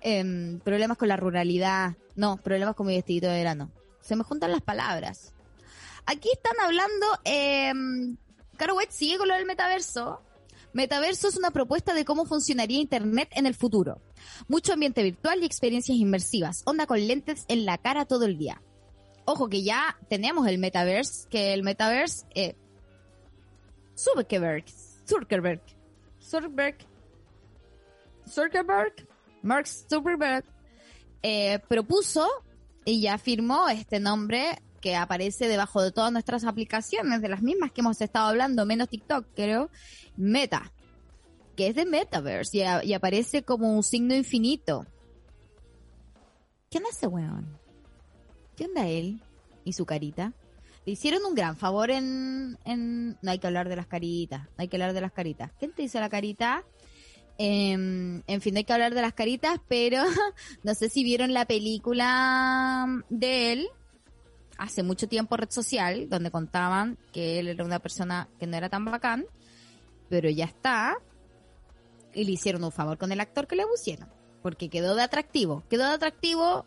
Em, 0.00 0.58
problemas 0.60 0.96
con 0.96 1.08
la 1.08 1.16
ruralidad. 1.16 1.96
No, 2.16 2.38
problemas 2.38 2.74
con 2.74 2.86
mi 2.86 2.96
vestidito 2.96 3.28
de 3.28 3.34
verano. 3.34 3.70
Se 4.00 4.16
me 4.16 4.24
juntan 4.24 4.50
las 4.50 4.62
palabras. 4.62 5.34
Aquí 6.06 6.30
están 6.32 6.58
hablando, 6.64 7.06
eh, 7.24 7.72
Caro 8.56 8.76
sigue 8.88 9.18
con 9.18 9.28
lo 9.28 9.34
del 9.34 9.46
metaverso. 9.46 10.22
Metaverso 10.72 11.28
es 11.28 11.36
una 11.36 11.50
propuesta 11.50 11.94
de 11.94 12.04
cómo 12.04 12.24
funcionaría 12.24 12.78
Internet 12.78 13.28
en 13.32 13.46
el 13.46 13.54
futuro. 13.54 14.00
Mucho 14.48 14.72
ambiente 14.72 15.02
virtual 15.02 15.42
y 15.42 15.46
experiencias 15.46 15.98
inmersivas. 15.98 16.62
Onda 16.64 16.86
con 16.86 17.06
lentes 17.06 17.44
en 17.48 17.64
la 17.64 17.78
cara 17.78 18.04
todo 18.04 18.24
el 18.24 18.38
día. 18.38 18.62
Ojo 19.24 19.48
que 19.48 19.62
ya 19.62 19.96
tenemos 20.08 20.46
el 20.48 20.58
metaverse, 20.58 21.28
que 21.28 21.52
el 21.54 21.62
metaverse... 21.62 22.26
Eh, 22.34 22.56
Zuckerberg, 23.96 24.64
Zuckerberg, 25.06 25.60
Zuckerberg, 26.22 26.76
Zuckerberg, 28.26 28.94
Mark 29.42 29.66
Zuckerberg, 29.66 30.44
eh, 31.22 31.58
propuso 31.68 32.26
y 32.84 33.02
ya 33.02 33.18
firmó 33.18 33.68
este 33.68 34.00
nombre 34.00 34.62
que 34.80 34.96
aparece 34.96 35.48
debajo 35.48 35.82
de 35.82 35.92
todas 35.92 36.10
nuestras 36.12 36.44
aplicaciones, 36.44 37.20
de 37.20 37.28
las 37.28 37.42
mismas 37.42 37.72
que 37.72 37.82
hemos 37.82 38.00
estado 38.00 38.28
hablando, 38.28 38.64
menos 38.64 38.88
TikTok, 38.88 39.26
creo, 39.34 39.70
Meta, 40.16 40.72
que 41.60 41.66
es 41.66 41.74
de 41.74 41.84
Metaverse 41.84 42.64
y, 42.84 42.94
aparece 42.94 43.42
como 43.42 43.76
un 43.76 43.82
signo 43.82 44.14
infinito. 44.14 44.86
¿Quién 46.70 46.84
es 46.86 46.96
ese 46.96 47.06
weón? 47.06 47.58
¿Qué 48.56 48.64
onda 48.64 48.88
él 48.88 49.20
y 49.62 49.74
su 49.74 49.84
carita? 49.84 50.32
Le 50.86 50.92
hicieron 50.92 51.22
un 51.26 51.34
gran 51.34 51.58
favor 51.58 51.90
en, 51.90 52.56
en... 52.64 53.18
No 53.20 53.30
hay 53.30 53.38
que 53.38 53.46
hablar 53.46 53.68
de 53.68 53.76
las 53.76 53.86
caritas, 53.86 54.44
no 54.44 54.54
hay 54.56 54.68
que 54.68 54.76
hablar 54.76 54.94
de 54.94 55.02
las 55.02 55.12
caritas. 55.12 55.52
¿Quién 55.58 55.74
te 55.74 55.82
hizo 55.82 56.00
la 56.00 56.08
carita? 56.08 56.64
Em, 57.36 58.22
en 58.26 58.40
fin, 58.40 58.54
no 58.54 58.58
hay 58.58 58.64
que 58.64 58.72
hablar 58.72 58.94
de 58.94 59.02
las 59.02 59.12
caritas, 59.12 59.60
pero 59.68 60.02
no 60.62 60.74
sé 60.74 60.88
si 60.88 61.04
vieron 61.04 61.34
la 61.34 61.44
película 61.44 63.04
de 63.10 63.52
él, 63.52 63.68
hace 64.56 64.82
mucho 64.82 65.08
tiempo 65.08 65.36
red 65.36 65.50
social, 65.50 66.08
donde 66.08 66.30
contaban 66.30 66.96
que 67.12 67.38
él 67.38 67.48
era 67.48 67.66
una 67.66 67.80
persona 67.80 68.28
que 68.38 68.46
no 68.46 68.56
era 68.56 68.70
tan 68.70 68.86
bacán, 68.86 69.26
pero 70.08 70.30
ya 70.30 70.46
está. 70.46 70.96
Y 72.14 72.24
le 72.24 72.32
hicieron 72.32 72.64
un 72.64 72.72
favor 72.72 72.98
con 72.98 73.12
el 73.12 73.20
actor 73.20 73.46
que 73.46 73.56
le 73.56 73.66
pusieron, 73.66 74.08
porque 74.42 74.68
quedó 74.68 74.94
de 74.94 75.02
atractivo. 75.02 75.62
Quedó 75.68 75.86
de 75.86 75.94
atractivo 75.94 76.64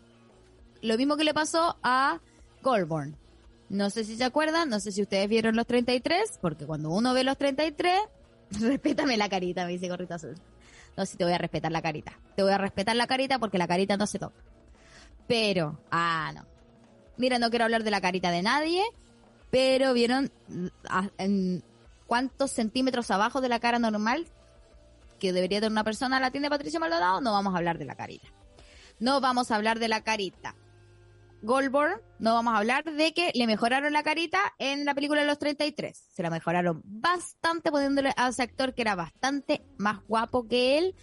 lo 0.80 0.96
mismo 0.96 1.16
que 1.16 1.24
le 1.24 1.34
pasó 1.34 1.76
a 1.82 2.20
Goldborn. 2.62 3.16
No 3.68 3.90
sé 3.90 4.04
si 4.04 4.16
se 4.16 4.24
acuerdan, 4.24 4.68
no 4.68 4.80
sé 4.80 4.92
si 4.92 5.02
ustedes 5.02 5.28
vieron 5.28 5.56
los 5.56 5.66
33, 5.66 6.38
porque 6.40 6.66
cuando 6.66 6.90
uno 6.90 7.14
ve 7.14 7.24
los 7.24 7.36
33, 7.36 8.00
respétame 8.60 9.16
la 9.16 9.28
carita, 9.28 9.64
me 9.64 9.72
dice 9.72 9.88
Gorrita 9.88 10.16
Azul. 10.16 10.34
No, 10.96 11.06
si 11.06 11.16
te 11.16 11.24
voy 11.24 11.32
a 11.32 11.38
respetar 11.38 11.72
la 11.72 11.82
carita. 11.82 12.12
Te 12.36 12.42
voy 12.42 12.52
a 12.52 12.58
respetar 12.58 12.94
la 12.94 13.06
carita 13.06 13.38
porque 13.38 13.58
la 13.58 13.66
carita 13.66 13.96
no 13.96 14.06
se 14.06 14.18
toca. 14.18 14.36
Pero, 15.26 15.80
ah, 15.90 16.32
no. 16.34 16.44
Mira, 17.16 17.38
no 17.38 17.50
quiero 17.50 17.64
hablar 17.64 17.84
de 17.84 17.90
la 17.90 18.00
carita 18.00 18.30
de 18.30 18.42
nadie, 18.42 18.82
pero 19.50 19.92
vieron 19.92 20.30
mm, 20.48 20.66
en 21.18 21.62
cuántos 22.06 22.50
centímetros 22.50 23.10
abajo 23.10 23.40
de 23.40 23.48
la 23.48 23.60
cara 23.60 23.78
normal 23.78 24.26
que 25.18 25.32
debería 25.32 25.58
tener 25.58 25.72
una 25.72 25.84
persona, 25.84 26.20
la 26.20 26.30
tiene 26.30 26.50
Patricio 26.50 26.80
Maldonado, 26.80 27.20
no 27.20 27.32
vamos 27.32 27.54
a 27.54 27.58
hablar 27.58 27.78
de 27.78 27.84
la 27.84 27.94
carita. 27.94 28.28
No 29.00 29.20
vamos 29.20 29.50
a 29.50 29.56
hablar 29.56 29.78
de 29.78 29.88
la 29.88 30.02
carita. 30.02 30.54
Goldborn, 31.42 32.00
no 32.18 32.32
vamos 32.32 32.54
a 32.54 32.58
hablar 32.58 32.84
de 32.84 33.12
que 33.12 33.30
le 33.34 33.46
mejoraron 33.46 33.92
la 33.92 34.02
carita 34.02 34.38
en 34.58 34.86
la 34.86 34.94
película 34.94 35.20
de 35.20 35.26
los 35.26 35.38
33. 35.38 35.96
Se 36.14 36.22
la 36.22 36.30
mejoraron 36.30 36.80
bastante 36.84 37.70
poniéndole 37.70 38.14
a 38.16 38.28
ese 38.28 38.42
actor 38.42 38.72
que 38.72 38.80
era 38.80 38.94
bastante 38.94 39.62
más 39.76 40.00
guapo 40.08 40.48
que 40.48 40.78
él 40.78 40.94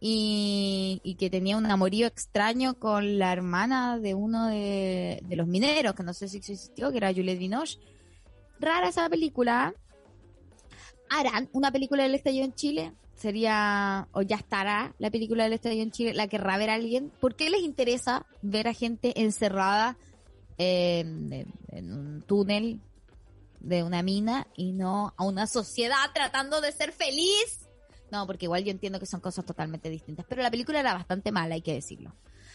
y, 0.00 1.16
que 1.18 1.30
tenía 1.30 1.56
un 1.56 1.66
amorío 1.66 2.06
extraño 2.06 2.78
con 2.78 3.18
la 3.18 3.32
hermana 3.32 3.98
de 3.98 4.14
uno 4.14 4.46
de, 4.46 5.20
de 5.22 5.36
los 5.36 5.46
mineros, 5.46 5.94
que 5.94 6.02
no 6.02 6.14
sé 6.14 6.26
si 6.26 6.38
existió, 6.38 6.90
que 6.90 6.96
era 6.96 7.12
Juliette 7.12 7.38
Binoche. 7.38 7.78
Rara 8.58 8.88
esa 8.88 9.08
película. 9.08 9.74
Harán 11.10 11.50
una 11.52 11.70
película 11.70 12.04
del 12.04 12.14
estallido 12.14 12.46
en 12.46 12.54
Chile. 12.54 12.92
Sería, 13.22 14.08
o 14.10 14.22
ya 14.22 14.34
estará 14.34 14.96
la 14.98 15.08
película 15.08 15.44
del 15.44 15.52
estallido 15.52 15.84
en 15.84 15.92
Chile, 15.92 16.12
la 16.12 16.26
querrá 16.26 16.56
ver 16.58 16.70
alguien. 16.70 17.12
¿Por 17.20 17.36
qué 17.36 17.50
les 17.50 17.60
interesa 17.62 18.26
ver 18.42 18.66
a 18.66 18.74
gente 18.74 19.20
encerrada 19.22 19.96
en, 20.58 21.32
en- 21.68 21.92
un 21.92 22.22
túnel 22.26 22.80
de 23.60 23.84
una 23.84 24.02
mina 24.02 24.48
y 24.56 24.72
no 24.72 25.14
a 25.16 25.22
una 25.22 25.46
sociedad 25.46 26.10
tratando 26.12 26.60
de 26.60 26.72
ser 26.72 26.90
feliz? 26.90 27.60
No, 28.10 28.26
porque 28.26 28.46
igual 28.46 28.64
yo 28.64 28.72
entiendo 28.72 28.98
que 28.98 29.06
son 29.06 29.20
cosas 29.20 29.44
totalmente 29.46 29.88
distintas. 29.88 30.26
Pero 30.28 30.42
la 30.42 30.50
película 30.50 30.80
era 30.80 30.92
bastante 30.92 31.30
mala, 31.30 31.54
hay 31.54 31.62
que 31.62 31.74
decirlo. 31.74 32.12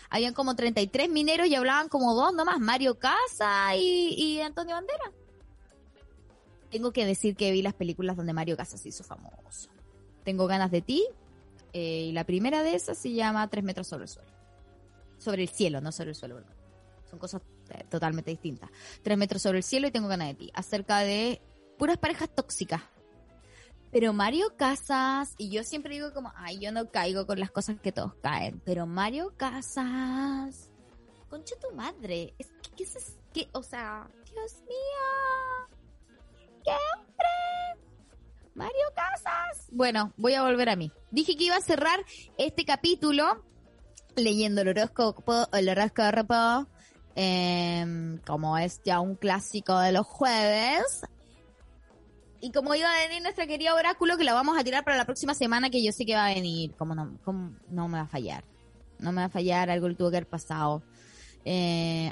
Habían 0.10 0.34
como 0.34 0.54
33 0.54 1.10
mineros 1.10 1.48
y 1.48 1.56
hablaban 1.56 1.88
como 1.88 2.14
dos 2.14 2.34
nomás, 2.34 2.60
Mario 2.60 3.00
Casa 3.00 3.74
y, 3.78 4.16
y 4.18 4.42
Antonio 4.42 4.76
Bandera. 4.76 5.14
Tengo 6.70 6.92
que 6.92 7.06
decir 7.06 7.38
que 7.38 7.52
vi 7.54 7.62
las 7.62 7.74
películas 7.74 8.18
donde 8.18 8.34
Mario 8.34 8.58
Casas 8.58 8.86
hizo 8.86 9.06
famoso. 9.06 9.70
Tengo 10.28 10.46
ganas 10.46 10.72
de 10.72 10.82
ti. 10.82 11.08
eh, 11.72 12.08
y 12.10 12.12
la 12.12 12.26
primera 12.26 12.62
de 12.62 12.76
esas 12.76 12.98
se 12.98 13.14
llama 13.14 13.48
Tres 13.50 13.64
metros 13.64 13.88
sobre 13.88 14.04
el 14.04 14.10
suelo. 14.10 14.30
Sobre 15.20 15.44
el 15.44 15.48
cielo, 15.48 15.80
no 15.80 15.94
sobre 15.94 16.10
el 16.10 16.16
suelo, 16.16 16.36
perdón. 16.36 16.54
Son 17.10 17.18
cosas 17.18 17.42
eh, 17.70 17.86
totalmente 17.90 18.30
distintas. 18.32 18.70
Tres 19.04 19.18
metros 19.18 19.42
sobre 19.42 19.60
el 19.60 19.64
cielo 19.64 19.88
y 19.88 19.92
tengo 19.92 20.10
ganas 20.10 20.28
de 20.28 20.34
ti. 20.34 20.52
Acerca 20.54 21.00
de 21.00 21.42
puras 21.78 21.98
parejas 21.98 22.28
tóxicas. 22.36 22.82
Pero 23.90 24.12
Mario 24.12 24.54
Casas, 24.58 25.34
y 25.38 25.50
yo 25.50 25.64
siempre 25.64 25.94
digo 25.94 26.12
como, 26.14 26.34
ay, 26.36 26.60
yo 26.60 26.74
no 26.74 26.92
caigo 26.92 27.26
con 27.26 27.40
las 27.40 27.50
cosas 27.52 27.80
que 27.80 27.94
todos 27.94 28.14
caen. 28.16 28.62
Pero 28.66 28.86
Mario 28.86 29.34
Casas, 29.38 30.70
concha 31.30 31.56
tu 31.58 31.74
madre. 31.74 32.34
Es 32.38 32.48
que, 32.62 32.70
¿qué 32.76 32.84
es 32.84 33.16
qué? 33.34 33.48
O 33.54 33.64
sea, 33.64 34.10
Dios 34.26 34.62
mío. 34.68 35.78
¡Qué! 36.66 37.07
Mario 38.58 38.86
Casas. 38.96 39.68
Bueno, 39.72 40.14
voy 40.18 40.34
a 40.34 40.42
volver 40.42 40.70
a 40.70 40.76
mí. 40.76 40.92
Dije 41.12 41.38
que 41.38 41.44
iba 41.44 41.56
a 41.56 41.62
cerrar 41.62 42.00
este 42.40 42.66
capítulo 42.66 43.46
leyendo 44.16 44.62
el 44.62 44.70
horóscopo, 44.70 45.48
el 45.54 45.70
horóscopo, 45.70 46.68
em, 47.16 48.18
como 48.26 48.58
es 48.58 48.82
ya 48.84 49.00
un 49.00 49.16
clásico 49.16 49.78
de 49.80 49.92
los 49.92 50.08
jueves. 50.08 51.04
Y 52.42 52.52
como 52.52 52.74
iba 52.74 52.90
a 52.90 53.08
venir 53.08 53.22
nuestra 53.22 53.46
querida 53.46 53.76
oráculo, 53.76 54.18
que 54.18 54.24
la 54.24 54.34
vamos 54.34 54.58
a 54.58 54.64
tirar 54.64 54.84
para 54.84 54.98
la 54.98 55.06
próxima 55.06 55.36
semana, 55.36 55.70
que 55.70 55.84
yo 55.84 55.92
sé 55.92 56.04
que 56.06 56.16
va 56.16 56.26
a 56.26 56.34
venir, 56.34 56.74
como 56.78 56.96
no, 56.96 57.20
como 57.24 57.56
no 57.70 57.88
me 57.88 58.00
va 58.00 58.06
a 58.06 58.08
fallar. 58.08 58.44
No 58.98 59.12
me 59.12 59.22
va 59.22 59.26
a 59.26 59.30
fallar, 59.30 59.70
algo 59.70 59.88
le 59.88 59.94
tuvo 59.94 60.10
que 60.10 60.18
haber 60.18 60.30
pasado. 60.30 60.82
Eh, 61.46 62.12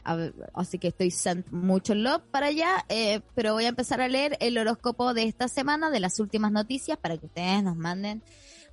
así 0.54 0.80
que 0.80 0.88
estoy 0.90 1.12
sent 1.12 1.50
mucho 1.52 1.94
love 1.94 2.24
para 2.32 2.48
allá, 2.48 2.86
eh, 2.90 3.22
pero 3.34 3.54
voy 3.54 3.66
a 3.66 3.70
empezar 3.70 4.00
a 4.00 4.08
leer 4.08 4.38
el 4.40 4.58
horóscopo 4.58 5.14
de 5.14 5.24
esta 5.24 5.48
semana, 5.48 5.90
de 5.90 6.00
las 6.00 6.20
últimas 6.20 6.52
noticias, 6.52 6.98
para 6.98 7.18
que 7.18 7.26
ustedes 7.26 7.62
nos 7.64 7.76
manden 7.76 8.22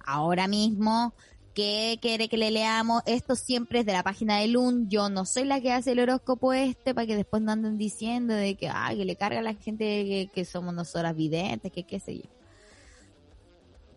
ahora 0.04 0.46
mismo 0.46 1.14
qué 1.54 1.98
quiere 2.00 2.28
que 2.28 2.36
le 2.36 2.50
leamos. 2.50 3.02
Esto 3.06 3.34
siempre 3.36 3.80
es 3.80 3.86
de 3.86 3.92
la 3.92 4.02
página 4.02 4.38
de 4.38 4.48
Lun. 4.48 4.88
Yo 4.88 5.08
no 5.10 5.24
soy 5.24 5.44
la 5.44 5.60
que 5.60 5.72
hace 5.72 5.92
el 5.92 6.00
horóscopo 6.00 6.52
este, 6.52 6.94
para 6.94 7.06
que 7.06 7.16
después 7.16 7.42
no 7.42 7.52
anden 7.52 7.76
diciendo 7.76 8.34
de 8.34 8.54
que, 8.54 8.68
ay, 8.68 8.98
que 8.98 9.04
le 9.04 9.16
carga 9.16 9.40
a 9.40 9.42
la 9.42 9.54
gente 9.54 10.30
que, 10.32 10.44
somos 10.44 10.74
nosotras 10.74 11.14
videntes, 11.14 11.72
que 11.72 11.84
qué 11.84 12.00
sé 12.00 12.18
yo. 12.18 12.30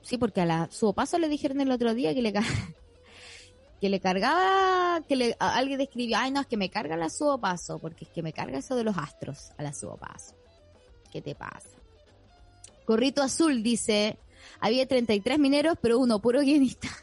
Sí, 0.02 0.18
porque 0.18 0.42
a 0.42 0.46
la 0.46 0.68
su 0.72 0.94
paso 0.94 1.18
le 1.18 1.30
dijeron 1.30 1.62
el 1.62 1.72
otro 1.72 1.94
día 1.94 2.14
que 2.14 2.22
le 2.22 2.32
ca- 2.34 2.44
que 3.86 3.90
le 3.90 4.00
cargaba, 4.00 5.04
que 5.08 5.16
le, 5.16 5.36
alguien 5.38 5.80
escribió, 5.80 6.18
ay 6.18 6.32
no, 6.32 6.42
es 6.42 6.48
que 6.48 6.58
me 6.58 6.72
carga 6.72 6.98
la 6.98 7.08
subo 7.08 7.38
paso, 7.38 7.78
porque 7.78 8.06
es 8.06 8.10
que 8.10 8.24
me 8.24 8.34
carga 8.34 8.58
eso 8.58 8.76
de 8.76 8.84
los 8.84 8.98
astros 8.98 9.52
a 9.60 9.62
la 9.62 9.74
subo 9.74 9.96
paso. 9.96 10.34
¿Qué 11.12 11.22
te 11.22 11.36
pasa? 11.36 11.70
Corrito 12.84 13.22
Azul 13.22 13.62
dice, 13.62 14.18
había 14.60 14.88
33 14.88 15.38
mineros, 15.38 15.78
pero 15.80 16.00
uno 16.00 16.18
puro 16.20 16.40
guionista. 16.40 16.88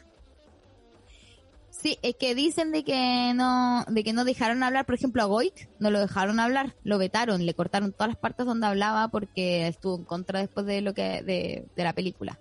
Sí, 1.69 1.99
es 2.01 2.15
que 2.15 2.33
dicen 2.33 2.71
de 2.71 2.85
que 2.85 3.33
no, 3.35 3.83
de 3.89 4.05
que 4.05 4.13
no 4.13 4.23
dejaron 4.23 4.63
hablar, 4.63 4.85
por 4.85 4.95
ejemplo, 4.95 5.21
a 5.21 5.25
Goik, 5.25 5.67
no 5.79 5.91
lo 5.91 5.99
dejaron 5.99 6.39
hablar, 6.39 6.75
lo 6.85 6.97
vetaron, 6.97 7.45
le 7.45 7.53
cortaron 7.53 7.91
todas 7.91 8.07
las 8.07 8.17
partes 8.17 8.45
donde 8.45 8.67
hablaba 8.67 9.09
porque 9.09 9.67
estuvo 9.67 9.97
en 9.97 10.05
contra 10.05 10.39
después 10.39 10.65
de 10.65 10.79
lo 10.79 10.93
que, 10.93 11.21
de, 11.23 11.65
de 11.75 11.83
la 11.83 11.91
película. 11.91 12.39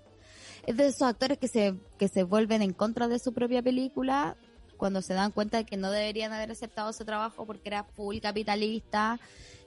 Es 0.66 0.76
de 0.76 0.86
esos 0.86 1.02
actores 1.02 1.38
que 1.38 1.48
se, 1.48 1.74
que 1.98 2.08
se 2.08 2.22
vuelven 2.22 2.62
en 2.62 2.72
contra 2.72 3.08
de 3.08 3.18
su 3.18 3.32
propia 3.32 3.62
película 3.62 4.36
cuando 4.76 5.02
se 5.02 5.14
dan 5.14 5.32
cuenta 5.32 5.58
de 5.58 5.64
que 5.64 5.76
no 5.76 5.90
deberían 5.90 6.32
haber 6.32 6.50
aceptado 6.50 6.90
ese 6.90 7.04
trabajo 7.04 7.46
porque 7.46 7.68
era 7.68 7.84
full 7.84 8.18
capitalista 8.18 9.20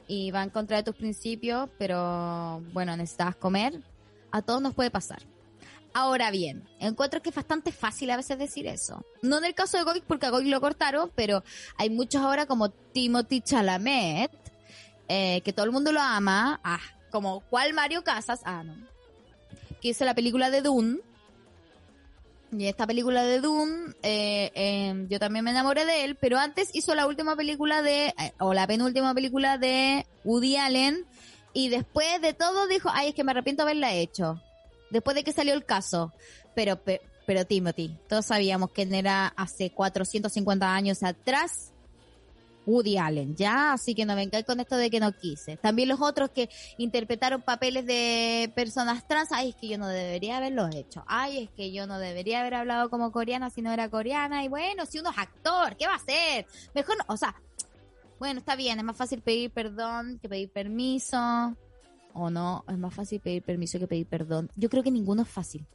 y 0.08 0.32
va 0.32 0.44
en 0.44 0.50
contra 0.50 0.78
de 0.78 0.84
tus 0.84 0.96
principios, 0.96 1.70
pero 1.78 2.62
bueno, 2.74 2.96
necesitabas 2.96 3.36
comer. 3.36 3.82
A 4.32 4.42
todos 4.42 4.62
nos 4.62 4.74
puede 4.74 4.92
pasar. 4.92 5.22
Ahora 5.94 6.30
bien, 6.32 6.68
encuentro 6.80 7.22
que 7.22 7.30
es 7.30 7.36
bastante 7.36 7.72
fácil 7.72 8.12
a 8.12 8.18
veces 8.18 8.38
decir 8.38 8.68
eso. 8.68 9.06
No 9.22 9.38
en 9.38 9.46
el 9.46 9.56
caso 9.56 9.78
de 9.78 9.84
Goik, 9.84 10.04
porque 10.04 10.26
a 10.26 10.30
Goik 10.30 10.48
lo 10.48 10.60
cortaron, 10.60 11.10
pero 11.16 11.42
hay 11.78 11.90
muchos 11.90 12.22
ahora 12.22 12.46
como 12.46 12.70
Timothy 12.70 13.40
Chalamet, 13.40 14.32
eh, 15.08 15.40
que 15.46 15.54
todo 15.54 15.66
el 15.66 15.72
mundo 15.72 15.94
lo 15.94 16.02
ama. 16.02 16.60
Ah, 16.66 16.82
como 17.12 17.40
¿cuál 17.50 17.74
Mario 17.74 18.04
Casas? 18.04 18.42
Ah, 18.44 18.64
no. 18.64 18.76
Que 19.86 19.90
hizo 19.92 20.04
la 20.04 20.16
película 20.16 20.50
de 20.50 20.64
Dune. 20.64 20.98
Y 22.52 22.66
esta 22.66 22.88
película 22.88 23.24
de 23.24 23.40
Dune, 23.40 23.94
eh, 24.02 24.52
eh, 24.56 25.06
yo 25.12 25.20
también 25.20 25.46
me 25.46 25.52
enamoré 25.52 25.86
de 25.86 26.06
él, 26.06 26.16
pero 26.20 26.40
antes 26.40 26.72
hizo 26.74 26.96
la 26.96 27.06
última 27.06 27.36
película 27.36 27.84
de, 27.84 28.08
eh, 28.08 28.34
o 28.40 28.56
la 28.56 28.66
penúltima 28.66 29.14
película 29.14 29.60
de 29.60 30.08
Woody 30.24 30.58
Allen, 30.58 31.06
y 31.54 31.70
después 31.70 32.20
de 32.20 32.34
todo 32.34 32.66
dijo, 32.66 32.90
ay, 32.92 33.10
es 33.10 33.14
que 33.14 33.24
me 33.24 33.30
arrepiento 33.30 33.64
de 33.64 33.70
haberla 33.70 33.94
hecho 33.94 34.42
después 34.90 35.14
de 35.14 35.24
que 35.24 35.34
salió 35.34 35.54
el 35.54 35.66
caso. 35.66 36.12
Pero, 36.56 36.78
pe- 36.82 37.02
pero 37.28 37.46
Timothy, 37.46 37.96
todos 38.10 38.26
sabíamos 38.26 38.72
que 38.72 38.88
era 38.92 39.28
hace 39.38 39.70
450 39.70 40.74
años 40.74 41.04
atrás 41.04 41.74
Woody 42.66 42.98
Allen, 42.98 43.36
¿ya? 43.36 43.74
Así 43.74 43.94
que 43.96 44.06
no 44.06 44.16
vengáis 44.16 44.46
con 44.46 44.60
esto 44.60 44.76
de 44.78 44.90
que 44.90 45.00
no 45.00 45.12
quise. 45.12 45.58
También 45.58 45.90
los 45.90 46.02
otros 46.02 46.30
que 46.32 46.50
interpretaron 46.78 47.42
papeles 47.42 47.86
de 47.86 48.52
personas 48.56 49.08
trans, 49.08 49.30
ay, 49.32 49.50
es 49.50 49.56
que 49.56 49.68
yo 49.68 49.78
no 49.78 49.88
debería 49.88 50.38
haberlo 50.38 50.68
hecho. 50.74 51.04
Ay, 51.08 51.44
es 51.44 51.50
que 51.52 51.72
yo 51.72 51.86
no 51.88 52.00
debería 52.00 52.42
haber 52.42 52.56
hablado 52.56 52.90
como 52.90 53.12
coreana 53.12 53.50
si 53.50 53.62
no 53.62 53.72
era 53.72 53.90
coreana. 53.90 54.44
Y 54.44 54.48
bueno, 54.48 54.86
si 54.86 55.00
uno 55.00 55.12
es 55.12 55.18
actor, 55.18 55.76
¿qué 55.78 55.86
va 55.88 55.94
a 55.94 55.98
hacer? 55.98 56.46
Mejor, 56.74 56.98
no- 56.98 57.06
o 57.14 57.18
sea, 57.18 57.36
bueno, 58.20 58.40
está 58.40 58.56
bien, 58.56 58.80
es 58.80 58.86
más 58.86 58.96
fácil 58.98 59.22
pedir 59.22 59.52
perdón 59.52 60.20
que 60.22 60.30
pedir 60.30 60.50
permiso. 60.50 61.56
O 62.14 62.30
no, 62.30 62.64
es 62.68 62.78
más 62.78 62.94
fácil 62.94 63.20
pedir 63.20 63.44
permiso 63.44 63.78
que 63.78 63.88
pedir 63.88 64.08
perdón. 64.08 64.50
Yo 64.56 64.70
creo 64.70 64.82
que 64.84 64.92
ninguno 64.92 65.24
es 65.24 65.28
fácil. 65.30 65.66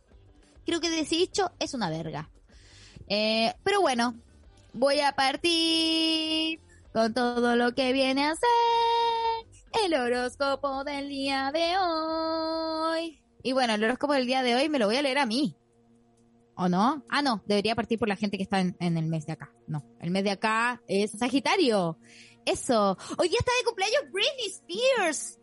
Creo 0.65 0.81
que 0.81 0.89
decir 0.91 1.19
dicho 1.19 1.53
es 1.59 1.75
una 1.75 1.91
verga. 1.91 2.31
Eh, 3.09 3.53
pero 3.63 3.81
bueno, 3.83 4.15
voy 4.73 5.01
a 5.01 5.13
partir 5.13 6.61
con 6.93 7.15
todo 7.15 7.57
lo 7.57 7.75
que 7.75 7.93
viene 7.93 8.27
a 8.27 8.35
ser 8.35 9.85
el 9.85 9.95
horóscopo 9.95 10.85
del 10.85 11.09
día 11.09 11.51
de 11.53 11.77
hoy. 11.79 13.23
Y 13.43 13.53
bueno, 13.53 13.75
el 13.75 13.85
horóscopo 13.85 14.13
del 14.15 14.27
día 14.27 14.43
de 14.43 14.57
hoy 14.57 14.69
me 14.69 14.79
lo 14.79 14.87
voy 14.87 14.97
a 14.97 15.03
leer 15.03 15.19
a 15.19 15.27
mí. 15.27 15.57
¿O 16.57 16.69
no? 16.69 17.05
Ah, 17.09 17.23
no, 17.23 17.43
debería 17.47 17.75
partir 17.75 17.99
por 17.99 18.09
la 18.09 18.17
gente 18.17 18.37
que 18.37 18.43
está 18.43 18.61
en, 18.61 18.77
el 18.81 19.07
mes 19.07 19.25
de 19.27 19.33
acá. 19.33 19.53
No, 19.67 19.85
el 20.01 20.11
mes 20.11 20.25
de 20.25 20.33
acá 20.33 20.83
es 20.89 21.13
Sagitario. 21.13 21.99
Eso. 22.45 22.99
Hoy 23.17 23.29
día 23.29 23.39
está 23.39 23.53
de 23.59 23.65
cumpleaños 23.65 24.03
Britney 24.13 24.47
Spears. 24.49 25.39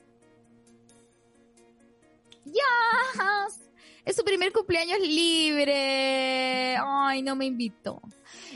¡Yes! 2.45 3.69
Es 4.05 4.15
su 4.15 4.23
primer 4.23 4.51
cumpleaños 4.51 4.99
libre. 4.99 6.77
Ay, 6.77 7.21
no 7.23 7.35
me 7.35 7.45
invitó. 7.45 8.01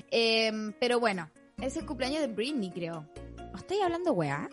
Em, 0.10 0.74
pero 0.80 1.00
bueno, 1.00 1.30
es 1.62 1.78
el 1.78 1.86
cumpleaños 1.86 2.22
de 2.22 2.28
Britney, 2.28 2.72
creo. 2.72 3.08
¿Estoy 3.56 3.80
hablando 3.82 4.14
weá? 4.14 4.50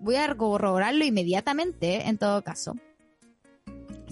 Voy 0.00 0.16
a 0.16 0.34
corroborarlo 0.34 1.04
inmediatamente, 1.04 2.08
en 2.08 2.18
todo 2.18 2.42
caso. 2.42 2.74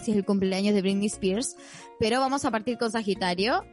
Si 0.02 0.10
es 0.10 0.16
el 0.16 0.24
cumpleaños 0.24 0.74
de 0.74 0.82
Britney 0.82 1.06
Spears. 1.06 1.56
Pero 1.98 2.20
vamos 2.20 2.44
a 2.44 2.50
partir 2.50 2.76
con 2.76 2.92
Sagitario. 2.92 3.64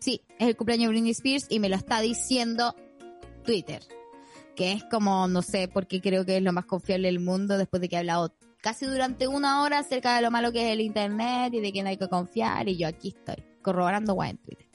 Sí, 0.00 0.20
es 0.38 0.48
el 0.48 0.56
cumpleaños 0.56 0.88
de 0.88 0.92
Britney 0.92 1.12
Spears 1.12 1.46
y 1.48 1.60
me 1.60 1.68
lo 1.68 1.76
está 1.76 2.00
diciendo 2.00 2.76
Twitter. 3.44 3.82
Que 4.54 4.72
es 4.72 4.84
como, 4.84 5.26
no 5.26 5.42
sé, 5.42 5.68
porque 5.68 6.00
creo 6.00 6.24
que 6.24 6.36
es 6.36 6.42
lo 6.42 6.52
más 6.52 6.66
confiable 6.66 7.08
del 7.08 7.20
mundo 7.20 7.56
después 7.56 7.80
de 7.80 7.88
que 7.88 7.96
he 7.96 8.00
hablado 8.00 8.34
casi 8.60 8.86
durante 8.86 9.28
una 9.28 9.62
hora 9.62 9.78
acerca 9.78 10.16
de 10.16 10.22
lo 10.22 10.30
malo 10.30 10.52
que 10.52 10.66
es 10.66 10.72
el 10.72 10.80
internet 10.80 11.52
y 11.54 11.60
de 11.60 11.82
no 11.82 11.88
hay 11.88 11.96
que 11.96 12.08
confiar 12.08 12.66
y 12.68 12.76
yo 12.78 12.88
aquí 12.88 13.08
estoy, 13.08 13.44
corroborando 13.62 14.14
guay 14.14 14.30
en 14.30 14.38
Twitter. 14.38 14.66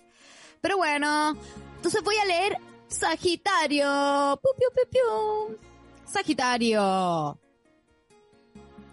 Pero 0.61 0.77
bueno, 0.77 1.35
entonces 1.79 2.03
voy 2.03 2.17
a 2.17 2.25
leer 2.25 2.57
Sagitario. 2.89 4.37
Piu, 4.41 4.69
piu, 4.73 4.89
piu. 4.91 5.57
Sagitario. 6.03 7.39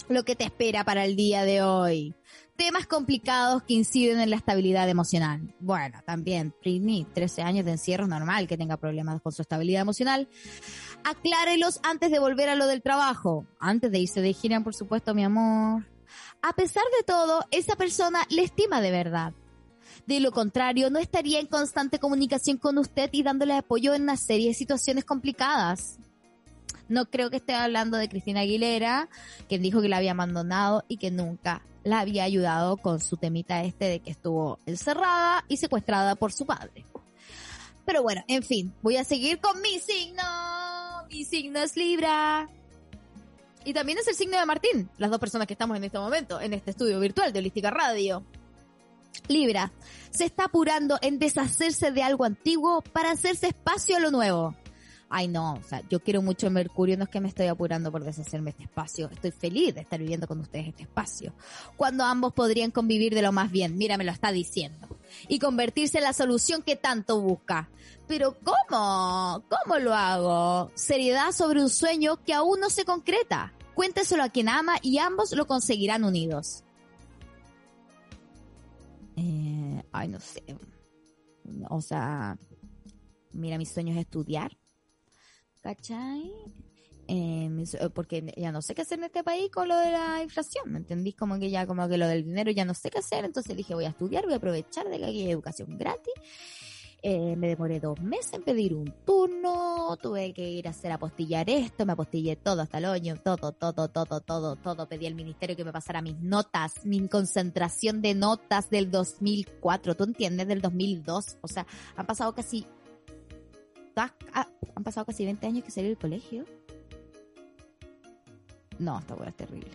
Lo 0.09 0.25
que 0.25 0.37
te 0.37 0.45
espera 0.45 0.85
para 0.85 1.05
el 1.05 1.17
día 1.17 1.43
de 1.43 1.63
hoy. 1.63 2.15
Temas 2.55 2.87
complicados 2.87 3.65
que 3.65 3.75
inciden 3.75 4.21
en 4.21 4.31
la 4.31 4.37
estabilidad 4.37 4.89
emocional. 4.89 5.53
Bueno, 5.59 5.99
también, 6.07 6.55
Britney, 6.61 7.05
13 7.13 7.43
años 7.43 7.65
de 7.65 7.73
encierro, 7.73 8.07
normal 8.07 8.47
que 8.47 8.57
tenga 8.57 8.77
problemas 8.77 9.21
con 9.21 9.33
su 9.33 9.43
estabilidad 9.43 9.83
emocional. 9.83 10.29
Aclárelos 11.03 11.81
antes 11.83 12.13
de 12.13 12.21
volver 12.21 12.51
a 12.51 12.55
lo 12.55 12.67
del 12.67 12.83
trabajo. 12.83 13.47
Antes 13.59 13.91
de 13.91 13.99
irse 13.99 14.21
de 14.21 14.33
gira, 14.33 14.61
por 14.61 14.75
supuesto, 14.75 15.13
mi 15.13 15.25
amor. 15.25 15.85
A 16.41 16.53
pesar 16.53 16.85
de 16.97 17.05
todo, 17.05 17.45
esa 17.51 17.75
persona 17.75 18.25
le 18.31 18.43
estima 18.43 18.81
de 18.81 18.93
verdad. 18.93 19.33
De 20.07 20.21
lo 20.21 20.31
contrario, 20.31 20.89
no 20.89 21.01
estaría 21.01 21.41
en 21.41 21.47
constante 21.47 21.99
comunicación 21.99 22.59
con 22.59 22.79
usted 22.79 23.11
y 23.13 23.25
dándole 23.25 23.55
apoyo 23.55 23.93
en 23.93 24.03
una 24.03 24.17
serie 24.17 24.49
de 24.49 24.55
situaciones 24.55 25.05
complicadas. 25.05 25.99
No 26.89 27.07
creo 27.11 27.29
que 27.31 27.39
esté 27.39 27.55
hablando 27.55 27.97
de 27.97 28.09
Cristina 28.09 28.41
Aguilera, 28.41 29.09
quien 29.49 29.63
dijo 29.63 29.83
que 29.83 29.89
la 29.89 29.97
había 29.97 30.13
abandonado 30.13 30.85
y 30.87 30.99
que 30.99 31.11
nunca 31.11 31.63
la 31.83 32.01
había 32.01 32.23
ayudado 32.23 32.77
con 32.77 33.01
su 33.01 33.17
temita 33.17 33.65
este 33.65 33.87
de 33.87 33.99
que 34.01 34.11
estuvo 34.11 34.61
encerrada 34.67 35.45
y 35.49 35.57
secuestrada 35.57 36.15
por 36.15 36.33
su 36.33 36.47
padre. 36.47 36.85
Pero 37.85 38.03
bueno, 38.03 38.23
en 38.29 38.45
fin, 38.45 38.73
voy 38.83 38.97
a 38.97 39.05
seguir 39.05 39.41
con 39.41 39.61
mi 39.61 39.79
signo. 39.81 40.23
Mi 41.11 41.25
signo 41.25 41.61
es 41.61 41.77
Libra. 41.77 42.49
Y 43.65 43.73
también 43.73 43.99
es 43.99 44.07
el 44.07 44.15
signo 44.15 44.39
de 44.39 44.47
Martín, 44.47 44.89
las 44.99 45.11
dos 45.11 45.19
personas 45.19 45.49
que 45.49 45.55
estamos 45.55 45.77
en 45.77 45.83
este 45.83 45.99
momento, 45.99 46.41
en 46.41 46.53
este 46.53 46.71
estudio 46.71 47.01
virtual 47.01 47.33
de 47.33 47.41
Holística 47.41 47.71
Radio. 47.71 48.25
Libra, 49.29 49.73
se 50.11 50.25
está 50.25 50.45
apurando 50.45 50.99
en 51.03 51.19
deshacerse 51.19 51.91
de 51.91 52.03
algo 52.03 52.25
antiguo 52.25 52.83
para 52.83 53.11
hacerse 53.11 53.49
espacio 53.49 53.97
a 53.97 54.01
lo 54.01 54.11
nuevo. 54.11 54.55
Ay, 55.09 55.29
no, 55.29 55.55
o 55.55 55.63
sea, 55.63 55.83
yo 55.89 56.01
quiero 56.01 56.21
mucho 56.21 56.51
Mercurio, 56.51 56.97
no 56.97 57.05
es 57.05 57.11
que 57.11 57.21
me 57.21 57.29
estoy 57.29 57.47
apurando 57.47 57.93
por 57.93 58.03
deshacerme 58.03 58.51
este 58.51 58.65
espacio, 58.65 59.09
estoy 59.09 59.31
feliz 59.31 59.75
de 59.75 59.83
estar 59.83 60.01
viviendo 60.01 60.27
con 60.27 60.41
ustedes 60.41 60.67
este 60.69 60.83
espacio. 60.83 61.33
Cuando 61.77 62.05
ambos 62.05 62.33
podrían 62.33 62.73
convivir 62.73 63.15
de 63.15 63.23
lo 63.23 63.31
más 63.31 63.53
bien, 63.53 63.79
mira, 63.79 63.97
me 63.99 64.05
lo 64.05 64.11
está 64.11 64.33
diciendo. 64.33 64.89
Y 65.29 65.39
convertirse 65.39 65.99
en 65.99 66.05
la 66.05 66.13
solución 66.13 66.63
que 66.63 66.75
tanto 66.75 67.21
busca. 67.21 67.71
Pero 68.09 68.37
¿cómo? 68.43 69.45
¿Cómo 69.49 69.79
lo 69.79 69.95
hago? 69.95 70.73
Seriedad 70.75 71.31
sobre 71.31 71.63
un 71.63 71.71
sueño 71.71 72.23
que 72.25 72.35
aún 72.35 72.59
no 72.59 72.69
se 72.69 72.85
concreta. 72.85 73.53
Cuénteselo 73.75 74.25
a 74.25 74.31
quien 74.31 74.49
ama 74.49 74.77
y 74.83 74.99
ambos 74.99 75.33
lo 75.33 75.47
conseguirán 75.47 76.03
unidos. 76.03 76.65
Ay, 79.99 80.09
no 80.09 80.21
sé. 80.21 80.43
O 81.71 81.81
sea, 81.81 82.37
mira, 83.33 83.59
mi 83.59 83.67
sueño 83.67 83.93
es 83.93 84.01
estudiar. 84.01 84.57
¿Cachai? 85.63 86.33
Mis- 87.09 87.75
eh, 87.75 87.89
porque 87.95 88.33
ya 88.37 88.51
no 88.53 88.63
sé 88.63 88.75
qué 88.75 88.83
hacer 88.83 88.99
en 88.99 89.05
este 89.05 89.23
país 89.23 89.51
con 89.53 89.69
lo 89.69 89.77
de 89.77 89.91
la 89.93 90.23
inflación, 90.23 90.73
¿me 90.73 90.79
entendís? 90.79 91.15
Como 91.17 91.39
que 91.39 91.51
ya, 91.51 91.67
como 91.67 91.89
que 91.89 91.99
lo 91.99 92.07
del 92.09 92.25
dinero 92.25 92.51
ya 92.51 92.65
no 92.65 92.75
sé 92.75 92.91
qué 92.91 92.99
hacer, 92.99 93.25
entonces 93.25 93.57
dije 93.57 93.75
voy 93.75 93.85
a 93.85 93.91
estudiar, 93.91 94.25
voy 94.25 94.35
a 94.35 94.37
aprovechar 94.39 94.89
de 94.89 94.99
que 94.99 95.05
aquí 95.05 95.21
hay 95.23 95.31
educación 95.31 95.77
gratis. 95.79 96.15
Eh, 97.09 97.37
me 97.37 97.47
demoré 97.47 97.79
dos 97.79 98.01
meses 98.01 98.33
en 98.33 98.43
pedir 98.43 98.75
un 98.75 98.93
turno, 99.05 99.97
tuve 100.03 100.35
que 100.35 100.51
ir 100.51 100.67
a 100.67 100.71
hacer 100.71 100.91
apostillar 100.91 101.49
esto, 101.49 101.87
me 101.87 101.93
apostillé 101.93 102.35
todo 102.35 102.63
hasta 102.63 102.79
el 102.79 102.87
hoyo, 102.87 103.15
todo, 103.23 103.53
todo, 103.53 103.89
todo, 103.89 104.21
todo, 104.21 104.57
todo. 104.57 104.89
Pedí 104.89 105.07
al 105.07 105.15
ministerio 105.15 105.55
que 105.55 105.65
me 105.65 105.73
pasara 105.73 106.03
mis 106.03 106.19
notas, 106.19 106.85
mi 106.85 107.07
concentración 107.07 108.03
de 108.03 108.15
notas 108.15 108.71
del 108.71 108.91
2004, 108.91 109.95
¿tú 109.95 110.03
entiendes? 110.03 110.49
Del 110.49 110.61
2002. 110.61 111.39
O 111.43 111.47
sea, 111.47 111.65
han 111.95 112.07
pasado 112.07 112.35
casi, 112.35 112.67
ah, 113.95 114.13
han 114.75 114.83
pasado 114.83 115.07
casi 115.07 115.25
20 115.25 115.47
años 115.47 115.63
que 115.63 115.71
salí 115.71 115.87
del 115.87 115.99
colegio. 115.99 116.45
No, 118.81 118.99
esta 118.99 119.15
hueá 119.15 119.29
es 119.29 119.37
terrible. 119.37 119.71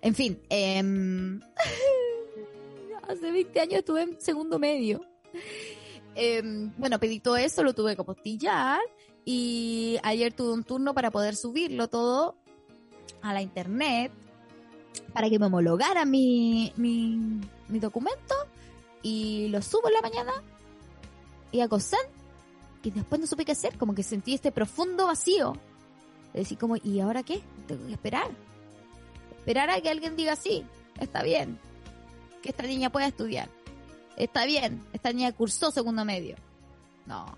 En 0.00 0.16
fin, 0.16 0.36
em, 0.48 1.40
hace 3.08 3.30
20 3.30 3.60
años 3.60 3.74
estuve 3.74 4.02
en 4.02 4.20
segundo 4.20 4.58
medio. 4.58 5.00
Em, 6.14 6.72
bueno, 6.76 6.98
pedí 6.98 7.20
todo 7.20 7.36
eso, 7.36 7.62
lo 7.62 7.74
tuve 7.74 7.94
que 7.94 8.02
apostillar 8.02 8.80
y 9.24 9.98
ayer 10.02 10.32
tuve 10.32 10.52
un 10.52 10.64
turno 10.64 10.94
para 10.94 11.10
poder 11.10 11.36
subirlo 11.36 11.88
todo 11.88 12.36
a 13.22 13.32
la 13.32 13.40
internet 13.40 14.12
para 15.14 15.30
que 15.30 15.38
me 15.38 15.46
homologara 15.46 16.04
mi, 16.04 16.72
mi, 16.76 17.40
mi 17.68 17.78
documento 17.78 18.34
y 19.02 19.48
lo 19.48 19.62
subo 19.62 19.88
en 19.88 19.94
la 19.94 20.02
mañana 20.02 20.32
y 21.50 21.60
hago 21.60 21.80
send 21.80 22.22
y 22.82 22.90
después 22.90 23.20
no 23.20 23.26
supe 23.26 23.44
qué 23.44 23.52
hacer, 23.52 23.78
como 23.78 23.94
que 23.94 24.02
sentí 24.02 24.34
este 24.34 24.50
profundo 24.50 25.06
vacío. 25.06 25.52
De 26.32 26.40
decir 26.40 26.58
como, 26.58 26.76
¿y 26.76 27.00
ahora 27.00 27.22
qué? 27.22 27.42
Tengo 27.66 27.86
que 27.86 27.92
esperar. 27.92 28.30
Esperar 29.38 29.70
a 29.70 29.80
que 29.80 29.90
alguien 29.90 30.16
diga 30.16 30.34
sí, 30.34 30.64
está 30.98 31.22
bien, 31.22 31.58
que 32.42 32.50
esta 32.50 32.64
niña 32.64 32.90
pueda 32.90 33.06
estudiar. 33.06 33.48
Está 34.16 34.44
bien, 34.46 34.84
esta 34.92 35.12
niña 35.12 35.32
cursó 35.32 35.70
segundo 35.70 36.04
medio. 36.04 36.36
No. 37.06 37.36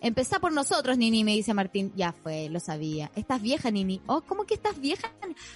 Empezá 0.00 0.38
por 0.38 0.52
nosotros, 0.52 0.98
Nini, 0.98 1.24
me 1.24 1.32
dice 1.32 1.54
Martín. 1.54 1.92
Ya 1.96 2.12
fue, 2.12 2.48
lo 2.48 2.60
sabía. 2.60 3.10
Estás 3.16 3.40
vieja, 3.40 3.70
Nini. 3.70 4.00
Oh, 4.06 4.20
¿cómo 4.20 4.44
que 4.44 4.54
estás 4.54 4.78
vieja? 4.78 5.10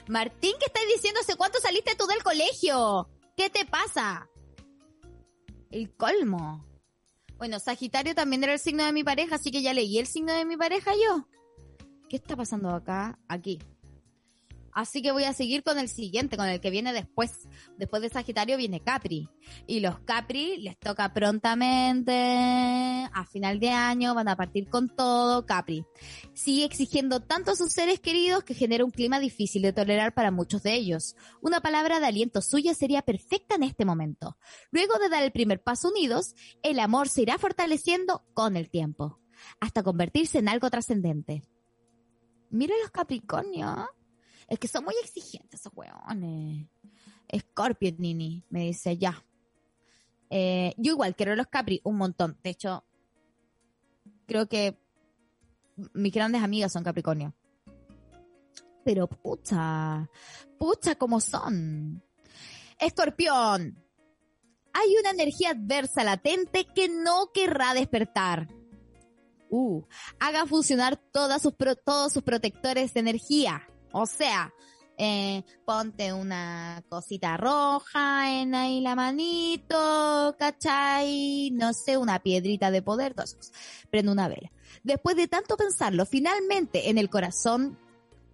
Martín, 0.08 0.54
¿qué 0.58 0.66
estás 0.66 0.82
diciendo? 0.94 1.20
¿Hace 1.20 1.36
cuánto 1.36 1.61
saliste 1.61 1.94
tú 1.96 2.06
del 2.06 2.22
colegio? 2.22 3.08
¿Qué 3.36 3.50
te 3.50 3.64
pasa? 3.64 4.28
El 5.70 5.94
colmo. 5.94 6.64
Bueno, 7.38 7.58
Sagitario 7.58 8.14
también 8.14 8.42
era 8.44 8.54
el 8.54 8.58
signo 8.58 8.84
de 8.84 8.92
mi 8.92 9.04
pareja, 9.04 9.36
así 9.36 9.50
que 9.50 9.62
ya 9.62 9.72
leí 9.72 9.98
el 9.98 10.06
signo 10.06 10.32
de 10.32 10.44
mi 10.44 10.56
pareja 10.56 10.92
yo. 10.94 11.26
¿Qué 12.08 12.16
está 12.16 12.36
pasando 12.36 12.70
acá? 12.70 13.18
Aquí. 13.28 13.61
Así 14.72 15.02
que 15.02 15.12
voy 15.12 15.24
a 15.24 15.32
seguir 15.32 15.62
con 15.62 15.78
el 15.78 15.88
siguiente, 15.88 16.36
con 16.36 16.46
el 16.46 16.60
que 16.60 16.70
viene 16.70 16.92
después. 16.92 17.48
Después 17.76 18.02
de 18.02 18.08
Sagitario 18.08 18.56
viene 18.56 18.80
Capri. 18.80 19.28
Y 19.66 19.80
los 19.80 19.98
Capri 20.00 20.58
les 20.58 20.78
toca 20.78 21.12
prontamente, 21.12 22.12
a 23.12 23.24
final 23.30 23.58
de 23.60 23.70
año, 23.70 24.14
van 24.14 24.28
a 24.28 24.36
partir 24.36 24.68
con 24.68 24.88
todo. 24.88 25.46
Capri 25.46 25.84
sigue 26.34 26.64
exigiendo 26.64 27.20
tanto 27.20 27.52
a 27.52 27.56
sus 27.56 27.72
seres 27.72 28.00
queridos 28.00 28.44
que 28.44 28.54
genera 28.54 28.84
un 28.84 28.90
clima 28.90 29.18
difícil 29.18 29.62
de 29.62 29.72
tolerar 29.72 30.14
para 30.14 30.30
muchos 30.30 30.62
de 30.62 30.74
ellos. 30.74 31.16
Una 31.40 31.60
palabra 31.60 32.00
de 32.00 32.06
aliento 32.06 32.42
suya 32.42 32.74
sería 32.74 33.02
perfecta 33.02 33.56
en 33.56 33.62
este 33.62 33.84
momento. 33.84 34.36
Luego 34.70 34.98
de 34.98 35.08
dar 35.08 35.22
el 35.22 35.32
primer 35.32 35.62
paso 35.62 35.88
unidos, 35.88 36.34
el 36.62 36.78
amor 36.78 37.08
se 37.08 37.22
irá 37.22 37.38
fortaleciendo 37.38 38.24
con 38.34 38.56
el 38.56 38.70
tiempo, 38.70 39.18
hasta 39.60 39.82
convertirse 39.82 40.38
en 40.38 40.48
algo 40.48 40.70
trascendente. 40.70 41.42
Mira 42.50 42.74
los 42.82 42.90
Capricornios. 42.90 43.86
Es 44.51 44.59
que 44.59 44.68
son 44.68 44.84
muy 44.84 44.94
exigentes 45.03 45.61
esos 45.61 45.72
weones. 45.74 46.66
Scorpio, 47.34 47.92
Nini, 47.96 48.44
me 48.51 48.64
dice 48.64 48.98
ya. 48.98 49.24
Eh, 50.28 50.74
yo 50.76 50.92
igual 50.92 51.14
quiero 51.14 51.36
los 51.36 51.46
Capri 51.46 51.80
un 51.84 51.96
montón. 51.96 52.36
De 52.42 52.51
hecho, 52.51 52.84
creo 54.26 54.48
que 54.48 54.76
mis 55.94 56.12
grandes 56.12 56.42
amigas 56.42 56.72
son 56.72 56.82
Capricornio. 56.82 57.32
Pero 58.84 59.07
pucha, 59.07 60.11
pucha 60.59 60.96
como 60.96 61.20
son. 61.20 62.03
Escorpión. 62.80 63.84
Hay 64.72 64.96
una 64.98 65.11
energía 65.11 65.51
adversa 65.51 66.03
latente 66.03 66.66
que 66.74 66.88
no 66.88 67.30
querrá 67.32 67.72
despertar. 67.74 68.48
Uh, 69.48 69.84
haga 70.18 70.46
funcionar 70.46 70.96
todos 70.96 71.42
sus 71.42 72.22
protectores 72.22 72.94
de 72.94 73.01
energía. 73.01 73.69
O 73.93 74.07
sea, 74.07 74.53
eh, 75.03 75.45
ponte 75.64 76.12
una 76.12 76.84
cosita 76.91 77.38
roja 77.38 78.38
en 78.38 78.55
ahí 78.55 78.82
la 78.82 78.95
manito, 78.95 80.36
¿cachai? 80.38 81.51
No 81.53 81.72
sé, 81.72 81.97
una 81.97 82.18
piedrita 82.18 82.70
de 82.70 82.82
poder, 82.82 83.12
esas 83.12 83.34
cosas. 83.34 83.53
Prende 83.91 84.12
una 84.12 84.28
vela. 84.28 84.53
Después 84.82 85.16
de 85.16 85.26
tanto 85.26 85.57
pensarlo, 85.57 86.05
finalmente 86.05 86.91
en 86.91 86.99
el 86.99 87.09
corazón, 87.09 87.78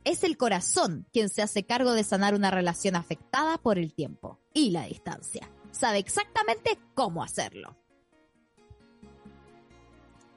es 0.02 0.24
el 0.24 0.36
corazón 0.36 1.06
quien 1.12 1.28
se 1.28 1.42
hace 1.42 1.64
cargo 1.64 1.92
de 1.92 2.02
sanar 2.02 2.34
una 2.34 2.50
relación 2.50 2.96
afectada 2.96 3.58
por 3.58 3.78
el 3.78 3.94
tiempo 3.94 4.40
y 4.52 4.70
la 4.70 4.86
distancia. 4.86 5.48
Sabe 5.70 5.98
exactamente 5.98 6.78
cómo 6.94 7.22
hacerlo. 7.22 7.76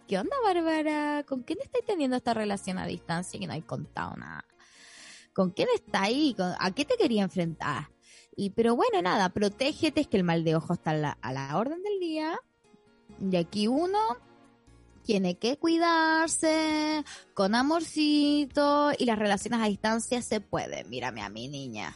¿Qué 0.07 0.17
onda, 0.17 0.35
Bárbara? 0.43 1.23
¿Con 1.23 1.41
quién 1.41 1.59
estáis 1.61 1.85
teniendo 1.85 2.17
esta 2.17 2.33
relación 2.33 2.77
a 2.77 2.85
distancia 2.85 3.39
que 3.39 3.47
no 3.47 3.53
hay 3.53 3.61
contado 3.61 4.15
nada? 4.15 4.43
¿Con 5.33 5.51
quién 5.51 5.67
está 5.73 6.03
ahí? 6.03 6.33
¿Con- 6.35 6.53
¿A 6.59 6.71
qué 6.71 6.85
te 6.85 6.97
quería 6.97 7.23
enfrentar? 7.23 7.89
Y, 8.35 8.51
pero 8.51 8.75
bueno, 8.75 9.01
nada, 9.01 9.29
protégete, 9.29 10.01
es 10.01 10.07
que 10.07 10.17
el 10.17 10.23
mal 10.23 10.43
de 10.43 10.55
ojo 10.55 10.73
está 10.73 10.91
a 10.91 10.95
la, 10.95 11.17
a 11.21 11.33
la 11.33 11.57
orden 11.57 11.81
del 11.83 11.99
día. 11.99 12.37
Y 13.19 13.35
aquí 13.35 13.67
uno 13.67 13.99
tiene 15.03 15.37
que 15.37 15.57
cuidarse 15.57 17.03
con 17.33 17.55
amorcito 17.55 18.91
y 18.97 19.05
las 19.05 19.17
relaciones 19.19 19.59
a 19.61 19.65
distancia 19.67 20.21
se 20.21 20.39
pueden. 20.39 20.89
Mírame 20.89 21.21
a 21.21 21.29
mi 21.29 21.47
niña. 21.47 21.95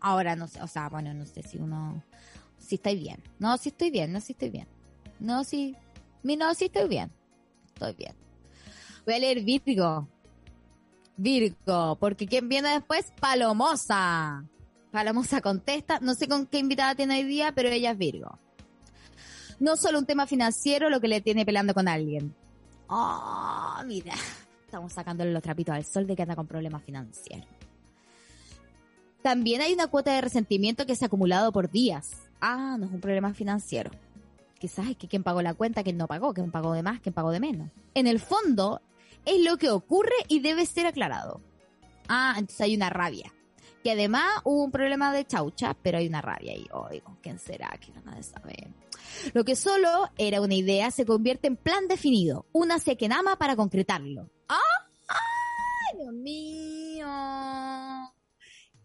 Ahora 0.00 0.36
no 0.36 0.48
sé, 0.48 0.62
o 0.62 0.66
sea, 0.66 0.88
bueno, 0.88 1.12
no 1.14 1.26
sé 1.26 1.42
si 1.42 1.58
uno, 1.58 2.02
si 2.58 2.76
estoy 2.76 2.96
bien. 2.96 3.22
No, 3.38 3.56
si 3.58 3.68
estoy 3.70 3.90
bien, 3.90 4.12
no, 4.12 4.20
si 4.20 4.32
estoy 4.32 4.50
bien. 4.50 4.68
No, 5.20 5.44
si, 5.44 5.76
mi 6.22 6.36
no, 6.36 6.54
si 6.54 6.66
estoy 6.66 6.88
bien. 6.88 7.12
Estoy 7.66 7.94
bien. 7.94 8.14
Voy 9.04 9.14
a 9.14 9.18
leer 9.18 9.42
Virgo. 9.42 10.08
Virgo, 11.16 11.96
porque 12.00 12.26
¿quién 12.26 12.48
viene 12.48 12.70
después? 12.70 13.12
Palomosa. 13.20 14.44
Palomosa 14.90 15.40
contesta, 15.40 16.00
no 16.00 16.14
sé 16.14 16.28
con 16.28 16.46
qué 16.46 16.58
invitada 16.58 16.94
tiene 16.94 17.18
hoy 17.18 17.24
día, 17.24 17.52
pero 17.52 17.68
ella 17.68 17.92
es 17.92 17.98
Virgo. 17.98 18.38
No 19.58 19.76
solo 19.76 19.98
un 19.98 20.06
tema 20.06 20.26
financiero 20.26 20.90
lo 20.90 21.00
que 21.00 21.08
le 21.08 21.20
tiene 21.20 21.46
pelando 21.46 21.72
con 21.72 21.88
alguien. 21.88 22.34
Oh, 22.88 23.80
mira, 23.86 24.14
estamos 24.64 24.92
sacándole 24.92 25.32
los 25.32 25.42
trapitos 25.42 25.74
al 25.74 25.84
sol 25.84 26.06
de 26.06 26.16
que 26.16 26.22
anda 26.22 26.36
con 26.36 26.46
problemas 26.46 26.82
financieros. 26.82 27.46
También 29.22 29.60
hay 29.60 29.72
una 29.72 29.86
cuota 29.86 30.12
de 30.12 30.20
resentimiento 30.20 30.84
que 30.84 30.96
se 30.96 31.04
ha 31.04 31.06
acumulado 31.06 31.52
por 31.52 31.70
días. 31.70 32.10
Ah, 32.40 32.76
no 32.78 32.86
es 32.86 32.92
un 32.92 33.00
problema 33.00 33.32
financiero. 33.32 33.90
Quizás 34.58 34.88
es 34.88 34.96
que 34.96 35.08
quien 35.08 35.22
pagó 35.22 35.42
la 35.42 35.54
cuenta, 35.54 35.82
quien 35.82 35.96
no 35.96 36.06
pagó, 36.06 36.34
quien 36.34 36.50
pagó 36.50 36.72
de 36.72 36.82
más, 36.82 37.00
quien 37.00 37.14
pagó 37.14 37.30
de 37.30 37.40
menos. 37.40 37.70
En 37.94 38.06
el 38.06 38.20
fondo, 38.20 38.80
es 39.24 39.40
lo 39.44 39.56
que 39.56 39.70
ocurre 39.70 40.14
y 40.28 40.40
debe 40.40 40.66
ser 40.66 40.86
aclarado. 40.86 41.40
Ah, 42.08 42.34
entonces 42.36 42.60
hay 42.60 42.76
una 42.76 42.90
rabia. 42.90 43.32
Que 43.82 43.92
además 43.92 44.24
hubo 44.44 44.64
un 44.64 44.70
problema 44.70 45.12
de 45.12 45.26
chaucha, 45.26 45.76
pero 45.82 45.98
hay 45.98 46.06
una 46.06 46.20
rabia 46.20 46.52
ahí. 46.52 46.66
Oigo, 46.72 47.16
¿quién 47.20 47.38
será? 47.38 47.68
Que 47.80 47.92
nadie 48.04 48.22
sabe. 48.22 48.68
Lo 49.34 49.44
que 49.44 49.56
solo 49.56 50.08
era 50.16 50.40
una 50.40 50.54
idea 50.54 50.90
se 50.90 51.04
convierte 51.04 51.48
en 51.48 51.56
plan 51.56 51.88
definido. 51.88 52.46
Una 52.52 52.78
sequenama 52.78 53.36
para 53.36 53.56
concretarlo. 53.56 54.30
¡Ay, 54.48 55.98
Dios 55.98 56.12
mío! 56.14 57.06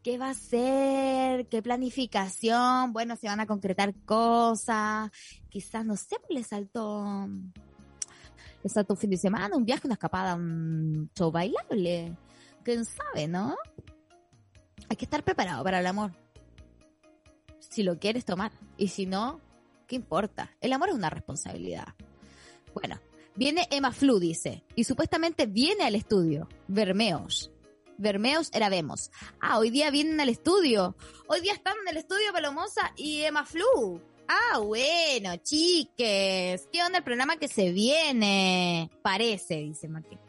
¿Qué 0.04 0.18
va 0.18 0.30
a 0.30 0.34
ser? 0.34 1.48
¿Qué 1.48 1.62
planificación? 1.62 2.94
Bueno, 2.94 3.16
se 3.18 3.28
van 3.28 3.42
a 3.42 3.46
concretar 3.46 3.94
cosas. 4.06 5.12
Quizás, 5.50 5.86
no 5.86 5.96
sé, 5.96 6.16
pues 6.26 6.40
le 6.40 6.44
saltó... 6.44 7.28
Un 8.90 8.98
fin 8.98 9.10
de 9.10 9.18
semana, 9.18 9.56
un 9.56 9.66
viaje, 9.66 9.88
una 9.88 9.94
escapada, 9.94 10.36
un 10.36 11.10
show 11.16 11.32
bailable. 11.32 12.16
¿Quién 12.64 12.86
sabe, 12.86 13.28
no? 13.28 13.56
Hay 14.90 14.98
que 14.98 15.06
estar 15.06 15.24
preparado 15.24 15.64
para 15.64 15.80
el 15.80 15.88
amor. 15.88 16.12
Si 17.60 17.84
lo 17.84 17.98
quieres 17.98 18.26
tomar. 18.26 18.52
Y 18.78 18.90
si 18.90 19.06
no, 19.06 19.40
¿qué 19.88 19.96
importa? 19.96 20.52
El 20.62 20.74
amor 20.74 20.90
es 20.90 20.96
una 20.96 21.10
responsabilidad. 21.10 21.88
Bueno, 22.74 23.00
viene 23.36 23.68
Emma 23.72 23.92
Flu, 23.92 24.20
dice. 24.20 24.64
Y 24.76 24.84
supuestamente 24.84 25.46
viene 25.46 25.86
al 25.86 25.96
estudio. 25.96 26.48
Bermeos. 26.68 27.52
Bermeos 27.98 28.52
era 28.54 28.70
Vemos. 28.70 29.12
Ah, 29.40 29.58
hoy 29.58 29.72
día 29.72 29.90
vienen 29.90 30.20
al 30.20 30.30
estudio. 30.30 30.96
Hoy 31.28 31.42
día 31.42 31.54
están 31.54 31.76
en 31.82 31.90
el 31.90 31.98
estudio 31.98 32.32
Palomosa 32.32 32.94
y 32.96 33.22
Emma 33.22 33.46
Flu. 33.46 34.02
Ah, 34.28 34.60
bueno, 34.60 35.36
chiques. 35.38 36.68
¿Qué 36.72 36.84
onda 36.84 36.98
el 37.00 37.04
programa 37.04 37.38
que 37.38 37.48
se 37.48 37.72
viene? 37.72 38.90
Parece, 39.02 39.56
dice 39.56 39.88
Martín. 39.88 40.20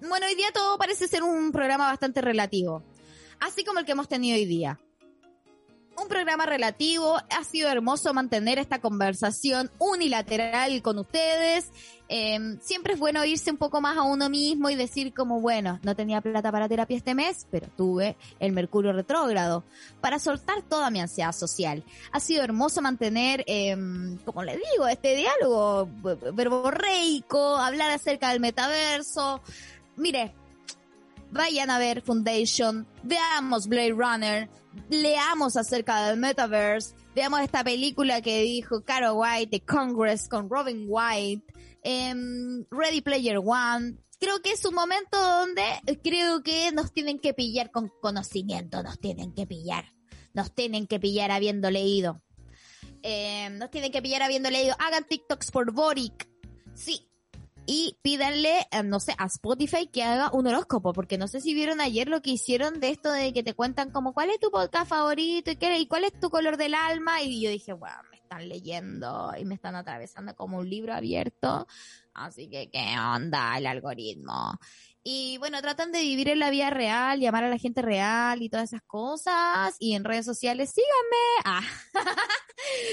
Bueno, 0.00 0.26
hoy 0.26 0.34
día 0.34 0.48
todo 0.52 0.76
parece 0.78 1.08
ser 1.08 1.22
un 1.22 1.52
programa 1.52 1.86
bastante 1.86 2.20
relativo. 2.20 2.82
Así 3.40 3.64
como 3.64 3.80
el 3.80 3.86
que 3.86 3.92
hemos 3.92 4.08
tenido 4.08 4.36
hoy 4.36 4.44
día 4.44 4.78
un 6.00 6.08
programa 6.08 6.46
relativo. 6.46 7.16
Ha 7.16 7.44
sido 7.44 7.68
hermoso 7.68 8.14
mantener 8.14 8.58
esta 8.58 8.80
conversación 8.80 9.70
unilateral 9.78 10.82
con 10.82 10.98
ustedes. 10.98 11.70
Eh, 12.08 12.38
siempre 12.60 12.94
es 12.94 12.98
bueno 12.98 13.24
irse 13.24 13.50
un 13.50 13.56
poco 13.56 13.80
más 13.80 13.96
a 13.96 14.02
uno 14.02 14.28
mismo 14.28 14.68
y 14.68 14.74
decir 14.74 15.14
como, 15.14 15.40
bueno, 15.40 15.78
no 15.82 15.96
tenía 15.96 16.20
plata 16.20 16.52
para 16.52 16.68
terapia 16.68 16.96
este 16.96 17.14
mes, 17.14 17.46
pero 17.50 17.68
tuve 17.76 18.16
el 18.38 18.52
Mercurio 18.52 18.92
retrógrado 18.92 19.64
para 20.00 20.18
soltar 20.18 20.62
toda 20.62 20.90
mi 20.90 21.00
ansiedad 21.00 21.32
social. 21.32 21.84
Ha 22.12 22.20
sido 22.20 22.42
hermoso 22.42 22.82
mantener, 22.82 23.44
eh, 23.46 23.76
como 24.24 24.42
le 24.42 24.58
digo, 24.72 24.86
este 24.88 25.16
diálogo 25.16 25.88
verborreico, 26.34 27.56
hablar 27.56 27.90
acerca 27.90 28.30
del 28.30 28.40
metaverso. 28.40 29.40
Mire, 29.96 30.34
vayan 31.32 31.70
a 31.70 31.78
ver 31.78 32.02
Foundation, 32.02 32.86
veamos 33.02 33.66
Blade 33.66 33.92
Runner, 33.92 34.50
leamos 34.90 35.56
acerca 35.56 36.06
del 36.06 36.18
metaverse, 36.18 36.94
veamos 37.14 37.40
esta 37.40 37.64
película 37.64 38.20
que 38.20 38.42
dijo 38.42 38.84
Caro 38.84 39.14
White 39.14 39.50
de 39.50 39.64
Congress 39.64 40.28
con 40.28 40.48
Robin 40.48 40.86
White, 40.88 41.44
em, 41.82 42.64
Ready 42.70 43.00
Player 43.00 43.38
One. 43.38 43.96
Creo 44.20 44.40
que 44.40 44.52
es 44.52 44.64
un 44.64 44.74
momento 44.74 45.20
donde 45.20 45.64
creo 46.04 46.42
que 46.42 46.70
nos 46.70 46.92
tienen 46.92 47.18
que 47.18 47.34
pillar 47.34 47.70
con 47.72 47.90
conocimiento, 48.00 48.82
nos 48.82 49.00
tienen 49.00 49.34
que 49.34 49.46
pillar, 49.46 49.86
nos 50.34 50.54
tienen 50.54 50.86
que 50.86 51.00
pillar 51.00 51.32
habiendo 51.32 51.70
leído. 51.70 52.22
Em, 53.02 53.58
nos 53.58 53.70
tienen 53.70 53.90
que 53.90 54.00
pillar 54.00 54.22
habiendo 54.22 54.48
leído. 54.48 54.76
Hagan 54.78 55.04
TikToks 55.08 55.50
por 55.50 55.72
Boric. 55.72 56.28
Sí, 56.74 57.08
y 57.66 57.96
pídanle, 58.02 58.66
eh, 58.70 58.82
no 58.82 59.00
sé, 59.00 59.14
a 59.18 59.26
Spotify 59.26 59.86
que 59.86 60.02
haga 60.02 60.30
un 60.32 60.46
horóscopo, 60.46 60.92
porque 60.92 61.18
no 61.18 61.28
sé 61.28 61.40
si 61.40 61.54
vieron 61.54 61.80
ayer 61.80 62.08
lo 62.08 62.22
que 62.22 62.30
hicieron 62.30 62.80
de 62.80 62.90
esto 62.90 63.10
de 63.10 63.32
que 63.32 63.42
te 63.42 63.54
cuentan 63.54 63.90
como 63.90 64.12
cuál 64.12 64.30
es 64.30 64.40
tu 64.40 64.50
podcast 64.50 64.88
favorito 64.88 65.50
y, 65.50 65.56
qué, 65.56 65.78
y 65.78 65.86
cuál 65.86 66.04
es 66.04 66.18
tu 66.18 66.30
color 66.30 66.56
del 66.56 66.74
alma, 66.74 67.22
y 67.22 67.42
yo 67.42 67.50
dije, 67.50 67.72
bueno, 67.72 67.96
me 68.10 68.16
están 68.16 68.48
leyendo 68.48 69.32
y 69.38 69.44
me 69.44 69.54
están 69.54 69.76
atravesando 69.76 70.34
como 70.34 70.58
un 70.58 70.68
libro 70.68 70.94
abierto, 70.94 71.66
así 72.14 72.48
que 72.48 72.70
qué 72.70 72.96
onda 72.98 73.56
el 73.58 73.66
algoritmo. 73.66 74.58
Y 75.04 75.36
bueno, 75.38 75.60
tratan 75.60 75.90
de 75.90 76.00
vivir 76.00 76.28
en 76.28 76.38
la 76.38 76.50
vida 76.50 76.70
real, 76.70 77.18
llamar 77.18 77.44
a 77.44 77.48
la 77.48 77.58
gente 77.58 77.82
real 77.82 78.40
y 78.40 78.48
todas 78.48 78.70
esas 78.72 78.82
cosas. 78.86 79.74
Y 79.80 79.94
en 79.94 80.04
redes 80.04 80.24
sociales, 80.24 80.72
síganme. 80.72 81.42
Ah. 81.44 81.62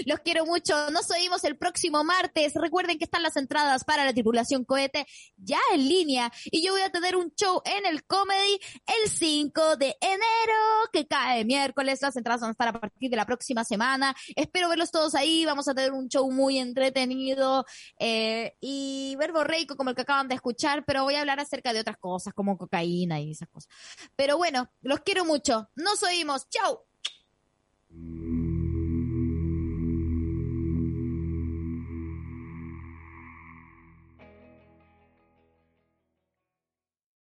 Los 0.05 0.20
quiero 0.20 0.45
mucho. 0.45 0.89
Nos 0.89 1.12
oímos 1.12 1.43
el 1.43 1.57
próximo 1.57 2.03
martes. 2.03 2.53
Recuerden 2.55 2.97
que 2.97 3.03
están 3.03 3.22
las 3.22 3.38
entradas 3.38 3.84
para 3.84 4.05
la 4.05 4.14
tripulación 4.14 4.66
cohete 4.66 5.05
ya 5.38 5.60
en 5.74 5.88
línea. 5.88 6.32
Y 6.45 6.66
yo 6.66 6.74
voy 6.74 6.82
a 6.82 6.89
tener 6.89 7.16
un 7.16 7.32
show 7.36 7.62
en 7.66 7.86
el 7.86 8.03
comedy 8.05 8.60
el 8.88 9.10
5 9.10 9.78
de 9.78 9.95
enero, 10.01 10.89
que 10.91 11.07
cae 11.07 11.45
miércoles. 11.45 11.99
Las 12.01 12.16
entradas 12.16 12.41
van 12.41 12.49
a 12.49 12.51
estar 12.51 12.68
a 12.70 12.80
partir 12.80 13.12
de 13.12 13.18
la 13.18 13.26
próxima 13.26 13.64
semana. 13.64 14.16
Espero 14.36 14.70
verlos 14.70 14.89
todos 14.89 15.14
ahí. 15.14 15.45
Vamos 15.45 15.68
a 15.68 15.76
tener 15.76 15.91
un 15.91 16.10
show 16.10 16.32
muy 16.32 16.57
entretenido 16.57 17.66
eh, 17.99 18.55
y 18.60 19.16
verbo 19.18 19.43
reico 19.43 19.76
como 19.76 19.91
el 19.91 19.95
que 19.95 20.01
acaban 20.01 20.28
de 20.28 20.36
escuchar. 20.36 20.84
Pero 20.86 21.03
voy 21.03 21.16
a 21.16 21.22
hablar 21.22 21.39
acerca 21.39 21.74
de 21.74 21.82
otras 21.82 21.97
cosas 22.00 22.34
como 22.34 22.58
cocaína 22.58 23.20
y 23.20 23.32
esas 23.32 23.50
cosas. 23.50 23.72
Pero 24.16 24.38
bueno, 24.38 24.72
los 24.82 25.02
quiero 25.02 25.26
mucho. 25.26 25.70
Nos 25.76 26.02
oímos. 26.04 26.47
Chao. 26.50 26.86
Mm. 27.89 28.38